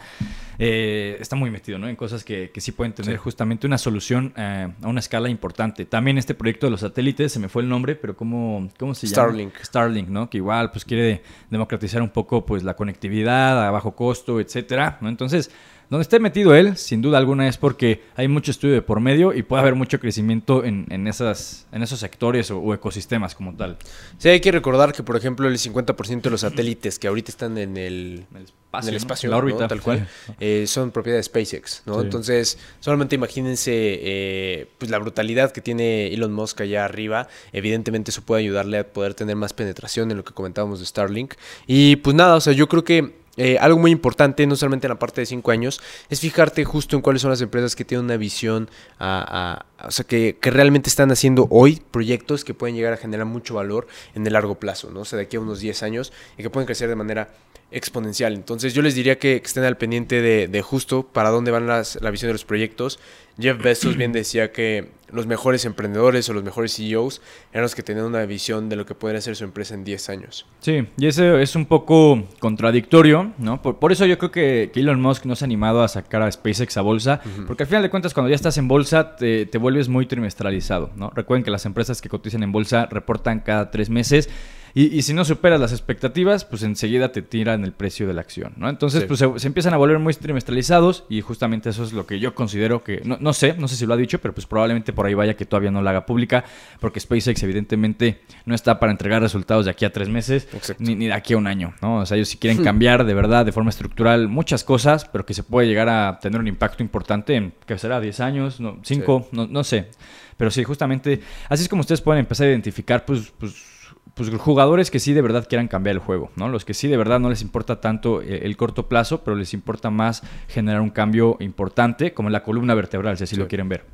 Eh, 0.58 1.16
está 1.18 1.34
muy 1.36 1.50
metido, 1.50 1.78
¿no? 1.78 1.88
En 1.88 1.96
cosas 1.96 2.24
que, 2.24 2.50
que 2.50 2.60
sí 2.60 2.72
pueden 2.72 2.92
tener 2.92 3.16
justamente 3.16 3.66
una 3.66 3.78
solución 3.78 4.32
eh, 4.36 4.68
a 4.82 4.88
una 4.88 5.00
escala 5.00 5.28
importante. 5.28 5.86
También 5.86 6.18
este 6.18 6.34
proyecto 6.34 6.66
de 6.66 6.70
los 6.70 6.80
satélites, 6.80 7.32
se 7.32 7.38
me 7.38 7.48
fue 7.48 7.62
el 7.62 7.68
nombre, 7.68 7.96
pero 7.96 8.16
¿cómo, 8.16 8.68
cómo 8.78 8.94
se 8.94 9.06
llama? 9.06 9.28
Starlink. 9.28 9.54
Starlink, 9.62 10.08
¿no? 10.08 10.28
Que 10.28 10.36
igual 10.38 10.70
pues 10.70 10.84
quiere 10.84 11.22
democratizar 11.50 12.02
un 12.02 12.10
poco 12.10 12.44
pues 12.44 12.62
la 12.62 12.74
conectividad 12.74 13.66
a 13.66 13.70
bajo 13.70 13.96
costo, 13.96 14.40
etcétera, 14.40 14.98
¿no? 15.00 15.08
Entonces 15.08 15.50
donde 15.92 16.04
esté 16.04 16.20
metido 16.20 16.54
él, 16.54 16.78
sin 16.78 17.02
duda 17.02 17.18
alguna, 17.18 17.46
es 17.46 17.58
porque 17.58 18.00
hay 18.16 18.26
mucho 18.26 18.50
estudio 18.50 18.72
de 18.72 18.80
por 18.80 19.00
medio 19.00 19.34
y 19.34 19.42
puede 19.42 19.60
haber 19.60 19.74
mucho 19.74 20.00
crecimiento 20.00 20.64
en, 20.64 20.86
en 20.88 21.06
esas, 21.06 21.66
en 21.70 21.82
esos 21.82 22.00
sectores 22.00 22.50
o, 22.50 22.72
ecosistemas 22.72 23.34
como 23.34 23.54
tal. 23.54 23.76
Sí, 24.16 24.30
hay 24.30 24.40
que 24.40 24.50
recordar 24.52 24.94
que, 24.94 25.02
por 25.02 25.18
ejemplo, 25.18 25.46
el 25.46 25.58
50% 25.58 26.22
de 26.22 26.30
los 26.30 26.40
satélites 26.40 26.98
que 26.98 27.08
ahorita 27.08 27.30
están 27.30 27.58
en 27.58 27.76
el, 27.76 28.24
espacio, 28.34 28.88
en 28.88 28.88
el 28.88 28.94
espacio 28.94 29.28
la 29.28 29.36
órbita, 29.36 29.68
tal 29.68 29.82
cual, 29.82 30.08
eh, 30.40 30.64
son 30.66 30.92
propiedad 30.92 31.18
de 31.18 31.24
SpaceX, 31.24 31.82
¿no? 31.84 32.00
Entonces, 32.00 32.56
solamente 32.80 33.14
imagínense 33.14 33.72
eh, 33.74 34.68
pues 34.78 34.90
la 34.90 34.96
brutalidad 34.96 35.52
que 35.52 35.60
tiene 35.60 36.06
Elon 36.06 36.32
Musk 36.32 36.62
allá 36.62 36.86
arriba. 36.86 37.28
Evidentemente 37.52 38.12
eso 38.12 38.22
puede 38.22 38.40
ayudarle 38.40 38.78
a 38.78 38.88
poder 38.90 39.12
tener 39.12 39.36
más 39.36 39.52
penetración 39.52 40.10
en 40.10 40.16
lo 40.16 40.24
que 40.24 40.32
comentábamos 40.32 40.80
de 40.80 40.86
Starlink. 40.86 41.34
Y 41.66 41.96
pues 41.96 42.16
nada, 42.16 42.36
o 42.36 42.40
sea, 42.40 42.54
yo 42.54 42.66
creo 42.66 42.82
que 42.82 43.20
eh, 43.36 43.56
algo 43.58 43.78
muy 43.78 43.90
importante, 43.90 44.46
no 44.46 44.56
solamente 44.56 44.86
en 44.86 44.90
la 44.90 44.98
parte 44.98 45.22
de 45.22 45.26
5 45.26 45.50
años, 45.50 45.80
es 46.10 46.20
fijarte 46.20 46.64
justo 46.64 46.96
en 46.96 47.02
cuáles 47.02 47.22
son 47.22 47.30
las 47.30 47.40
empresas 47.40 47.74
que 47.74 47.84
tienen 47.84 48.04
una 48.04 48.16
visión, 48.16 48.68
o 48.98 49.90
sea, 49.90 50.06
que, 50.06 50.36
que, 50.40 50.50
realmente 50.50 50.90
están 50.90 51.10
haciendo 51.10 51.46
hoy 51.50 51.82
proyectos 51.90 52.44
que 52.44 52.52
pueden 52.54 52.76
llegar 52.76 52.92
a 52.92 52.96
generar 52.98 53.26
mucho 53.26 53.54
valor 53.54 53.86
en 54.14 54.26
el 54.26 54.34
largo 54.34 54.56
plazo, 54.56 54.90
¿no? 54.90 55.00
O 55.00 55.04
sea, 55.04 55.16
de 55.16 55.24
aquí 55.24 55.36
a 55.36 55.40
unos 55.40 55.60
10 55.60 55.82
años 55.82 56.12
y 56.36 56.42
que 56.42 56.50
pueden 56.50 56.66
crecer 56.66 56.88
de 56.88 56.96
manera 56.96 57.30
exponencial. 57.72 58.34
Entonces 58.34 58.74
yo 58.74 58.82
les 58.82 58.94
diría 58.94 59.18
que, 59.18 59.36
estén 59.36 59.64
al 59.64 59.76
pendiente 59.76 60.20
de, 60.20 60.62
justo 60.62 61.02
para 61.04 61.30
dónde 61.30 61.50
van 61.50 61.66
las, 61.66 61.98
la 62.00 62.10
visión 62.10 62.28
de 62.28 62.34
los 62.34 62.44
proyectos. 62.44 62.98
Jeff 63.38 63.62
Bezos 63.62 63.96
bien 63.96 64.12
decía 64.12 64.52
que 64.52 64.90
los 65.10 65.26
mejores 65.26 65.64
emprendedores 65.64 66.28
o 66.28 66.32
los 66.32 66.42
mejores 66.42 66.74
CEOs 66.74 67.20
eran 67.52 67.62
los 67.62 67.74
que 67.74 67.82
tenían 67.82 68.06
una 68.06 68.24
visión 68.26 68.68
de 68.68 68.76
lo 68.76 68.86
que 68.86 68.94
podría 68.94 69.20
ser 69.20 69.36
su 69.36 69.44
empresa 69.44 69.74
en 69.74 69.84
10 69.84 70.08
años. 70.10 70.46
Sí, 70.60 70.86
y 70.96 71.06
eso 71.06 71.38
es 71.38 71.54
un 71.54 71.66
poco 71.66 72.24
contradictorio, 72.40 73.32
¿no? 73.38 73.62
Por, 73.62 73.92
eso 73.92 74.06
yo 74.06 74.18
creo 74.18 74.30
que, 74.30 74.70
Elon 74.74 75.00
Musk 75.00 75.26
no 75.26 75.36
se 75.36 75.44
ha 75.44 75.46
animado 75.46 75.82
a 75.82 75.88
sacar 75.88 76.22
a 76.22 76.32
SpaceX 76.32 76.76
a 76.76 76.82
bolsa, 76.82 77.20
porque 77.46 77.62
al 77.62 77.68
final 77.68 77.82
de 77.82 77.90
cuentas 77.90 78.14
cuando 78.14 78.30
ya 78.30 78.36
estás 78.36 78.58
en 78.58 78.68
bolsa 78.68 79.16
te, 79.16 79.46
te 79.46 79.58
vuelves 79.58 79.88
muy 79.88 80.06
trimestralizado, 80.06 80.90
¿no? 80.96 81.10
Recuerden 81.14 81.44
que 81.44 81.50
las 81.50 81.66
empresas 81.66 82.00
que 82.00 82.08
cotizan 82.08 82.42
en 82.42 82.52
bolsa 82.52 82.86
reportan 82.86 83.40
cada 83.40 83.70
tres 83.70 83.90
meses 83.90 84.28
y, 84.74 85.02
si 85.02 85.12
no 85.12 85.24
superas 85.24 85.60
las 85.60 85.72
expectativas, 85.72 86.44
pues 86.44 86.62
enseguida 86.62 87.12
te 87.12 87.20
tiran 87.20 87.64
el 87.64 87.72
precio 87.72 88.06
de 88.06 88.14
la 88.14 88.22
acción, 88.22 88.54
¿no? 88.56 88.68
Entonces, 88.68 89.04
pues 89.04 89.18
se, 89.18 89.46
empiezan 89.46 89.74
a 89.74 89.76
volver 89.76 89.98
muy 89.98 90.14
trimestralizados 90.14 91.04
y 91.10 91.20
justamente 91.20 91.70
eso 91.70 91.84
es 91.84 91.92
lo 91.92 92.06
que 92.06 92.18
yo 92.18 92.34
considero 92.34 92.82
que, 92.82 93.02
no, 93.04 93.18
no, 93.20 93.32
sé, 93.34 93.54
no 93.58 93.68
sé 93.68 93.76
si 93.76 93.84
lo 93.84 93.94
ha 93.94 93.96
dicho, 93.96 94.20
pero 94.20 94.32
pues 94.32 94.46
probablemente 94.46 94.92
por 94.92 95.06
ahí 95.06 95.14
vaya 95.14 95.34
que 95.34 95.44
todavía 95.44 95.70
no 95.70 95.82
la 95.82 95.90
haga 95.90 96.06
pública, 96.06 96.44
porque 96.80 97.00
SpaceX 97.00 97.42
evidentemente 97.42 98.20
no 98.46 98.54
está 98.54 98.80
para 98.80 98.92
entregar 98.92 99.20
resultados 99.20 99.66
de 99.66 99.70
aquí 99.70 99.84
a 99.84 99.92
tres 99.92 100.08
meses, 100.08 100.48
ni, 100.78 100.94
ni, 100.94 101.06
de 101.06 101.12
aquí 101.12 101.34
a 101.34 101.36
un 101.36 101.46
año, 101.46 101.74
¿no? 101.82 101.98
O 101.98 102.06
sea, 102.06 102.16
ellos 102.16 102.30
si 102.30 102.38
quieren 102.38 102.64
cambiar 102.64 103.04
de 103.04 103.14
verdad, 103.14 103.44
de 103.44 103.52
forma 103.52 103.70
estructural, 103.70 104.28
muchas 104.28 104.64
cosas, 104.64 105.04
pero 105.04 105.26
que 105.26 105.34
se 105.34 105.42
puede 105.42 105.68
llegar 105.68 105.88
a 105.88 106.18
tener 106.18 106.40
un 106.40 106.48
impacto 106.48 106.82
importante 106.82 107.34
en, 107.34 107.52
¿qué 107.66 107.76
será? 107.78 108.00
¿10 108.00 108.20
años? 108.20 108.60
No, 108.60 108.76
¿5? 108.82 109.26
No, 109.32 109.46
no 109.46 109.64
sé. 109.64 109.88
Pero 110.36 110.50
sí, 110.50 110.64
justamente, 110.64 111.20
así 111.48 111.62
es 111.62 111.68
como 111.68 111.80
ustedes 111.80 112.00
pueden 112.00 112.20
empezar 112.20 112.46
a 112.46 112.50
identificar, 112.50 113.04
pues, 113.04 113.32
pues 113.38 113.72
pues 114.14 114.30
jugadores 114.30 114.90
que 114.90 114.98
sí 114.98 115.12
de 115.12 115.22
verdad 115.22 115.46
quieran 115.48 115.68
cambiar 115.68 115.94
el 115.94 116.00
juego, 116.00 116.30
¿no? 116.36 116.48
Los 116.48 116.64
que 116.64 116.74
sí 116.74 116.88
de 116.88 116.96
verdad 116.96 117.18
no 117.18 117.30
les 117.30 117.42
importa 117.42 117.80
tanto 117.80 118.20
eh, 118.20 118.40
el, 118.44 118.56
corto 118.56 118.88
plazo, 118.88 119.24
pero 119.24 119.36
les 119.36 119.54
importa 119.54 119.90
más 119.90 120.22
generar 120.48 120.80
un 120.80 120.90
cambio 120.90 121.36
importante, 121.40 122.12
como 122.12 122.28
en 122.28 122.34
la 122.34 122.42
columna 122.42 122.74
vertebral, 122.74 123.16
si 123.16 123.24
así 123.24 123.36
lo 123.36 123.48
quieren 123.48 123.68
ver. 123.68 123.84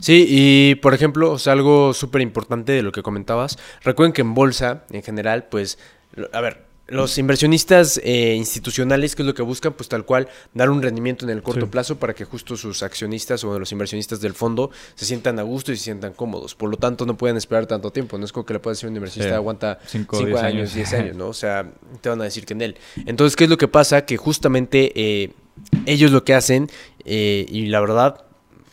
Sí, 0.00 0.26
y 0.28 0.74
por 0.76 0.94
ejemplo, 0.94 1.32
o 1.32 1.38
sea, 1.38 1.52
algo 1.52 1.94
súper 1.94 2.20
importante 2.20 2.72
de 2.72 2.82
lo 2.82 2.90
que 2.90 3.02
comentabas, 3.02 3.58
recuerden 3.82 4.12
que 4.12 4.22
en 4.22 4.34
bolsa, 4.34 4.84
en 4.90 5.02
general, 5.02 5.44
pues, 5.50 5.78
a 6.32 6.40
ver, 6.40 6.69
los 6.90 7.18
inversionistas 7.18 8.00
eh, 8.02 8.34
institucionales, 8.34 9.14
¿qué 9.14 9.22
es 9.22 9.26
lo 9.26 9.34
que 9.34 9.42
buscan? 9.42 9.72
Pues 9.72 9.88
tal 9.88 10.04
cual, 10.04 10.28
dar 10.54 10.70
un 10.70 10.82
rendimiento 10.82 11.24
en 11.24 11.30
el 11.30 11.42
corto 11.42 11.70
plazo 11.70 11.96
para 11.96 12.14
que 12.14 12.24
justo 12.24 12.56
sus 12.56 12.82
accionistas 12.82 13.44
o 13.44 13.58
los 13.58 13.72
inversionistas 13.72 14.20
del 14.20 14.34
fondo 14.34 14.70
se 14.94 15.04
sientan 15.04 15.38
a 15.38 15.42
gusto 15.42 15.72
y 15.72 15.76
se 15.76 15.84
sientan 15.84 16.12
cómodos. 16.12 16.54
Por 16.54 16.68
lo 16.68 16.76
tanto, 16.76 17.06
no 17.06 17.16
pueden 17.16 17.36
esperar 17.36 17.66
tanto 17.66 17.90
tiempo. 17.90 18.18
No 18.18 18.24
es 18.24 18.32
como 18.32 18.44
que 18.44 18.54
le 18.54 18.60
pueda 18.60 18.72
decir 18.72 18.88
un 18.88 18.96
inversionista 18.96 19.36
aguanta 19.36 19.78
5 19.86 20.38
años, 20.38 20.74
10 20.74 20.92
años, 20.94 21.16
¿no? 21.16 21.28
O 21.28 21.34
sea, 21.34 21.70
te 22.00 22.08
van 22.08 22.20
a 22.20 22.24
decir 22.24 22.44
que 22.44 22.54
en 22.54 22.62
él. 22.62 22.76
Entonces, 23.06 23.36
¿qué 23.36 23.44
es 23.44 23.50
lo 23.50 23.56
que 23.56 23.68
pasa? 23.68 24.04
Que 24.04 24.16
justamente 24.16 24.92
eh, 24.94 25.30
ellos 25.86 26.10
lo 26.10 26.24
que 26.24 26.34
hacen, 26.34 26.68
eh, 27.04 27.46
y 27.48 27.66
la 27.66 27.80
verdad, 27.80 28.24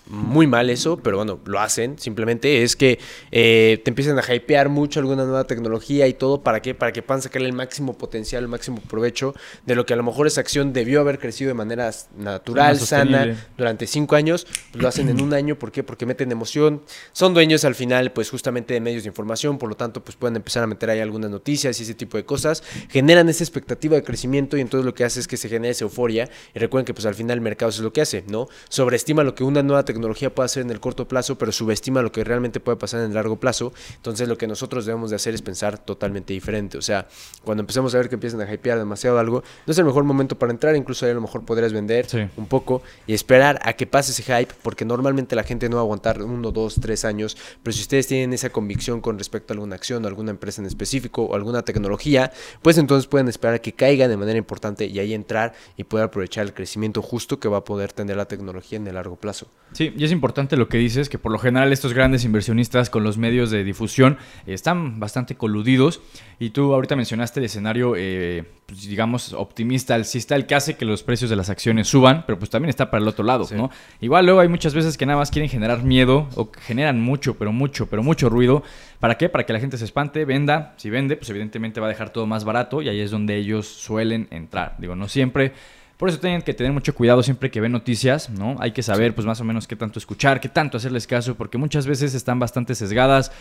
muy 0.09 0.47
mal 0.47 0.69
eso, 0.69 0.97
pero 0.97 1.17
bueno, 1.17 1.39
lo 1.45 1.59
hacen. 1.59 1.99
Simplemente 1.99 2.63
es 2.63 2.75
que 2.75 2.99
eh, 3.31 3.81
te 3.83 3.91
empiezan 3.91 4.17
a 4.17 4.35
hypear 4.35 4.69
mucho 4.69 4.99
alguna 4.99 5.25
nueva 5.25 5.45
tecnología 5.45 6.07
y 6.07 6.13
todo. 6.13 6.43
¿Para 6.43 6.61
qué? 6.61 6.73
Para 6.73 6.91
que 6.93 7.01
puedan 7.01 7.21
sacarle 7.21 7.47
el 7.47 7.53
máximo 7.53 7.97
potencial, 7.97 8.43
el 8.43 8.49
máximo 8.49 8.81
provecho 8.81 9.35
de 9.65 9.75
lo 9.75 9.85
que 9.85 9.93
a 9.93 9.95
lo 9.97 10.03
mejor 10.03 10.27
esa 10.27 10.41
acción 10.41 10.71
debió 10.73 11.01
haber 11.01 11.19
crecido 11.19 11.49
de 11.49 11.55
manera 11.55 11.91
natural, 12.17 12.79
sana, 12.79 13.35
durante 13.57 13.85
cinco 13.87 14.15
años. 14.15 14.47
Pues 14.71 14.81
lo 14.81 14.87
hacen 14.87 15.09
en 15.09 15.21
un 15.21 15.33
año. 15.33 15.59
¿Por 15.59 15.71
qué? 15.71 15.83
Porque 15.83 16.05
meten 16.05 16.31
emoción. 16.31 16.83
Son 17.11 17.33
dueños 17.33 17.65
al 17.65 17.75
final, 17.75 18.13
pues 18.13 18.29
justamente 18.29 18.73
de 18.73 18.79
medios 18.79 19.03
de 19.03 19.09
información. 19.09 19.57
Por 19.57 19.69
lo 19.69 19.75
tanto, 19.75 20.03
pues 20.03 20.15
pueden 20.15 20.37
empezar 20.37 20.63
a 20.63 20.67
meter 20.67 20.89
ahí 20.89 20.99
algunas 21.01 21.29
noticias 21.29 21.79
y 21.79 21.83
ese 21.83 21.93
tipo 21.93 22.17
de 22.17 22.25
cosas. 22.25 22.63
Generan 22.89 23.27
esa 23.27 23.43
expectativa 23.43 23.95
de 23.95 24.03
crecimiento 24.03 24.57
y 24.57 24.61
entonces 24.61 24.85
lo 24.85 24.93
que 24.93 25.03
hace 25.03 25.19
es 25.19 25.27
que 25.27 25.37
se 25.37 25.49
genere 25.49 25.71
esa 25.71 25.83
euforia. 25.83 26.29
Y 26.55 26.59
recuerden 26.59 26.85
que 26.85 26.93
pues 26.93 27.05
al 27.05 27.15
final 27.15 27.37
el 27.37 27.41
mercado 27.41 27.69
es 27.69 27.79
lo 27.79 27.91
que 27.91 28.01
hace, 28.01 28.23
¿no? 28.27 28.47
Sobreestima 28.69 29.23
lo 29.23 29.35
que 29.35 29.43
una 29.43 29.63
nueva 29.63 29.83
tecnología 29.83 29.96
tecnología 29.97 30.33
puede 30.33 30.45
hacer 30.45 30.63
en 30.63 30.69
el 30.69 30.79
corto 30.79 31.07
plazo, 31.07 31.37
pero 31.37 31.51
subestima 31.51 32.01
lo 32.01 32.11
que 32.11 32.23
realmente 32.23 32.59
puede 32.59 32.77
pasar 32.77 33.01
en 33.01 33.07
el 33.07 33.13
largo 33.13 33.39
plazo. 33.39 33.73
Entonces 33.95 34.27
lo 34.27 34.37
que 34.37 34.47
nosotros 34.47 34.85
debemos 34.85 35.09
de 35.09 35.15
hacer 35.15 35.33
es 35.33 35.41
pensar 35.41 35.77
totalmente 35.77 36.33
diferente. 36.33 36.77
O 36.77 36.81
sea, 36.81 37.07
cuando 37.43 37.61
empezamos 37.61 37.93
a 37.95 37.97
ver 37.97 38.09
que 38.09 38.15
empiezan 38.15 38.41
a 38.41 38.53
hypear 38.53 38.77
demasiado 38.77 39.19
algo, 39.19 39.43
no 39.65 39.71
es 39.71 39.77
el 39.77 39.85
mejor 39.85 40.03
momento 40.03 40.37
para 40.37 40.51
entrar, 40.51 40.75
incluso 40.75 41.05
ahí 41.05 41.11
a 41.11 41.15
lo 41.15 41.21
mejor 41.21 41.45
podrías 41.45 41.73
vender 41.73 42.07
un 42.37 42.45
poco 42.47 42.81
y 43.05 43.13
esperar 43.13 43.59
a 43.63 43.73
que 43.73 43.87
pase 43.87 44.11
ese 44.11 44.23
hype, 44.23 44.53
porque 44.61 44.85
normalmente 44.85 45.35
la 45.35 45.43
gente 45.43 45.69
no 45.69 45.77
va 45.77 45.81
a 45.81 45.85
aguantar 45.85 46.21
uno, 46.21 46.51
dos, 46.51 46.75
tres 46.79 47.05
años, 47.05 47.37
pero 47.63 47.73
si 47.73 47.81
ustedes 47.81 48.07
tienen 48.07 48.33
esa 48.33 48.49
convicción 48.49 49.01
con 49.01 49.17
respecto 49.17 49.53
a 49.53 49.55
alguna 49.55 49.75
acción 49.75 50.05
o 50.05 50.07
alguna 50.07 50.31
empresa 50.31 50.61
en 50.61 50.67
específico 50.67 51.23
o 51.23 51.35
alguna 51.35 51.63
tecnología, 51.63 52.31
pues 52.61 52.77
entonces 52.77 53.07
pueden 53.07 53.27
esperar 53.27 53.55
a 53.55 53.59
que 53.59 53.73
caiga 53.73 54.07
de 54.07 54.17
manera 54.17 54.37
importante 54.37 54.85
y 54.85 54.99
ahí 54.99 55.13
entrar 55.13 55.53
y 55.75 55.83
poder 55.83 56.05
aprovechar 56.05 56.45
el 56.45 56.53
crecimiento 56.53 57.01
justo 57.01 57.39
que 57.39 57.47
va 57.47 57.57
a 57.57 57.63
poder 57.63 57.93
tener 57.93 58.17
la 58.17 58.25
tecnología 58.25 58.77
en 58.77 58.87
el 58.87 58.95
largo 58.95 59.15
plazo. 59.15 59.47
Sí, 59.73 59.86
y 59.95 60.03
es 60.03 60.11
importante 60.11 60.57
lo 60.57 60.67
que 60.67 60.77
dices, 60.77 61.09
que 61.09 61.17
por 61.17 61.31
lo 61.31 61.39
general 61.39 61.71
estos 61.71 61.93
grandes 61.93 62.25
inversionistas 62.25 62.89
con 62.89 63.03
los 63.03 63.17
medios 63.17 63.51
de 63.51 63.63
difusión 63.63 64.17
están 64.45 64.99
bastante 64.99 65.35
coludidos. 65.35 66.01
Y 66.39 66.51
tú 66.51 66.73
ahorita 66.73 66.95
mencionaste 66.95 67.39
el 67.39 67.45
escenario, 67.45 67.93
eh, 67.95 68.43
pues, 68.65 68.87
digamos, 68.87 69.33
optimista, 69.33 69.95
alcista, 69.95 70.35
el 70.35 70.45
que 70.45 70.55
hace 70.55 70.75
que 70.75 70.85
los 70.85 71.03
precios 71.03 71.29
de 71.29 71.35
las 71.35 71.49
acciones 71.49 71.87
suban, 71.87 72.23
pero 72.25 72.37
pues 72.37 72.49
también 72.49 72.69
está 72.69 72.91
para 72.91 73.01
el 73.01 73.07
otro 73.07 73.23
lado, 73.23 73.47
¿no? 73.55 73.69
Igual 74.01 74.25
luego 74.25 74.39
hay 74.41 74.47
muchas 74.47 74.73
veces 74.73 74.97
que 74.97 75.05
nada 75.05 75.17
más 75.17 75.31
quieren 75.31 75.49
generar 75.49 75.83
miedo 75.83 76.27
o 76.35 76.51
generan 76.61 77.01
mucho, 77.01 77.35
pero 77.35 77.51
mucho, 77.51 77.87
pero 77.87 78.03
mucho 78.03 78.29
ruido. 78.29 78.63
¿Para 78.99 79.15
qué? 79.15 79.29
Para 79.29 79.45
que 79.45 79.53
la 79.53 79.59
gente 79.59 79.77
se 79.77 79.85
espante, 79.85 80.25
venda. 80.25 80.73
Si 80.77 80.89
vende, 80.89 81.17
pues 81.17 81.29
evidentemente 81.29 81.79
va 81.79 81.87
a 81.87 81.89
dejar 81.89 82.11
todo 82.11 82.25
más 82.25 82.43
barato 82.43 82.81
y 82.81 82.89
ahí 82.89 82.99
es 82.99 83.11
donde 83.11 83.35
ellos 83.35 83.67
suelen 83.67 84.27
entrar. 84.31 84.75
Digo, 84.79 84.95
no 84.95 85.07
siempre 85.07 85.53
por 85.97 86.09
eso 86.09 86.19
tienen 86.19 86.43
que 86.43 86.53
tener 86.53 86.71
mucho 86.71 86.93
cuidado 86.93 87.23
siempre 87.23 87.49
que 87.49 87.59
ven 87.59 87.71
noticias, 87.71 88.29
¿no? 88.29 88.55
Hay 88.59 88.71
que 88.71 88.83
saber, 88.83 89.15
pues 89.15 89.25
más 89.25 89.41
o 89.41 89.43
menos 89.43 89.67
qué 89.67 89.75
tanto 89.75 89.97
escuchar, 89.97 90.39
qué 90.39 90.47
tanto 90.47 90.77
hacerles 90.77 91.07
caso, 91.07 91.35
porque 91.35 91.57
muchas 91.57 91.87
veces 91.87 92.13
están 92.13 92.37
bastante 92.39 92.75
sesgadas, 92.75 93.31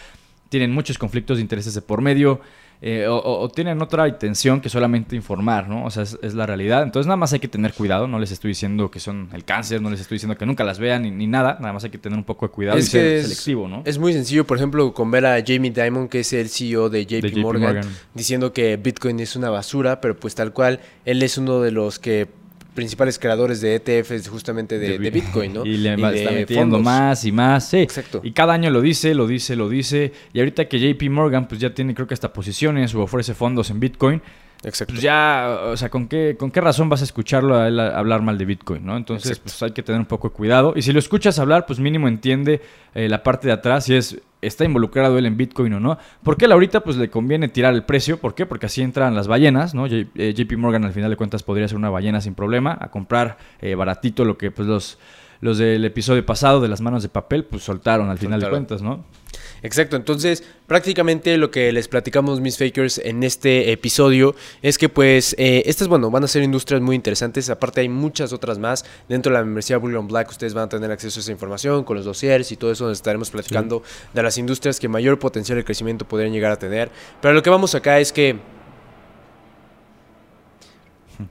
tienen 0.48 0.72
muchos 0.72 0.96
conflictos 0.96 1.36
de 1.36 1.42
intereses 1.42 1.74
de 1.74 1.82
por 1.82 2.00
medio. 2.00 2.40
Eh, 2.82 3.06
o, 3.08 3.48
tienen 3.48 3.80
otra 3.80 4.06
intención 4.06 4.60
que 4.60 4.68
solamente 4.68 5.16
informar, 5.16 5.66
¿no? 5.66 5.86
O 5.86 5.90
sea, 5.90 6.02
es, 6.02 6.34
la 6.34 6.44
realidad. 6.44 6.82
Entonces, 6.82 7.06
nada 7.06 7.16
más 7.16 7.32
hay 7.32 7.38
que 7.38 7.48
tener 7.48 7.72
cuidado. 7.72 8.06
No 8.06 8.18
les 8.18 8.30
estoy 8.32 8.50
diciendo 8.50 8.90
que 8.90 9.00
son 9.00 9.30
el 9.32 9.44
cáncer, 9.44 9.80
no 9.80 9.88
les 9.88 10.00
estoy 10.00 10.16
diciendo 10.16 10.36
que 10.36 10.44
nunca 10.44 10.62
las 10.62 10.78
vean 10.78 11.02
ni, 11.02 11.26
nada. 11.26 11.56
Nada 11.58 11.72
más 11.72 11.84
hay 11.84 11.90
que 11.90 11.96
tener 11.96 12.18
un 12.18 12.24
poco 12.24 12.46
de 12.46 12.52
cuidado 12.52 12.78
y 12.78 12.82
ser 12.82 13.22
selectivo, 13.22 13.66
¿no? 13.66 13.82
Es 13.86 13.98
muy 13.98 14.12
sencillo, 14.12 14.46
por 14.46 14.58
ejemplo, 14.58 14.92
con 14.92 15.10
ver 15.10 15.24
a 15.24 15.42
Jamie 15.44 15.70
Dimon, 15.70 16.08
que 16.08 16.20
es 16.20 16.32
el 16.34 16.50
CEO 16.50 16.90
de 16.90 17.06
JP, 17.06 17.36
Morgan, 17.38 17.80
diciendo 18.12 18.52
que 18.52 18.76
Bitcoin 18.76 19.20
es 19.20 19.36
una 19.36 19.48
basura, 19.48 20.02
pero 20.02 20.14
pues 20.14 20.34
tal 20.34 20.52
cual, 20.52 20.80
él 21.06 21.22
es 21.22 21.38
uno 21.38 21.62
de 21.62 21.70
los 21.70 21.98
que 21.98 22.28
principales 22.76 23.18
creadores 23.18 23.60
de 23.60 23.74
ETFs 23.74 24.28
justamente 24.28 24.78
de, 24.78 25.10
Bitcoin, 25.10 25.52
¿no? 25.52 25.66
Y 25.66 25.78
le 25.78 25.94
está 25.94 26.30
metiendo 26.30 26.78
más 26.78 27.24
y 27.24 27.32
más, 27.32 27.68
sí. 27.68 27.78
Exacto. 27.78 28.20
Y 28.22 28.30
cada 28.30 28.52
año 28.54 28.70
lo 28.70 28.80
dice, 28.80 29.14
lo 29.14 29.26
dice, 29.26 29.56
lo 29.56 29.68
dice. 29.68 30.12
Y 30.32 30.38
ahorita 30.38 30.68
que 30.68 30.78
JP 30.78 31.10
Morgan 31.10 31.48
pues 31.48 31.60
ya 31.60 31.74
tiene 31.74 31.92
creo 31.94 32.06
que 32.06 32.14
hasta 32.14 32.32
posiciones 32.32 32.94
o 32.94 33.02
ofrece 33.02 33.34
fondos 33.34 33.70
en 33.70 33.80
Bitcoin, 33.80 34.22
Exacto. 34.62 34.94
Pues 34.94 35.02
ya, 35.02 35.60
o 35.64 35.76
sea, 35.76 35.90
¿con 35.90 36.08
qué, 36.08 36.36
¿con 36.38 36.50
qué 36.50 36.60
razón 36.60 36.88
vas 36.88 37.00
a 37.00 37.04
escucharlo 37.04 37.56
a 37.56 37.68
él 37.68 37.78
hablar 37.78 38.22
mal 38.22 38.38
de 38.38 38.44
Bitcoin, 38.44 38.84
no? 38.84 38.96
Entonces, 38.96 39.38
pues 39.38 39.62
hay 39.62 39.72
que 39.72 39.82
tener 39.82 40.00
un 40.00 40.06
poco 40.06 40.30
de 40.30 40.34
cuidado. 40.34 40.72
Y 40.74 40.82
si 40.82 40.92
lo 40.92 40.98
escuchas 40.98 41.38
hablar, 41.38 41.66
pues 41.66 41.78
mínimo 41.78 42.08
entiende 42.08 42.60
eh, 42.94 43.08
la 43.08 43.22
parte 43.22 43.46
de 43.46 43.52
atrás 43.52 43.84
si 43.84 43.94
es 43.94 44.20
está 44.42 44.64
involucrado 44.64 45.18
él 45.18 45.26
en 45.26 45.36
Bitcoin 45.36 45.72
o 45.74 45.80
no. 45.80 45.98
Porque 46.22 46.44
él 46.44 46.52
ahorita 46.52 46.80
pues 46.80 46.96
le 46.96 47.10
conviene 47.10 47.48
tirar 47.48 47.74
el 47.74 47.84
precio. 47.84 48.18
¿Por 48.18 48.34
qué? 48.34 48.46
Porque 48.46 48.66
así 48.66 48.82
entran 48.82 49.14
las 49.14 49.28
ballenas, 49.28 49.74
¿no? 49.74 49.86
JP 49.86 50.12
eh, 50.16 50.56
Morgan 50.56 50.84
al 50.84 50.92
final 50.92 51.10
de 51.10 51.16
cuentas 51.16 51.42
podría 51.42 51.66
ser 51.68 51.76
una 51.76 51.90
ballena 51.90 52.20
sin 52.20 52.34
problema, 52.34 52.76
a 52.80 52.90
comprar 52.90 53.38
eh, 53.60 53.74
baratito 53.74 54.24
lo 54.24 54.38
que 54.38 54.50
pues 54.50 54.68
los 54.68 54.98
los 55.40 55.58
del 55.58 55.84
episodio 55.84 56.24
pasado 56.24 56.60
de 56.60 56.68
las 56.68 56.80
manos 56.80 57.02
de 57.02 57.10
papel, 57.10 57.44
pues 57.44 57.62
soltaron 57.62 58.08
al 58.08 58.18
final 58.18 58.40
de 58.40 58.48
cuentas, 58.48 58.80
¿no? 58.80 59.04
Exacto, 59.62 59.96
entonces 59.96 60.44
prácticamente 60.66 61.36
lo 61.38 61.50
que 61.50 61.72
les 61.72 61.88
platicamos 61.88 62.40
mis 62.40 62.58
fakers 62.58 62.98
en 62.98 63.22
este 63.22 63.72
episodio 63.72 64.34
es 64.62 64.78
que 64.78 64.88
pues 64.88 65.34
eh, 65.38 65.62
estas 65.66 65.88
bueno 65.88 66.10
van 66.10 66.24
a 66.24 66.28
ser 66.28 66.42
industrias 66.42 66.82
muy 66.82 66.94
interesantes, 66.94 67.48
aparte 67.50 67.80
hay 67.80 67.88
muchas 67.88 68.32
otras 68.32 68.58
más. 68.58 68.84
Dentro 69.08 69.32
de 69.32 69.38
la 69.38 69.44
membresía 69.44 69.78
Bullion 69.78 70.06
Black, 70.06 70.30
ustedes 70.30 70.54
van 70.54 70.64
a 70.64 70.68
tener 70.68 70.90
acceso 70.90 71.20
a 71.20 71.22
esa 71.22 71.32
información 71.32 71.84
con 71.84 71.96
los 71.96 72.04
dossiers 72.04 72.52
y 72.52 72.56
todo 72.56 72.70
eso, 72.70 72.84
donde 72.84 72.96
estaremos 72.96 73.30
platicando 73.30 73.82
de 74.12 74.22
las 74.22 74.38
industrias 74.38 74.78
que 74.78 74.88
mayor 74.88 75.18
potencial 75.18 75.56
de 75.58 75.64
crecimiento 75.64 76.06
podrían 76.06 76.32
llegar 76.32 76.52
a 76.52 76.58
tener, 76.58 76.90
pero 77.20 77.34
lo 77.34 77.42
que 77.42 77.50
vamos 77.50 77.74
acá 77.74 77.98
es 77.98 78.12
que 78.12 78.38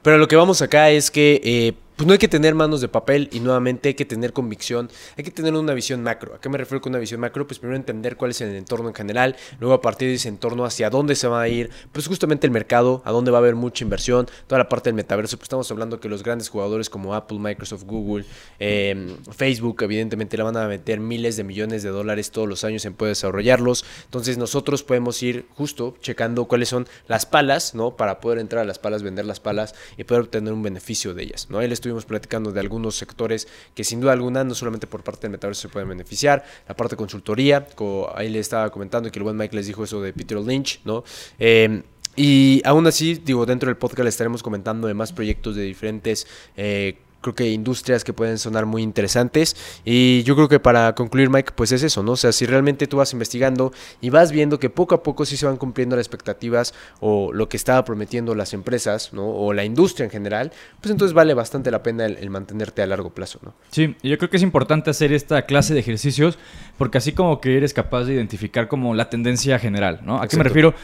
pero 0.02 0.18
lo 0.18 0.28
que 0.28 0.36
vamos 0.36 0.62
acá 0.62 0.90
es 0.90 1.12
que 1.12 1.42
eh, 1.44 1.74
pues 1.96 2.08
no 2.08 2.14
hay 2.14 2.20
que 2.20 2.28
tener 2.28 2.56
manos 2.56 2.82
de 2.82 2.88
papel 2.88 3.30
y 3.32 3.40
nuevamente 3.40 3.90
hay 3.90 3.94
que 3.94 4.06
tener 4.06 4.34
convicción, 4.34 4.90
hay 5.18 5.24
que 5.24 5.32
tener 5.32 5.54
una 5.54 5.74
visión 5.74 6.04
macro. 6.04 6.36
¿A 6.36 6.42
qué 6.42 6.50
me 6.50 6.58
refiero 6.58 6.82
con 6.82 6.92
una 6.92 7.00
visión 7.00 7.22
macro? 7.22 7.48
Pues 7.48 7.60
primero 7.60 7.78
entender 7.78 8.18
cuál 8.18 8.32
es 8.32 8.42
el 8.42 8.54
entorno 8.56 8.90
en 8.90 8.96
general, 8.96 9.36
luego 9.60 9.76
a 9.76 9.82
partir 9.82 10.10
de 10.10 10.16
ese 10.16 10.28
entorno 10.28 10.66
hacia 10.66 10.90
dónde 10.90 11.16
se 11.16 11.28
va 11.28 11.42
a 11.42 11.48
ir, 11.48 11.70
pues 11.92 12.08
justamente 12.08 12.48
el 12.48 12.52
mercado, 12.52 13.02
a 13.06 13.12
dónde 13.12 13.32
va 13.32 13.38
a 13.38 13.42
haber 13.42 13.56
mucha 13.56 13.84
inversión, 13.84 14.28
toda 14.48 14.60
la 14.60 14.70
parte 14.70 14.90
del 14.90 14.96
metaverso, 14.96 15.38
pues 15.38 15.46
estamos 15.46 15.70
hablando 15.72 16.00
que 16.00 16.10
los 16.10 16.24
grandes 16.24 16.50
jugadores 16.50 16.90
como 16.90 17.16
Apple, 17.16 17.40
Microsoft, 17.40 17.84
Google, 17.86 18.26
em, 18.60 19.16
Facebook, 19.32 19.82
evidentemente 19.84 20.38
le 20.38 20.44
van 20.44 20.58
a 20.58 20.68
meter 20.68 21.00
miles 21.00 21.38
de 21.38 21.44
millones 21.44 21.84
de 21.84 21.90
dólares 21.90 22.32
todos 22.32 22.48
los 22.48 22.64
años 22.64 22.84
en 22.86 22.94
poder 22.94 23.12
desarrollarlos. 23.12 23.86
Entonces 24.06 24.38
nosotros 24.38 24.84
podemos 24.84 25.22
ir 25.24 25.46
justo 25.56 25.96
checando 26.02 26.46
cuáles 26.46 26.70
son 26.70 26.88
las 27.08 27.26
palas, 27.26 27.74
¿no? 27.74 27.96
Para 27.96 28.20
poder 28.20 28.40
entrar 28.40 28.64
a 28.64 28.66
las 28.66 28.80
palas, 28.80 29.04
vender 29.04 29.26
las 29.26 29.40
palas 29.40 29.76
y 29.98 30.04
poder 30.04 30.24
obtener 30.24 30.54
un 30.54 30.62
beneficio 30.62 31.14
de 31.14 31.24
ellas, 31.24 31.48
¿no? 31.50 31.62
Estuvimos 31.86 32.06
platicando 32.06 32.52
de 32.52 32.60
algunos 32.60 32.96
sectores 32.96 33.48
que 33.76 33.84
sin 33.84 34.02
duda 34.02 34.14
alguna, 34.14 34.44
no 34.44 34.56
solamente 34.56 34.88
por 34.88 35.04
parte 35.04 35.22
del 35.22 35.32
metaverso 35.32 35.64
se 35.64 35.70
pueden 35.70 35.88
beneficiar, 35.90 36.44
la 36.68 36.76
parte 36.76 36.96
de 36.96 36.98
consultoría, 36.98 37.68
como 37.76 38.10
ahí 38.16 38.30
le 38.30 38.40
estaba 38.40 38.72
comentando 38.72 39.12
que 39.12 39.20
el 39.20 39.24
buen 39.24 39.38
Mike 39.38 39.56
les 39.56 39.68
dijo 39.68 39.84
eso 39.84 40.02
de 40.02 40.12
Peter 40.12 40.40
Lynch, 40.40 40.82
¿no? 40.84 41.04
Eh, 41.38 41.84
y 42.16 42.62
aún 42.64 42.88
así, 42.88 43.16
digo, 43.16 43.46
dentro 43.46 43.68
del 43.68 43.78
podcast 43.78 44.08
estaremos 44.08 44.42
comentando 44.42 44.88
de 44.88 44.94
más 44.94 45.12
proyectos 45.12 45.56
de 45.56 45.64
diferentes 45.64 46.26
eh, 46.56 46.98
creo 47.26 47.36
que 47.36 47.50
industrias 47.50 48.04
que 48.04 48.14
pueden 48.14 48.38
sonar 48.38 48.66
muy 48.66 48.84
interesantes. 48.84 49.56
Y 49.84 50.24
yo 50.24 50.36
creo 50.36 50.48
que 50.48 50.60
para 50.60 50.94
concluir, 50.94 51.30
Mike, 51.30 51.54
pues 51.56 51.72
es 51.72 51.82
eso, 51.82 52.04
¿no? 52.04 52.12
O 52.12 52.18
sea, 52.18 52.32
si 52.32 52.46
realmente 52.46 52.86
tú 52.88 52.98
vas 52.98 53.14
investigando 53.14 53.74
y 54.00 54.12
vas 54.12 54.32
viendo 54.32 54.60
que 54.60 54.70
poco 54.70 54.94
a 54.94 55.02
poco 55.02 55.26
sí 55.26 55.36
se 55.36 55.46
van 55.46 55.58
cumpliendo 55.58 55.96
las 55.96 56.06
expectativas 56.06 56.74
o 57.00 57.34
lo 57.34 57.50
que 57.50 57.58
estaba 57.58 57.84
prometiendo 57.84 58.36
las 58.36 58.54
empresas, 58.54 59.12
¿no? 59.12 59.28
O 59.28 59.54
la 59.54 59.66
industria 59.66 60.06
en 60.06 60.12
general, 60.12 60.52
pues 60.80 60.92
entonces 60.92 61.14
vale 61.14 61.34
bastante 61.34 61.72
la 61.72 61.82
pena 61.82 62.06
el, 62.06 62.30
mantenerte 62.30 62.82
a 62.82 62.88
largo 62.88 63.10
plazo, 63.10 63.40
¿no? 63.42 63.56
Sí, 63.72 63.96
yo 64.04 64.18
creo 64.18 64.30
que 64.30 64.38
es 64.38 64.44
importante 64.44 64.92
hacer 64.92 65.12
esta 65.12 65.46
clase 65.48 65.74
de 65.74 65.80
ejercicios 65.80 66.38
porque 66.78 67.00
así 67.00 67.14
como 67.14 67.42
que 67.42 67.58
eres 67.58 67.74
capaz 67.74 68.04
de 68.04 68.14
identificar 68.14 68.68
como 68.68 68.94
la 68.94 69.10
tendencia 69.10 69.58
general, 69.58 70.02
¿no? 70.04 70.22
¿A 70.22 70.28
qué 70.28 70.38
me 70.38 70.44
refiero? 70.44 70.76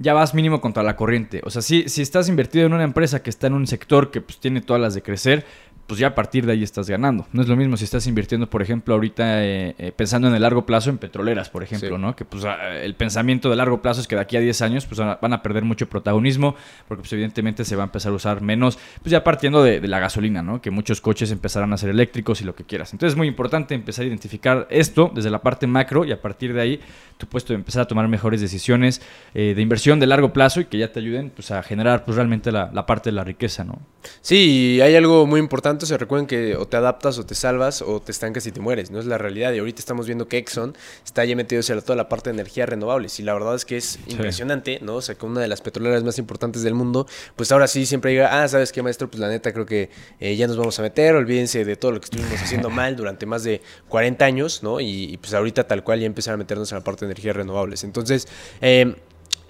Ya 0.00 0.14
vas 0.14 0.34
mínimo 0.34 0.60
contra 0.60 0.82
la 0.82 0.96
corriente. 0.96 1.42
O 1.44 1.50
sea, 1.50 1.62
si, 1.62 1.88
si 1.88 2.02
estás 2.02 2.28
invertido 2.28 2.66
en 2.66 2.72
una 2.72 2.84
empresa 2.84 3.22
que 3.22 3.30
está 3.30 3.46
en 3.46 3.52
un 3.52 3.66
sector 3.66 4.10
que 4.10 4.22
pues, 4.22 4.38
tiene 4.38 4.62
todas 4.62 4.80
las 4.80 4.94
de 4.94 5.02
crecer, 5.02 5.44
pues 5.90 5.98
ya 5.98 6.06
a 6.06 6.14
partir 6.14 6.46
de 6.46 6.52
ahí 6.52 6.62
estás 6.62 6.88
ganando. 6.88 7.26
No 7.32 7.42
es 7.42 7.48
lo 7.48 7.56
mismo 7.56 7.76
si 7.76 7.82
estás 7.82 8.06
invirtiendo, 8.06 8.48
por 8.48 8.62
ejemplo, 8.62 8.94
ahorita 8.94 9.44
eh, 9.44 9.74
eh, 9.76 9.90
pensando 9.90 10.28
en 10.28 10.34
el 10.36 10.42
largo 10.42 10.64
plazo 10.64 10.88
en 10.88 10.98
petroleras, 10.98 11.50
por 11.50 11.64
ejemplo, 11.64 11.98
¿no? 11.98 12.14
Que 12.14 12.24
pues 12.24 12.44
el 12.80 12.94
pensamiento 12.94 13.50
de 13.50 13.56
largo 13.56 13.82
plazo 13.82 14.00
es 14.00 14.06
que 14.06 14.14
de 14.14 14.20
aquí 14.20 14.36
a 14.36 14.40
10 14.40 14.62
años 14.62 14.86
pues 14.86 15.00
van 15.00 15.32
a 15.32 15.42
perder 15.42 15.64
mucho 15.64 15.88
protagonismo 15.88 16.54
porque 16.86 17.00
pues 17.00 17.12
evidentemente 17.12 17.64
se 17.64 17.74
va 17.74 17.82
a 17.82 17.86
empezar 17.86 18.12
a 18.12 18.14
usar 18.14 18.40
menos, 18.40 18.78
pues 19.02 19.10
ya 19.10 19.24
partiendo 19.24 19.64
de, 19.64 19.80
la 19.80 19.98
gasolina, 19.98 20.42
¿no? 20.42 20.62
Que 20.62 20.70
muchos 20.70 21.00
coches 21.00 21.32
empezarán 21.32 21.72
a 21.72 21.76
ser 21.76 21.90
eléctricos 21.90 22.40
y 22.40 22.44
lo 22.44 22.54
que 22.54 22.62
quieras. 22.62 22.92
Entonces 22.92 23.14
es 23.14 23.18
muy 23.18 23.26
importante 23.26 23.74
empezar 23.74 24.04
a 24.04 24.06
identificar 24.06 24.68
esto 24.70 25.10
desde 25.12 25.28
la 25.28 25.42
parte 25.42 25.66
macro 25.66 26.04
y 26.04 26.12
a 26.12 26.22
partir 26.22 26.54
de 26.54 26.60
ahí 26.60 26.80
tú 27.18 27.26
puedes 27.26 27.50
empezar 27.50 27.82
a 27.82 27.88
tomar 27.88 28.06
mejores 28.06 28.40
decisiones 28.40 29.02
eh, 29.34 29.54
de 29.56 29.60
inversión 29.60 29.89
de 29.98 30.06
largo 30.06 30.32
plazo 30.32 30.60
y 30.60 30.66
que 30.66 30.78
ya 30.78 30.92
te 30.92 31.00
ayuden 31.00 31.30
pues 31.30 31.50
a 31.50 31.62
generar 31.62 32.04
pues 32.04 32.16
realmente 32.16 32.52
la, 32.52 32.70
la 32.72 32.86
parte 32.86 33.10
de 33.10 33.16
la 33.16 33.24
riqueza, 33.24 33.64
¿no? 33.64 33.80
Sí, 34.22 34.80
hay 34.82 34.94
algo 34.96 35.26
muy 35.26 35.40
importante 35.40 35.86
se 35.86 35.98
recuerden 35.98 36.26
que 36.26 36.56
o 36.56 36.66
te 36.66 36.76
adaptas 36.76 37.18
o 37.18 37.26
te 37.26 37.34
salvas 37.34 37.82
o 37.82 38.00
te 38.00 38.12
estancas 38.12 38.46
y 38.46 38.52
te 38.52 38.60
mueres, 38.60 38.90
no 38.90 38.98
es 38.98 39.06
la 39.06 39.18
realidad. 39.18 39.52
Y 39.52 39.58
ahorita 39.58 39.80
estamos 39.80 40.06
viendo 40.06 40.28
que 40.28 40.38
Exxon 40.38 40.76
está 41.04 41.24
ya 41.24 41.36
metido 41.36 41.62
en 41.66 41.80
toda 41.82 41.96
la 41.96 42.08
parte 42.08 42.30
de 42.30 42.34
energías 42.34 42.68
renovables 42.68 43.18
y 43.20 43.22
la 43.22 43.34
verdad 43.34 43.54
es 43.54 43.64
que 43.64 43.76
es 43.76 43.98
impresionante, 44.06 44.78
¿no? 44.82 44.96
O 44.96 45.02
sea, 45.02 45.14
que 45.14 45.26
una 45.26 45.40
de 45.40 45.48
las 45.48 45.60
petroleras 45.60 46.02
más 46.04 46.18
importantes 46.18 46.62
del 46.62 46.74
mundo, 46.74 47.06
pues 47.36 47.52
ahora 47.52 47.66
sí 47.66 47.86
siempre 47.86 48.12
diga, 48.12 48.42
ah, 48.42 48.48
¿sabes 48.48 48.72
qué, 48.72 48.82
maestro? 48.82 49.10
Pues 49.10 49.20
la 49.20 49.28
neta 49.28 49.52
creo 49.52 49.66
que 49.66 49.90
eh, 50.18 50.36
ya 50.36 50.46
nos 50.46 50.56
vamos 50.56 50.78
a 50.78 50.82
meter, 50.82 51.14
olvídense 51.14 51.64
de 51.64 51.76
todo 51.76 51.92
lo 51.92 52.00
que 52.00 52.06
estuvimos 52.06 52.40
haciendo 52.40 52.70
mal 52.70 52.96
durante 52.96 53.26
más 53.26 53.44
de 53.44 53.60
40 53.88 54.24
años, 54.24 54.62
¿no? 54.62 54.80
Y, 54.80 55.18
pues 55.20 55.34
ahorita 55.34 55.64
tal 55.64 55.84
cual 55.84 56.00
ya 56.00 56.06
empezar 56.06 56.34
a 56.34 56.36
meternos 56.36 56.70
en 56.72 56.78
la 56.78 56.84
parte 56.84 57.04
de 57.04 57.12
energías 57.12 57.36
renovables. 57.36 57.84
Entonces, 57.84 58.28
eh, 58.60 58.94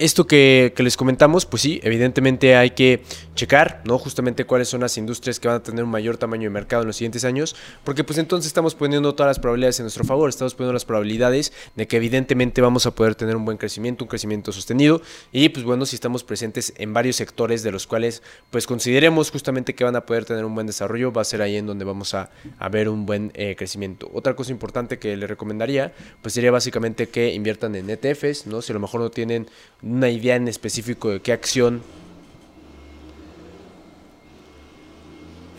esto 0.00 0.26
que, 0.26 0.72
les 0.78 0.96
comentamos, 0.96 1.44
pues 1.44 1.60
sí, 1.60 1.78
evidentemente 1.82 2.56
hay 2.56 2.70
que 2.70 3.02
checar, 3.34 3.82
¿no? 3.84 3.98
Justamente 3.98 4.46
cuáles 4.46 4.66
son 4.66 4.80
las 4.80 4.96
industrias 4.96 5.38
que 5.38 5.46
van 5.46 5.58
a 5.58 5.62
tener 5.62 5.84
un 5.84 5.90
mayor 5.90 6.16
tamaño 6.16 6.44
de 6.44 6.50
mercado 6.50 6.82
en 6.82 6.86
los 6.86 6.96
siguientes 6.96 7.22
años, 7.26 7.54
porque 7.84 8.02
pues 8.02 8.18
entonces 8.18 8.46
estamos 8.46 8.74
poniendo 8.74 9.14
todas 9.14 9.28
las 9.28 9.38
probabilidades 9.38 9.78
en 9.78 9.84
nuestro 9.84 10.04
favor, 10.04 10.30
estamos 10.30 10.54
poniendo 10.54 10.72
las 10.72 10.86
probabilidades 10.86 11.52
de 11.76 11.86
que 11.86 11.98
evidentemente 11.98 12.62
vamos 12.62 12.86
a 12.86 12.94
poder 12.94 13.14
tener 13.14 13.36
un 13.36 13.44
buen 13.44 13.58
crecimiento, 13.58 14.04
un 14.04 14.08
crecimiento 14.08 14.52
sostenido, 14.52 15.02
y 15.32 15.50
pues 15.50 15.66
bueno, 15.66 15.84
si 15.84 15.96
estamos 15.96 16.24
presentes 16.24 16.72
en 16.78 16.94
varios 16.94 17.16
sectores 17.16 17.62
de 17.62 17.70
los 17.70 17.86
cuales 17.86 18.22
pues 18.50 18.66
consideremos 18.66 19.30
justamente 19.30 19.74
que 19.74 19.84
van 19.84 19.96
a 19.96 20.06
poder 20.06 20.24
tener 20.24 20.46
un 20.46 20.54
buen 20.54 20.66
desarrollo, 20.66 21.12
va 21.12 21.20
a 21.20 21.26
ser 21.26 21.42
ahí 21.42 21.56
en 21.56 21.66
donde 21.66 21.84
vamos 21.84 22.14
a, 22.14 22.30
ver 22.70 22.88
un 22.88 23.04
buen 23.04 23.32
eh, 23.34 23.54
crecimiento. 23.54 24.08
Otra 24.14 24.34
cosa 24.34 24.50
importante 24.50 24.98
que 24.98 25.14
les 25.14 25.28
recomendaría, 25.28 25.92
pues 26.22 26.32
sería 26.32 26.50
básicamente 26.50 27.08
que 27.08 27.34
inviertan 27.34 27.74
en 27.74 27.90
ETFs, 27.90 28.46
¿no? 28.46 28.62
Si 28.62 28.72
a 28.72 28.74
lo 28.74 28.80
mejor 28.80 29.00
no 29.02 29.10
tienen 29.10 29.46
una 29.90 30.08
idea 30.08 30.36
en 30.36 30.48
específico 30.48 31.10
de 31.10 31.20
qué 31.20 31.32
acción. 31.32 31.82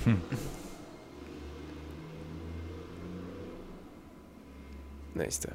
Hmm. 0.05 0.15
Ahí 5.19 5.27
está 5.27 5.53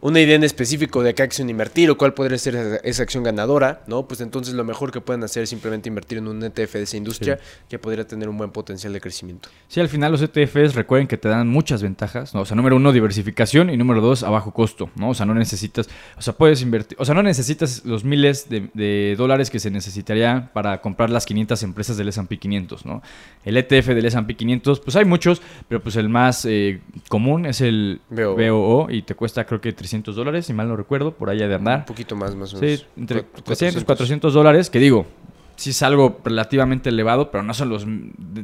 una 0.00 0.20
idea 0.20 0.36
en 0.36 0.44
específico 0.44 1.02
de 1.02 1.14
qué 1.14 1.22
acción 1.22 1.48
invertir 1.50 1.90
o 1.90 1.96
cuál 1.96 2.14
podría 2.14 2.38
ser 2.38 2.80
esa, 2.82 3.02
acción 3.02 3.22
ganadora, 3.24 3.82
¿no? 3.86 4.06
Pues 4.06 4.20
entonces 4.20 4.54
lo 4.54 4.64
mejor 4.64 4.92
que 4.92 5.00
pueden 5.00 5.22
hacer 5.24 5.42
es 5.42 5.50
simplemente 5.50 5.88
invertir 5.88 6.18
en 6.18 6.28
un 6.28 6.42
ETF 6.42 6.74
de 6.74 6.82
esa 6.82 6.96
industria 6.96 7.38
que 7.68 7.78
podría 7.78 8.06
tener 8.06 8.28
un 8.28 8.36
buen 8.36 8.50
potencial 8.50 8.92
de 8.92 9.00
crecimiento. 9.00 9.48
Sí, 9.68 9.80
al 9.80 9.88
final 9.88 10.12
los 10.12 10.22
ETFs 10.22 10.74
recuerden 10.74 11.06
que 11.06 11.16
te 11.16 11.28
dan 11.28 11.48
muchas 11.48 11.82
ventajas, 11.82 12.34
¿no? 12.34 12.42
O 12.42 12.44
sea, 12.44 12.56
número 12.56 12.76
uno, 12.76 12.92
diversificación 12.92 13.70
y 13.70 13.76
número 13.76 14.00
dos, 14.00 14.22
a 14.22 14.30
bajo 14.30 14.52
costo, 14.52 14.90
¿no? 14.96 15.10
O 15.10 15.14
sea, 15.14 15.26
no 15.26 15.34
necesitas, 15.34 15.88
o 16.16 16.22
sea, 16.22 16.34
puedes 16.34 16.62
invertir, 16.62 16.96
o 17.00 17.04
sea, 17.04 17.14
no 17.14 17.22
necesitas 17.22 17.84
los 17.84 18.04
miles 18.04 18.48
de, 18.48 19.14
dólares 19.16 19.50
que 19.50 19.58
se 19.58 19.70
necesitaría 19.70 20.50
para 20.52 20.80
comprar 20.80 21.10
las 21.10 21.26
500 21.26 21.62
empresas 21.62 21.96
del 21.96 22.08
S&P 22.08 22.38
500, 22.38 22.86
¿no? 22.86 23.02
El 23.44 23.56
ETF 23.56 23.88
del 23.88 24.04
S&P 24.04 24.34
500, 24.34 24.80
pues 24.80 24.96
hay 24.96 25.04
muchos, 25.04 25.42
pero 25.68 25.82
pues 25.82 25.96
el 25.96 26.08
más 26.08 26.44
eh, 26.44 26.80
común 27.08 27.46
es 27.46 27.60
el 27.60 28.00
BOO 28.10 28.90
y 28.90 29.02
te 29.02 29.14
cuesta 29.14 29.44
creo 29.44 29.60
que 29.60 29.72
300 29.86 30.16
dólares, 30.16 30.46
si 30.46 30.52
mal 30.52 30.68
no 30.68 30.76
recuerdo, 30.76 31.12
por 31.12 31.30
allá 31.30 31.46
de 31.46 31.54
andar. 31.54 31.80
Un 31.80 31.84
poquito 31.86 32.16
más, 32.16 32.34
más 32.34 32.52
o 32.54 32.60
menos. 32.60 32.80
Sí, 32.80 32.86
entre 32.96 33.22
300, 33.22 33.84
400 33.84 34.34
dólares, 34.34 34.68
que 34.68 34.80
digo, 34.80 35.06
sí 35.54 35.70
es 35.70 35.82
algo 35.82 36.20
relativamente 36.24 36.88
elevado, 36.90 37.30
pero 37.30 37.44
no 37.44 37.54
son 37.54 37.68
los, 37.68 37.86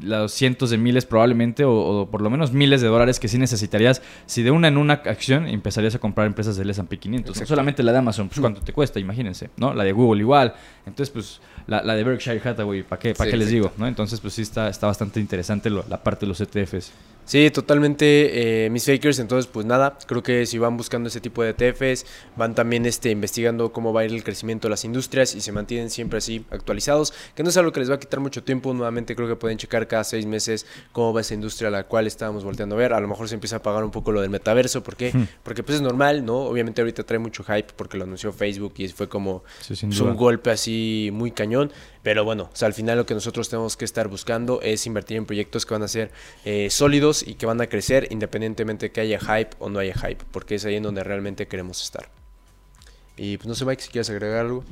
los 0.03 0.32
cientos 0.32 0.70
de 0.70 0.78
miles 0.78 1.05
probablemente, 1.05 1.64
o, 1.64 2.09
por 2.11 2.22
lo 2.22 2.30
menos 2.30 2.53
miles 2.53 2.80
de 2.80 2.86
dólares 2.86 3.18
que 3.18 3.26
sí 3.26 3.38
necesitarías 3.38 4.03
si 4.26 4.45
de 4.45 4.53
una 4.53 4.68
en 4.68 4.76
una 4.76 4.95
acción 4.95 5.49
empezarías 5.49 5.97
a 5.97 5.99
comprar 5.99 6.28
empresas 6.28 6.57
del 6.57 6.70
S&P 6.70 6.97
500. 6.97 7.40
No 7.40 7.47
solamente 7.47 7.82
la 7.82 7.90
de 7.90 7.99
Amazon, 7.99 8.28
pues 8.28 8.40
cuánto 8.40 8.61
te 8.61 8.72
cuesta, 8.72 9.01
imagínense, 9.01 9.51
¿no? 9.57 9.74
La 9.74 9.82
de 9.82 9.90
Google 9.90 10.20
igual. 10.20 10.55
Entonces, 10.86 11.11
pues 11.11 11.40
la, 11.66 11.82
la 11.82 11.95
de 11.95 12.05
Berkshire 12.05 12.40
Hathaway, 12.43 12.84
¿para 12.84 13.01
qué, 13.01 13.14
para 13.14 13.30
qué 13.30 13.36
les 13.36 13.51
digo? 13.51 13.72
¿no? 13.76 13.86
Entonces, 13.88 14.20
pues 14.20 14.34
sí 14.34 14.43
está, 14.43 14.68
está 14.68 14.86
bastante 14.86 15.18
interesante 15.18 15.70
la 15.70 16.03
parte 16.03 16.24
de 16.24 16.28
los 16.28 16.40
ETFs. 16.40 16.93
Sí, 17.24 17.50
totalmente 17.50 18.64
eh, 18.66 18.70
mis 18.70 18.84
fakers, 18.84 19.18
entonces 19.20 19.50
pues 19.50 19.64
nada, 19.64 19.96
creo 20.06 20.22
que 20.22 20.44
si 20.44 20.58
van 20.58 20.76
buscando 20.76 21.08
ese 21.08 21.20
tipo 21.20 21.42
de 21.42 21.54
ETFs, 21.56 22.04
van 22.36 22.54
también 22.54 22.84
este, 22.84 23.10
investigando 23.10 23.72
cómo 23.72 23.92
va 23.92 24.00
a 24.00 24.04
ir 24.04 24.12
el 24.12 24.24
crecimiento 24.24 24.66
de 24.66 24.70
las 24.70 24.84
industrias 24.84 25.34
y 25.34 25.40
se 25.40 25.52
mantienen 25.52 25.88
siempre 25.88 26.18
así 26.18 26.44
actualizados, 26.50 27.14
que 27.34 27.42
no 27.42 27.50
es 27.50 27.56
algo 27.56 27.70
que 27.70 27.80
les 27.80 27.90
va 27.90 27.94
a 27.94 27.98
quitar 28.00 28.18
mucho 28.18 28.42
tiempo, 28.42 28.74
nuevamente 28.74 29.14
creo 29.14 29.28
que 29.28 29.36
pueden 29.36 29.56
checar 29.56 29.86
cada 29.86 30.02
seis 30.04 30.26
meses 30.26 30.66
cómo 30.90 31.12
va 31.12 31.20
esa 31.20 31.34
industria 31.34 31.68
a 31.68 31.70
la 31.70 31.84
cual 31.84 32.06
estábamos 32.06 32.44
volteando 32.44 32.74
a 32.74 32.78
ver, 32.78 32.92
a 32.92 33.00
lo 33.00 33.06
mejor 33.06 33.28
se 33.28 33.34
empieza 33.34 33.56
a 33.56 33.62
pagar 33.62 33.84
un 33.84 33.92
poco 33.92 34.10
lo 34.10 34.20
del 34.20 34.30
metaverso, 34.30 34.82
¿por 34.82 34.96
qué? 34.96 35.12
Hmm. 35.12 35.26
Porque 35.44 35.62
pues 35.62 35.76
es 35.76 35.82
normal, 35.82 36.24
¿no? 36.24 36.38
Obviamente 36.38 36.82
ahorita 36.82 37.04
trae 37.04 37.20
mucho 37.20 37.44
hype 37.44 37.68
porque 37.76 37.96
lo 37.96 38.04
anunció 38.04 38.32
Facebook 38.32 38.74
y 38.78 38.88
fue 38.88 39.08
como 39.08 39.44
un 39.70 40.16
golpe 40.16 40.50
así 40.50 41.10
muy 41.12 41.30
cañón, 41.30 41.70
pero 42.03 42.24
bueno, 42.24 42.50
o 42.53 42.57
sea, 42.57 42.66
al 42.66 42.74
final 42.74 42.98
lo 42.98 43.07
que 43.07 43.14
nosotros 43.14 43.48
tenemos 43.48 43.76
que 43.76 43.84
estar 43.84 44.09
buscando 44.09 44.61
es 44.61 44.86
invertir 44.86 45.16
en 45.16 45.26
proyectos 45.26 45.64
que 45.64 45.74
van 45.74 45.82
a 45.82 45.88
ser 45.88 46.11
eh, 46.44 46.68
sólidos 46.70 47.26
y 47.26 47.34
que 47.34 47.46
van 47.46 47.61
a 47.61 47.68
crecer 47.68 48.09
independientemente 48.11 48.86
de 48.86 48.92
que 48.92 49.00
haya 49.00 49.20
hype 49.20 49.50
o 49.61 49.68
no 49.68 49.78
haya 49.78 49.94
hype, 49.94 50.24
porque 50.32 50.57
es 50.57 50.64
ahí 50.64 50.76
en 50.76 50.82
donde 50.82 51.05
realmente 51.05 51.46
queremos 51.46 51.82
estar. 51.82 52.09
Y 53.16 53.36
pues 53.36 53.46
no 53.46 53.55
sé, 53.55 53.64
Mike, 53.64 53.82
si 53.82 53.90
quieres 53.90 54.11
agregar 54.11 54.40
algo. 54.40 54.64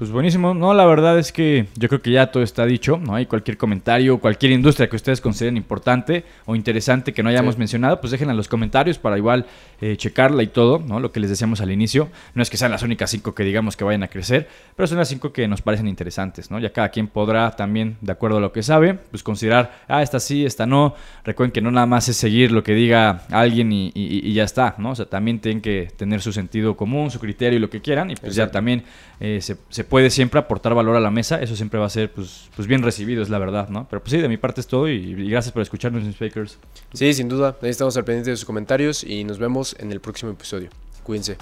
Pues 0.00 0.10
buenísimo. 0.10 0.54
No, 0.54 0.72
la 0.72 0.86
verdad 0.86 1.18
es 1.18 1.30
que 1.30 1.66
yo 1.76 1.86
creo 1.90 2.00
que 2.00 2.10
ya 2.10 2.30
todo 2.30 2.42
está 2.42 2.64
dicho, 2.64 2.96
¿no? 2.96 3.16
Hay 3.16 3.26
cualquier 3.26 3.58
comentario, 3.58 4.18
cualquier 4.18 4.50
industria 4.52 4.88
que 4.88 4.96
ustedes 4.96 5.20
consideren 5.20 5.58
importante 5.58 6.24
o 6.46 6.56
interesante 6.56 7.12
que 7.12 7.22
no 7.22 7.28
hayamos 7.28 7.58
mencionado, 7.58 8.00
pues 8.00 8.10
déjenla 8.10 8.30
en 8.30 8.38
los 8.38 8.48
comentarios 8.48 8.96
para 8.96 9.18
igual 9.18 9.44
eh, 9.82 9.98
checarla 9.98 10.42
y 10.42 10.46
todo, 10.46 10.78
¿no? 10.78 11.00
Lo 11.00 11.12
que 11.12 11.20
les 11.20 11.28
decíamos 11.28 11.60
al 11.60 11.70
inicio. 11.70 12.08
No 12.34 12.42
es 12.42 12.48
que 12.48 12.56
sean 12.56 12.70
las 12.70 12.82
únicas 12.82 13.10
cinco 13.10 13.34
que 13.34 13.44
digamos 13.44 13.76
que 13.76 13.84
vayan 13.84 14.02
a 14.02 14.08
crecer, 14.08 14.48
pero 14.74 14.86
son 14.86 14.96
las 14.96 15.08
cinco 15.08 15.34
que 15.34 15.46
nos 15.46 15.60
parecen 15.60 15.86
interesantes, 15.86 16.50
¿no? 16.50 16.58
Ya 16.60 16.72
cada 16.72 16.88
quien 16.88 17.06
podrá 17.06 17.50
también, 17.50 17.98
de 18.00 18.12
acuerdo 18.12 18.38
a 18.38 18.40
lo 18.40 18.52
que 18.52 18.62
sabe, 18.62 18.94
pues 18.94 19.22
considerar, 19.22 19.82
ah, 19.86 20.02
esta 20.02 20.18
sí, 20.18 20.46
esta 20.46 20.64
no. 20.64 20.94
Recuerden 21.24 21.52
que 21.52 21.60
no 21.60 21.70
nada 21.70 21.84
más 21.84 22.08
es 22.08 22.16
seguir 22.16 22.52
lo 22.52 22.62
que 22.62 22.72
diga 22.72 23.24
alguien 23.30 23.70
y, 23.70 24.32
ya 24.32 24.44
está, 24.44 24.76
¿no? 24.78 24.92
O 24.92 24.94
sea, 24.94 25.04
también 25.04 25.40
tienen 25.40 25.60
que 25.60 25.90
tener 25.94 26.22
su 26.22 26.32
sentido 26.32 26.74
común, 26.74 27.10
su 27.10 27.20
criterio 27.20 27.58
y 27.58 27.60
lo 27.60 27.68
que 27.68 27.82
quieran, 27.82 28.10
y 28.10 28.16
pues 28.16 28.34
ya 28.34 28.50
también 28.50 28.82
eh, 29.22 29.40
se, 29.42 29.58
se 29.68 29.84
puede 29.84 30.08
siempre 30.08 30.40
aportar 30.40 30.74
valor 30.74 30.96
a 30.96 31.00
la 31.00 31.10
mesa, 31.10 31.40
eso 31.42 31.54
siempre 31.54 31.78
va 31.78 31.84
a 31.84 31.90
ser 31.90 32.10
pues, 32.10 32.48
pues 32.56 32.66
bien 32.66 32.82
recibido, 32.82 33.22
es 33.22 33.28
la 33.28 33.38
verdad, 33.38 33.68
¿no? 33.68 33.86
Pero 33.90 34.02
pues 34.02 34.12
sí, 34.12 34.18
de 34.18 34.28
mi 34.28 34.38
parte 34.38 34.62
es 34.62 34.66
todo 34.66 34.88
y, 34.88 35.28
gracias 35.28 35.52
por 35.52 35.60
escucharnos, 35.60 36.02
Speakers. 36.14 36.58
Sí, 36.94 37.12
sin 37.12 37.28
duda, 37.28 37.56
ahí 37.60 37.68
estamos 37.68 37.96
al 37.98 38.04
pendiente 38.04 38.30
de 38.30 38.36
sus 38.36 38.46
comentarios 38.46 39.04
y 39.04 39.24
nos 39.24 39.38
vemos 39.38 39.76
en 39.78 39.92
el 39.92 40.00
próximo 40.00 40.32
episodio. 40.32 40.70
Cuídense. 41.04 41.36